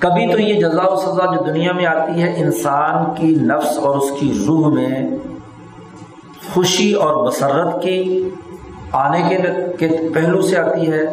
[0.00, 3.96] کبھی تو یہ جزا و سزا جو دنیا میں آتی ہے، انسان کی نفس اور
[3.96, 4.96] اس کی روح میں
[6.54, 8.28] خوشی اور مسرت کی
[8.94, 9.22] آنے
[9.78, 11.04] کے پہلو سے آتی ہے،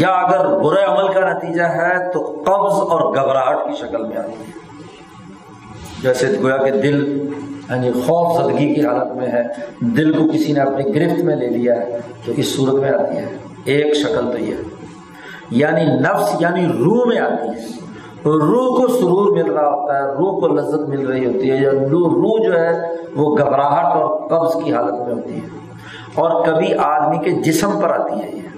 [0.00, 4.36] یا اگر برے عمل کا نتیجہ ہے تو قبض اور گھبراہٹ کی شکل میں آتی
[4.38, 4.50] ہے۔
[6.02, 6.98] جیسے گویا کہ دل
[7.70, 9.42] یعنی خوف زدگی کی حالت میں ہے،
[9.80, 13.16] دل کو کسی نے اپنی گرفت میں لے لیا ہے تو اس صورت میں آتی
[13.16, 14.54] ہے۔ ایک شکل تو یہ۔
[15.50, 17.82] یعنی نفس یعنی روح میں آتی ہے۔
[18.24, 21.70] روح کو سرور مل رہا ہوتا ہے، روح کو لذت مل رہی ہوتی ہے، یا
[21.70, 22.82] روح جو ہے،
[23.16, 25.48] وہ گھبراہٹ اور قبض کی حالت میں ہوتی ہے۔
[26.14, 28.51] اور کبھی آدمی کے جسم پر آتی ہے یہ۔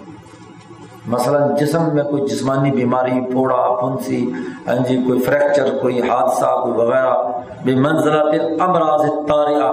[1.13, 4.21] مثلا جسم میں کوئی جسمانی بیماری پھوڑا پھنسی
[4.67, 7.15] ہاں جی کوئی فریکچر کوئی حادثہ، کوئی وغیرہ،
[7.65, 9.71] بے منزلات امراض تاریا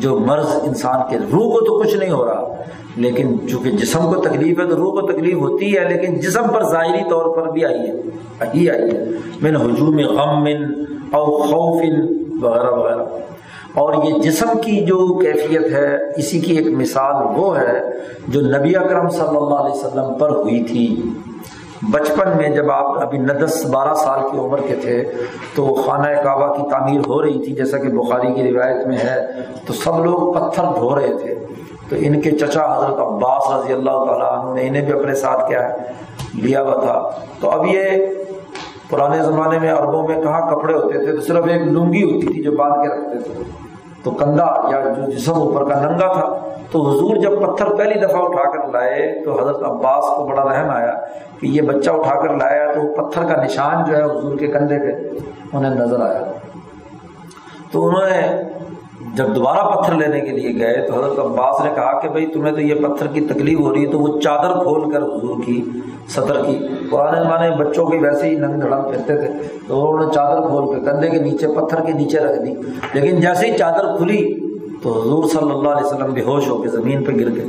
[0.00, 2.64] جو مرض انسان کے روح کو تو کچھ نہیں ہو رہا،
[2.96, 6.62] لیکن چونکہ جسم کو تکلیف ہے تو روح کو تکلیف ہوتی ہے، لیکن جسم پر
[6.70, 9.04] ظاہری طور پر بھی آئی ہے ہی آئی ہے،
[9.42, 10.64] من ہجوم غم من
[11.10, 11.82] او خوف
[12.42, 13.04] وغیرہ وغیرہ۔
[13.76, 17.72] اور یہ جسم کی جو کیفیت ہے، اسی کی ایک مثال وہ ہے
[18.28, 21.02] جو نبی اکرم صلی اللہ علیہ وسلم پر ہوئی تھی۔
[21.92, 25.04] بچپن میں جب آپ ابھی دس، بارہ سال کی عمر کے تھے،
[25.54, 29.26] تو خانہ کعبہ کی تعمیر ہو رہی تھی، جیسا کہ بخاری کی روایت میں ہے۔
[29.66, 31.34] تو سب لوگ پتھر دھو رہے تھے۔
[31.88, 35.48] تو ان کے چچا حضرت عباس رضی اللہ تعالیٰ عنہ نے انہیں بھی اپنے ساتھ
[35.48, 35.76] کیا ہے،
[36.34, 37.10] لیا ہوا تھا۔
[37.40, 37.80] تو اب یہ
[38.90, 42.42] پرانے زمانے میں عربوں میں کہاں کپڑے ہوتے تھے؟ تو صرف ایک لنگی ہوتی تھی
[42.42, 43.65] جو باندھ کے رکھتے تھے۔
[44.06, 46.26] تو کندھا یا جو جسم اوپر کا ننگا تھا،
[46.72, 50.70] تو حضور جب پتھر پہلی دفعہ اٹھا کر لائے، تو حضرت عباس کو بڑا رحم
[50.70, 50.92] آیا
[51.40, 54.78] کہ یہ بچہ اٹھا کر لایا تو پتھر کا نشان جو ہے حضور کے کندھے
[54.78, 54.92] پہ
[55.52, 56.22] انہیں نظر آیا۔
[57.72, 58.20] تو انہوں نے
[59.16, 62.52] جب دوبارہ پتھر لینے کے لیے گئے تو حضرت عباس نے کہا کہ بھائی تمہیں
[62.52, 65.62] تو یہ پتھر کی تکلیف ہو رہی ہے تو وہ چادر کھول کر حضور کی
[66.08, 66.58] صدر کی
[66.90, 69.28] پرانے زمانے میں بچوں کے ویسے ہی ننگ دھڑم پھرتے تھے
[69.68, 72.54] تو انہوں نے چادر کھول کے کندھے کے نیچے پتھر کے نیچے رکھ دی۔
[72.92, 74.40] لیکن جیسے ہی چادر کھلی
[74.82, 77.44] تو حضور صلی اللہ علیہ وسلم بے ہوش ہو کے زمین پہ گر گئے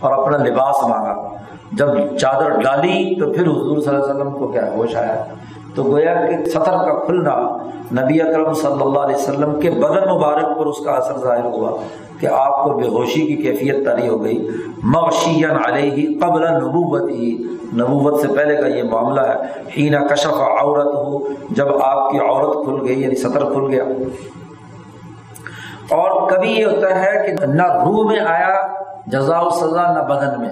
[0.00, 1.28] اور اپنا لباس مانگا۔
[1.72, 5.24] جب چادر ڈالی تو پھر حضور صلی اللہ علیہ وسلم کو کیا ہوش آیا؟
[5.74, 7.56] تو گویا کہ سطر کا کھلنا
[7.92, 11.70] نبی اکرم صلی اللہ علیہ وسلم کے بدن مبارک پر اس کا اثر ظاہر ہوا
[12.20, 14.48] کہ آپ کو بے ہوشی کی کیفیت تاری ہو گئی۔
[14.82, 17.42] مغشین علیہ قبل نبوت ہی
[17.74, 19.34] نبوت سے پہلے کا یہ معاملہ ہے۔
[19.76, 21.18] ہینا کشف عورت ہو
[21.50, 23.84] جب آپ کی عورت کھل گئی یعنی سطر کھل گیا۔
[25.90, 30.40] اور کبھی یہ ہوتا ہے کہ نہ روح میں آیا جزا و سزا نہ بدن
[30.40, 30.50] میں،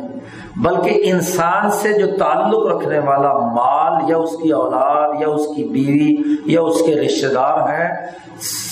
[0.57, 5.65] بلکہ انسان سے جو تعلق رکھنے والا مال یا اس کی اولاد یا اس کی
[5.65, 8.07] بیوی یا اس کے رشتے دار ہیں،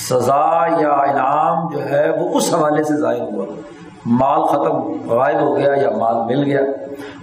[0.09, 3.45] سزا یا انعام جو ہے وہ اس حوالے سے ظاہر ہوا۔
[4.07, 6.61] مال ختم غائب ہو گیا یا مال مل گیا۔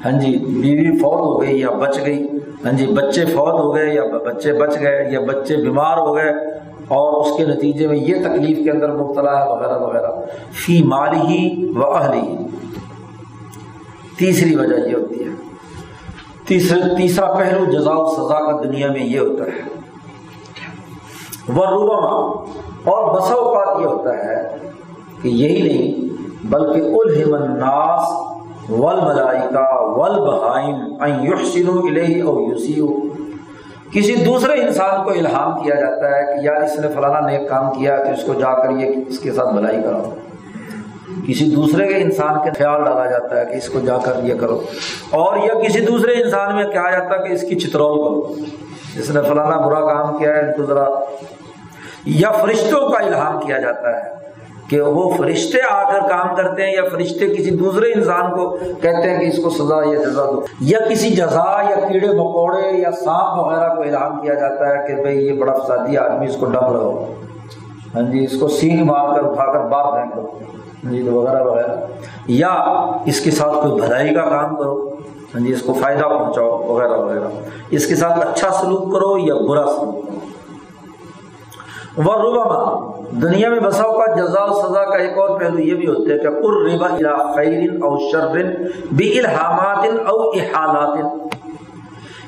[0.05, 2.27] ہاں جی بیوی فوت ہو گئی یا بچ گئی۔
[2.65, 6.31] ہاں جی بچے فوت ہو گئے یا بچے بچ گئے یا بچے بیمار ہو گئے۔
[6.87, 10.11] اور اس کے نتیجے میں یہ تکلیف کے اندر مبتلا ہے، وغیرہ وغیرہ۔
[10.51, 12.35] فی مال ہی و اہلی۔
[14.17, 15.29] تیسری وجہ یہ ہوتی ہے۔
[16.47, 19.75] تیسرا تیسرا پہلو جزا و سزا کا دنیا میں یہ ہوتا ہے۔
[21.53, 22.17] وہ روبما
[22.91, 24.57] اور بسا اوقات یہ ہوتا ہے
[25.21, 26.05] کہ یہی نہیں،
[26.47, 28.09] بلکہ الحم الناس
[28.69, 30.75] ول ملائکا ول بہائم
[32.27, 32.87] او یوسیو
[33.93, 37.71] کسی دوسرے انسان کو الہام کیا جاتا ہے کہ یار اس نے فلانا نیک کام
[37.71, 40.15] کیا تو اس کو جا کر یہ اس کے ساتھ بھلائی کرو۔
[41.27, 44.33] کسی دوسرے کے انسان کے خیال ڈالا جاتا ہے کہ اس کو جا کر یہ
[44.35, 44.61] کرو۔
[45.09, 48.35] اور یا کسی دوسرے انسان میں کہا جاتا ہے کہ اس کی چترول کرو۔
[48.95, 50.85] جس نے فلانا برا کام کیا ہے تو ذرا
[52.05, 54.24] یا فرشتوں کا الہام کیا جاتا ہے۔
[54.69, 59.09] کہ وہ فرشتے آ کر کام کرتے ہیں یا فرشتے کسی دوسرے انسان کو کہتے
[59.09, 62.91] ہیں کہ اس کو سزا یا جزا دو۔ یا کسی جزا یا کیڑے مکوڑے یا
[62.91, 66.45] سانپ وغیرہ کو الہام کیا جاتا ہے کہ بھائی یہ بڑا فسادی آدمی اس کو
[66.45, 67.13] ڈب رہو
[67.95, 70.39] ہاں جی اس کو سینگ مار کر اٹھا کر باہر پھینک دو۔
[70.85, 71.75] ہاں جی وغیرہ وغیرہ۔
[72.27, 72.49] یا
[73.05, 74.89] اس کے ساتھ کوئی بھلائی کا کام کرو۔
[75.35, 77.27] ہاں جی اس کو فائدہ پہنچاؤ، وغیرہ وغیرہ۔
[77.69, 80.34] اس کے ساتھ اچھا سلوک کرو یا برا سلوک کرو۔
[81.97, 82.91] وہ ربما
[83.21, 86.17] دنیا میں بساؤ کا جزا و سزا کا ایک اور پہلو یہ بھی ہوتا ہے
[86.17, 88.37] کہ قر ربا الى خیر او شر
[88.91, 90.97] بالہامات او احالات۔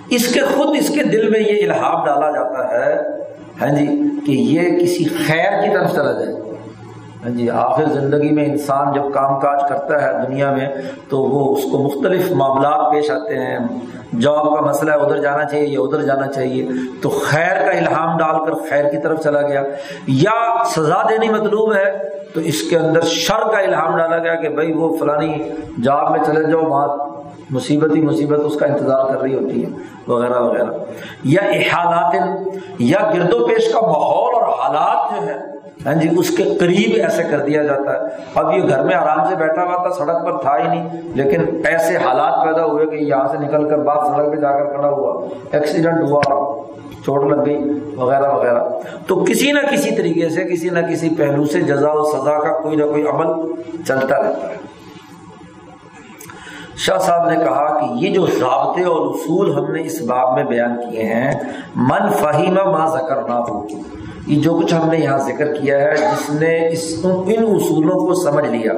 [0.10, 2.96] اس کے خود اس کے دل میں یہ الہام ڈالا جاتا ہے
[3.62, 3.86] ہاں جی
[4.26, 6.47] کہ یہ کسی خیر کی طرف چلا جائے۔
[7.24, 10.70] ہاں جی آخر زندگی میں انسان جب کام کاج کرتا ہے دنیا میں،
[11.10, 13.60] تو وہ اس کو مختلف معاملات پیش آتے ہیں۔
[14.22, 16.68] جاب کا مسئلہ ہے، ادھر جانا چاہیے، یا ادھر جانا چاہیے۔
[17.02, 19.64] تو خیر کا الہام ڈال کر خیر کی طرف چلا گیا۔
[20.08, 24.50] یا سزا دینی مطلوب ہے، تو اس کے اندر شر کا الہام ڈالا گیا کہ
[24.50, 25.50] بھائی وہ فلانی
[25.84, 26.98] جاب میں چلے جاؤ، وہاں
[27.50, 29.70] مصیبت ہی مصیبت اس کا انتظار کر رہی ہوتی ہے،
[30.08, 30.72] وغیرہ وغیرہ۔
[31.24, 32.16] یا احالات،
[32.80, 36.96] یا گرد و پیش کا ماحول اور حالات جو ہے ہاں جی اس کے قریب
[37.02, 37.98] ایسے کر دیا جاتا ہے۔
[38.36, 41.42] اب یہ گھر میں آرام سے بیٹھا ہوا تھا، سڑک پر تھا ہی نہیں۔ لیکن
[41.66, 44.90] ایسے حالات پیدا ہوئے کہ یہاں سے نکل کر بعد سڑک پہ جا کر کھڑا
[44.90, 46.22] ہوا۔ ایکسیڈنٹ ہوا،
[47.06, 48.64] چوٹ لگ گئی، وغیرہ وغیرہ۔
[49.08, 52.62] تو کسی نہ کسی طریقے سے، کسی نہ کسی پہلو سے جزا و سزا کا
[52.62, 53.52] کوئی نہ کوئی عمل
[53.88, 54.56] چلتا رہتا ہے۔
[56.78, 60.44] شاہ صاحب نے کہا کہ یہ جو ضابطے اور اصول ہم نے اس باب میں
[60.44, 61.34] بیان کیے ہیں،
[61.76, 63.68] من فہیم ما ذکر نہ ہو
[64.28, 68.14] یہ جو کچھ ہم نے یہاں ذکر کیا ہے، جس نے اس ان اصولوں کو
[68.14, 68.74] سمجھ لیا۔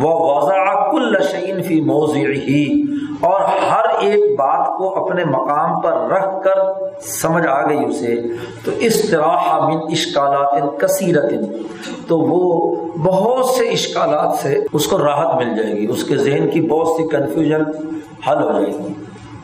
[0.00, 2.82] وہ وضع کل شعین فی موضع ہی
[3.20, 8.16] اور ہر ایک بات کو اپنے مقام پر رکھ کر سمجھ آ گئی اسے۔
[8.64, 11.32] تو اس طرح من اشکالات کثیرت،
[12.08, 16.50] تو وہ بہت سے اشکالات سے اس کو راحت مل جائے گی۔ اس کے ذہن
[16.50, 17.62] کی بہت سی کنفیوژن
[18.28, 18.92] حل ہو جائے گی۔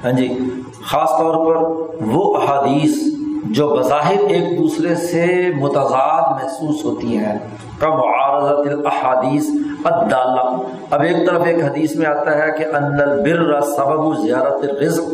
[0.04, 0.38] ہاں جی
[0.84, 1.56] خاص طور پر
[2.06, 3.23] وہ احادیث
[3.54, 7.38] جو بظاہر ایک دوسرے سے متضاد محسوس ہوتی ہیں۔
[7.78, 9.46] کم عارضت الاحادیث
[9.84, 10.56] الدالہ
[10.90, 15.12] اب ایک طرف ایک حدیث میں آتا ہے کہ ان البر سبب زیارت رزق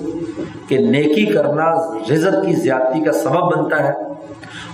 [0.69, 1.73] کہ نیکی کرنا
[2.13, 3.93] رزق کی زیادتی کا سبب بنتا ہے۔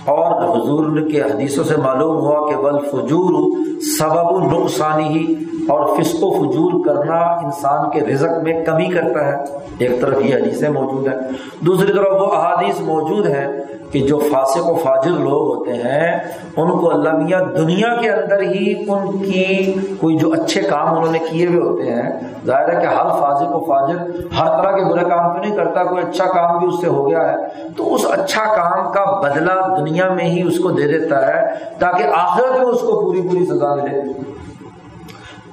[0.07, 3.33] اور حضور کے حدیثوں سے معلوم ہوا کہ بل فجور
[3.81, 5.35] سبب نقصانی ہی
[5.67, 9.43] اور فسق و فجور کرنا انسان کے رزق میں کمی کرتا ہے۔
[9.79, 11.15] ایک طرف یہ حدیثیں موجود ہیں،
[11.59, 13.47] دوسری طرف وہ احادیث موجود ہیں
[13.91, 16.11] کہ جو فاسق و فاجر لوگ ہوتے ہیں،
[16.57, 21.11] ان کو اللہ میاں دنیا کے اندر ہی ان کی کوئی جو اچھے کام انہوں
[21.11, 22.09] نے کیے ہوئے ہوتے ہیں،
[22.45, 23.97] ظاہر ہے کہ ہر فاسق و فاجر
[24.39, 27.09] ہر طرح کے برے کام تو نہیں کرتا، کوئی اچھا کام بھی اس سے ہو
[27.09, 27.35] گیا ہے۔
[27.77, 31.45] تو اس اچھا کام کا بدلہ دنیا میں ہی اس کو دے دیتا ہے
[31.79, 34.01] تاکہ آخرت میں اس کو پوری پوری سزا ملے۔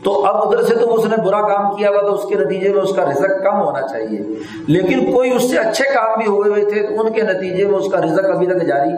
[0.04, 2.72] تو اب ادھر سے تو اس نے برا کام کیا ہوا تو اس کے نتیجے
[2.72, 4.20] میں اس کا رزق کم ہونا چاہیے۔
[4.66, 7.78] لیکن کوئی اس سے اچھے کام بھی ہوئے ہوئے تھے تو ان کے نتیجے میں
[7.78, 8.90] اس کا رزق ابھی تک جاری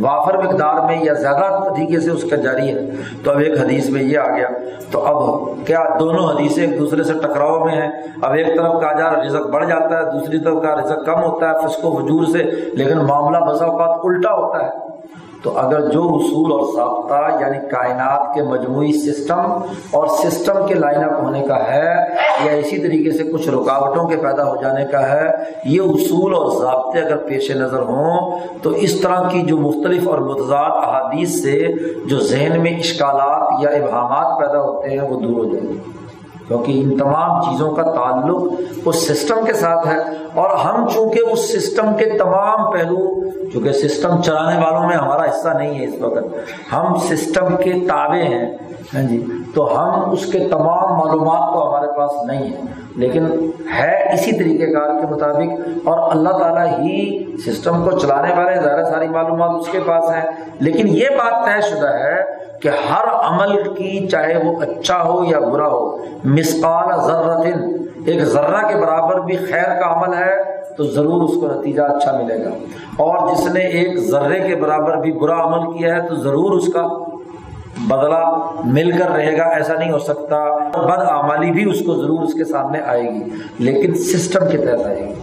[0.00, 2.90] وافر مقدار میں یا زیادہ طریقے سے اس کا جاری ہے۔
[3.24, 4.48] تو اب ایک حدیث میں یہ آ گیا۔
[4.90, 7.90] تو اب کیا دونوں حدیثیں ایک دوسرے سے ٹکراؤ میں ہیں؟
[8.22, 11.50] اب ایک طرف کا جا رزق بڑھ جاتا ہے، دوسری طرف کا رزق کم ہوتا
[11.50, 12.42] ہے، فسق و حجور سے،
[12.72, 14.89] لیکن معاملہ بسا اوقات الٹا ہوتا ہے۔
[15.42, 19.52] تو اگر جو اصول اور ضابطہ یعنی کائنات کے مجموعی سسٹم
[19.90, 21.94] اور سسٹم کے لائن اپ ہونے کا ہے
[22.44, 25.28] یا اسی طریقے سے کچھ رکاوٹوں کے پیدا ہو جانے کا ہے،
[25.64, 30.18] یہ اصول اور ضابطے اگر پیش نظر ہوں تو اس طرح کی جو مختلف اور
[30.18, 31.58] متضاد احادیث سے
[32.06, 35.99] جو ذہن میں اشکالات یا ابہامات پیدا ہوتے ہیں، وہ دور ہو جائیں گے۔
[36.50, 39.98] کیونکہ ان تمام چیزوں کا تعلق اس سسٹم کے ساتھ ہے
[40.34, 45.48] اور ہم چونکہ اس سسٹم کے تمام پہلو چونکہ سسٹم چلانے والوں میں ہمارا حصہ
[45.48, 48.56] نہیں ہے اس وقت، ہم سسٹم کے تابع ہیں۔
[48.94, 52.62] ہاں جی تو ہم اس کے تمام معلومات تو ہمارے پاس نہیں ہیں،
[52.96, 58.60] لیکن ہے اسی طریقہ کار کے مطابق اور اللہ تعالیٰ ہی سسٹم کو چلانے والے
[58.60, 60.30] زیادہ ساری معلومات اس کے پاس ہیں۔
[60.60, 62.22] لیکن یہ بات طے شدہ ہے
[62.62, 67.38] کہ ہر عمل کی چاہے وہ اچھا ہو یا برا ہو مسقال ذرہ
[68.06, 72.16] ایک ذرہ کے برابر بھی خیر کا عمل ہے تو ضرور اس کو نتیجہ اچھا
[72.16, 72.50] ملے گا۔
[72.96, 76.72] اور جس نے ایک ذرے کے برابر بھی برا عمل کیا ہے تو ضرور اس
[76.72, 76.88] کا
[77.78, 82.22] بدلہ مل کر رہے گا، ایسا نہیں ہو سکتا۔ بد آمالی بھی اس کو ضرور
[82.22, 83.24] اس کے سامنے آئے گی،
[83.58, 85.14] لیکن سسٹم کے تحت آئے گی۔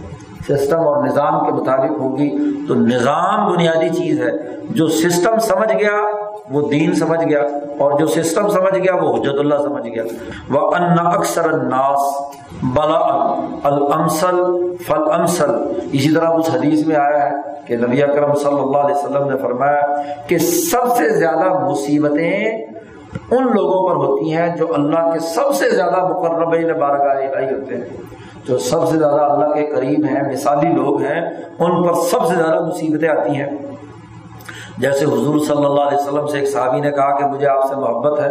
[0.48, 2.30] سسٹم اور نظام کے مطابق ہوگی۔
[2.68, 4.30] تو نظام بنیادی چیز ہے۔
[4.70, 6.04] جو سسٹم سمجھ گیا،
[6.50, 7.42] وہ دین سمجھ گیا،
[7.78, 10.02] اور جو سسٹم سمجھ گیا، وہ حجت اللہ سمجھ گیا۔
[10.50, 12.00] وہ ان اکثر الناس
[12.62, 14.36] بلا الامسل
[14.86, 15.50] فل امسل
[15.92, 17.36] اسی طرح اس حدیث میں آیا ہے
[17.66, 19.80] کہ نبی اکرم صلی اللہ علیہ وسلم نے فرمایا
[20.26, 22.66] کہ سب سے زیادہ مصیبتیں
[23.30, 27.54] ان لوگوں پر ہوتی ہیں جو اللہ کے سب سے زیادہ مقرب یعنی بارگاہ الہی
[27.54, 27.84] ہوتے ہیں۔
[28.48, 32.34] جو سب سے زیادہ اللہ کے قریب ہیں، مثالی لوگ ہیں، ان پر سب سے
[32.34, 33.50] زیادہ مصیبتیں آتی ہیں۔
[34.78, 37.76] جیسے حضور صلی اللہ علیہ وسلم سے ایک صحابی نے کہا کہ مجھے آپ سے
[37.76, 38.28] محبت ہے۔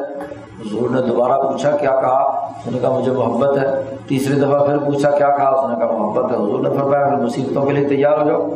[0.65, 4.77] حضور نے دوبارہ پوچھا، کیا کہا؟ اس نے کہا، مجھے محبت ہے۔ تیسری دفعہ پھر
[4.77, 7.87] پوچھا، کیا کہا؟ اس نے کہا، محبت ہے۔ حضور نے فرمایا، پھر مصیبتوں کے لیے
[7.87, 8.49] تیار ہو جاؤ۔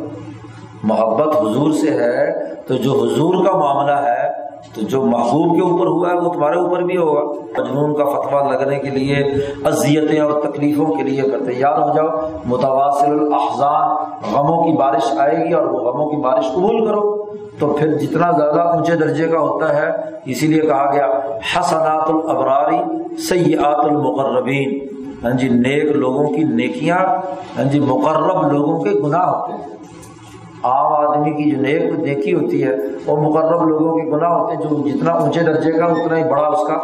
[0.82, 4.41] محبت حضور سے ہے، تو جو حضور کا معاملہ ہے
[4.74, 7.20] تو جو محبوب کے اوپر ہوا ہے، وہ تمہارے اوپر بھی ہوگا۔
[7.62, 9.16] مجنون کا فتویٰ لگنے کے لیے،
[9.64, 12.06] اذیتیں اور تکلیفوں کے لیے کر تیار ہو جاؤ،
[12.46, 13.96] متواصل الاحزان،
[14.34, 17.24] غموں کی بارش آئے گی اور وہ غموں کی بارش قبول کرو۔
[17.58, 19.90] تو پھر جتنا زیادہ اونچے درجے کا ہوتا ہے،
[20.24, 21.06] اسی لیے کہا گیا،
[21.38, 22.78] حسنات الابراری
[23.16, 24.78] سیاحت المقربین۔
[25.24, 26.98] ہاں جی نیک لوگوں کی نیکیاں
[27.58, 29.71] ہاں جی مقرب لوگوں کے گناہ ہوتے ہیں۔
[30.62, 32.76] عام آدمی کی جو نیک نیکی ہوتی ہے
[33.06, 36.42] وہ مقرب لوگوں کے گناہ ہوتے ہیں، جو جتنا اونچے درجے کا، اتنا ہی بڑا
[36.42, 36.74] اس کا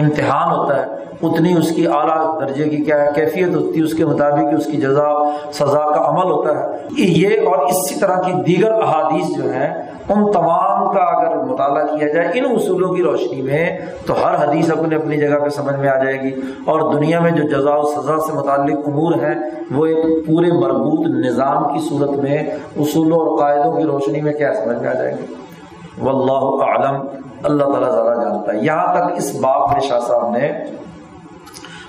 [0.00, 3.94] امتحان ہوتا ہے۔ اتنی اس کی اعلیٰ درجے کی کیا ہے کیفیت ہوتی ہے، اس
[3.94, 5.12] کے مطابق اس کی جزا،
[5.52, 10.32] سزا کا عمل ہوتا ہے۔ یہ اور اسی طرح کی دیگر احادیث جو ہیں ان
[10.32, 14.96] تمام کا اگر مطالعہ کیا جائے ان اصولوں کی روشنی میں، تو ہر حدیث اپنے
[14.96, 18.18] اپنی جگہ پہ سمجھ میں آ جائے گی۔ اور دنیا میں جو جزا و سزا
[18.26, 19.34] سے متعلق امور ہیں،
[19.70, 22.42] وہ ایک پورے مربوط نظام کی صورت میں،
[22.76, 25.34] اصولوں اور قاعدوں کی روشنی میں کیا سمجھ میں آ جائے گی؟
[26.02, 27.06] واللہ اعلم۔
[27.42, 30.52] اللہ تعالیٰ زیادہ جانتا ہے۔ یہاں تک اس بات میں شاہ صاحب نے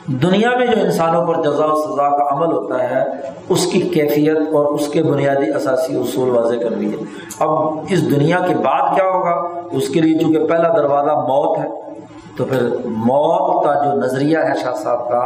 [0.07, 3.03] دنیا میں جو انسانوں پر جزا و سزا کا عمل ہوتا ہے،
[3.49, 6.97] اس کی کیفیت اور اس کے بنیادی اثاثی اصول واضح کر دی ہے
[7.39, 7.49] اب
[7.89, 9.33] اس دنیا کے بعد کیا ہوگا؟
[9.71, 11.67] اس کے لیے چونکہ پہلا دروازہ موت ہے،
[12.37, 15.19] تو پھر موت کا جو نظریہ ہے شاہ صاحب کا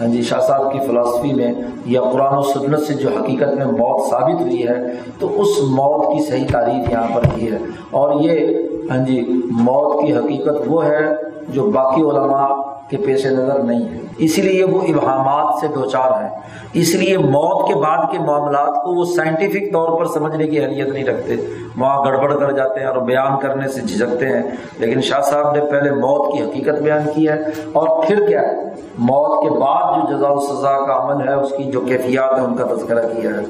[0.00, 1.52] ہاں جی شاہ صاحب کی فلاسفی میں
[1.84, 4.76] یا قرآن و سنت سے جو حقیقت میں موت ثابت ہوئی ہے،
[5.18, 7.58] تو اس موت کی صحیح تعریف یہاں پر کی ہے۔
[7.90, 8.46] اور یہ
[8.90, 11.06] ہاں جی موت کی حقیقت وہ ہے
[11.48, 12.48] جو باقی علماء
[12.90, 16.30] کے پیش نظر نہیں ہے۔ اسی لیے وہ ابہامات سے دو چار ہیں۔
[16.72, 20.88] اس لیے موت کے بعد کے معاملات کو وہ سائنٹیفک طور پر سمجھنے کی اہلیت
[20.88, 21.36] نہیں رکھتے۔
[21.76, 24.42] وہاں گڑبڑ کر جاتے ہیں اور بیان کرنے سے جھجکتے ہیں۔
[24.78, 27.38] لیکن شاہ صاحب نے پہلے موت کی حقیقت بیان کی ہے۔
[27.72, 28.54] اور پھر کیا ہے؟
[28.98, 32.44] موت کے بعد جو جزا و سزا کا عمل ہے، اس کی جو کیفیات ہے
[32.44, 33.44] ان کا تذکرہ کیا ہے۔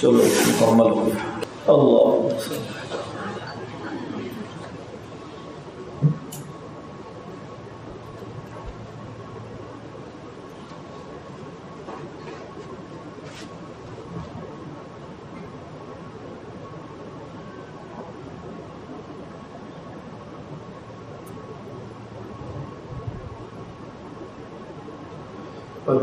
[0.00, 2.28] چلو، مکمل ہو گیا۔ اللہ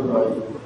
[0.08, 0.61] بھائی۔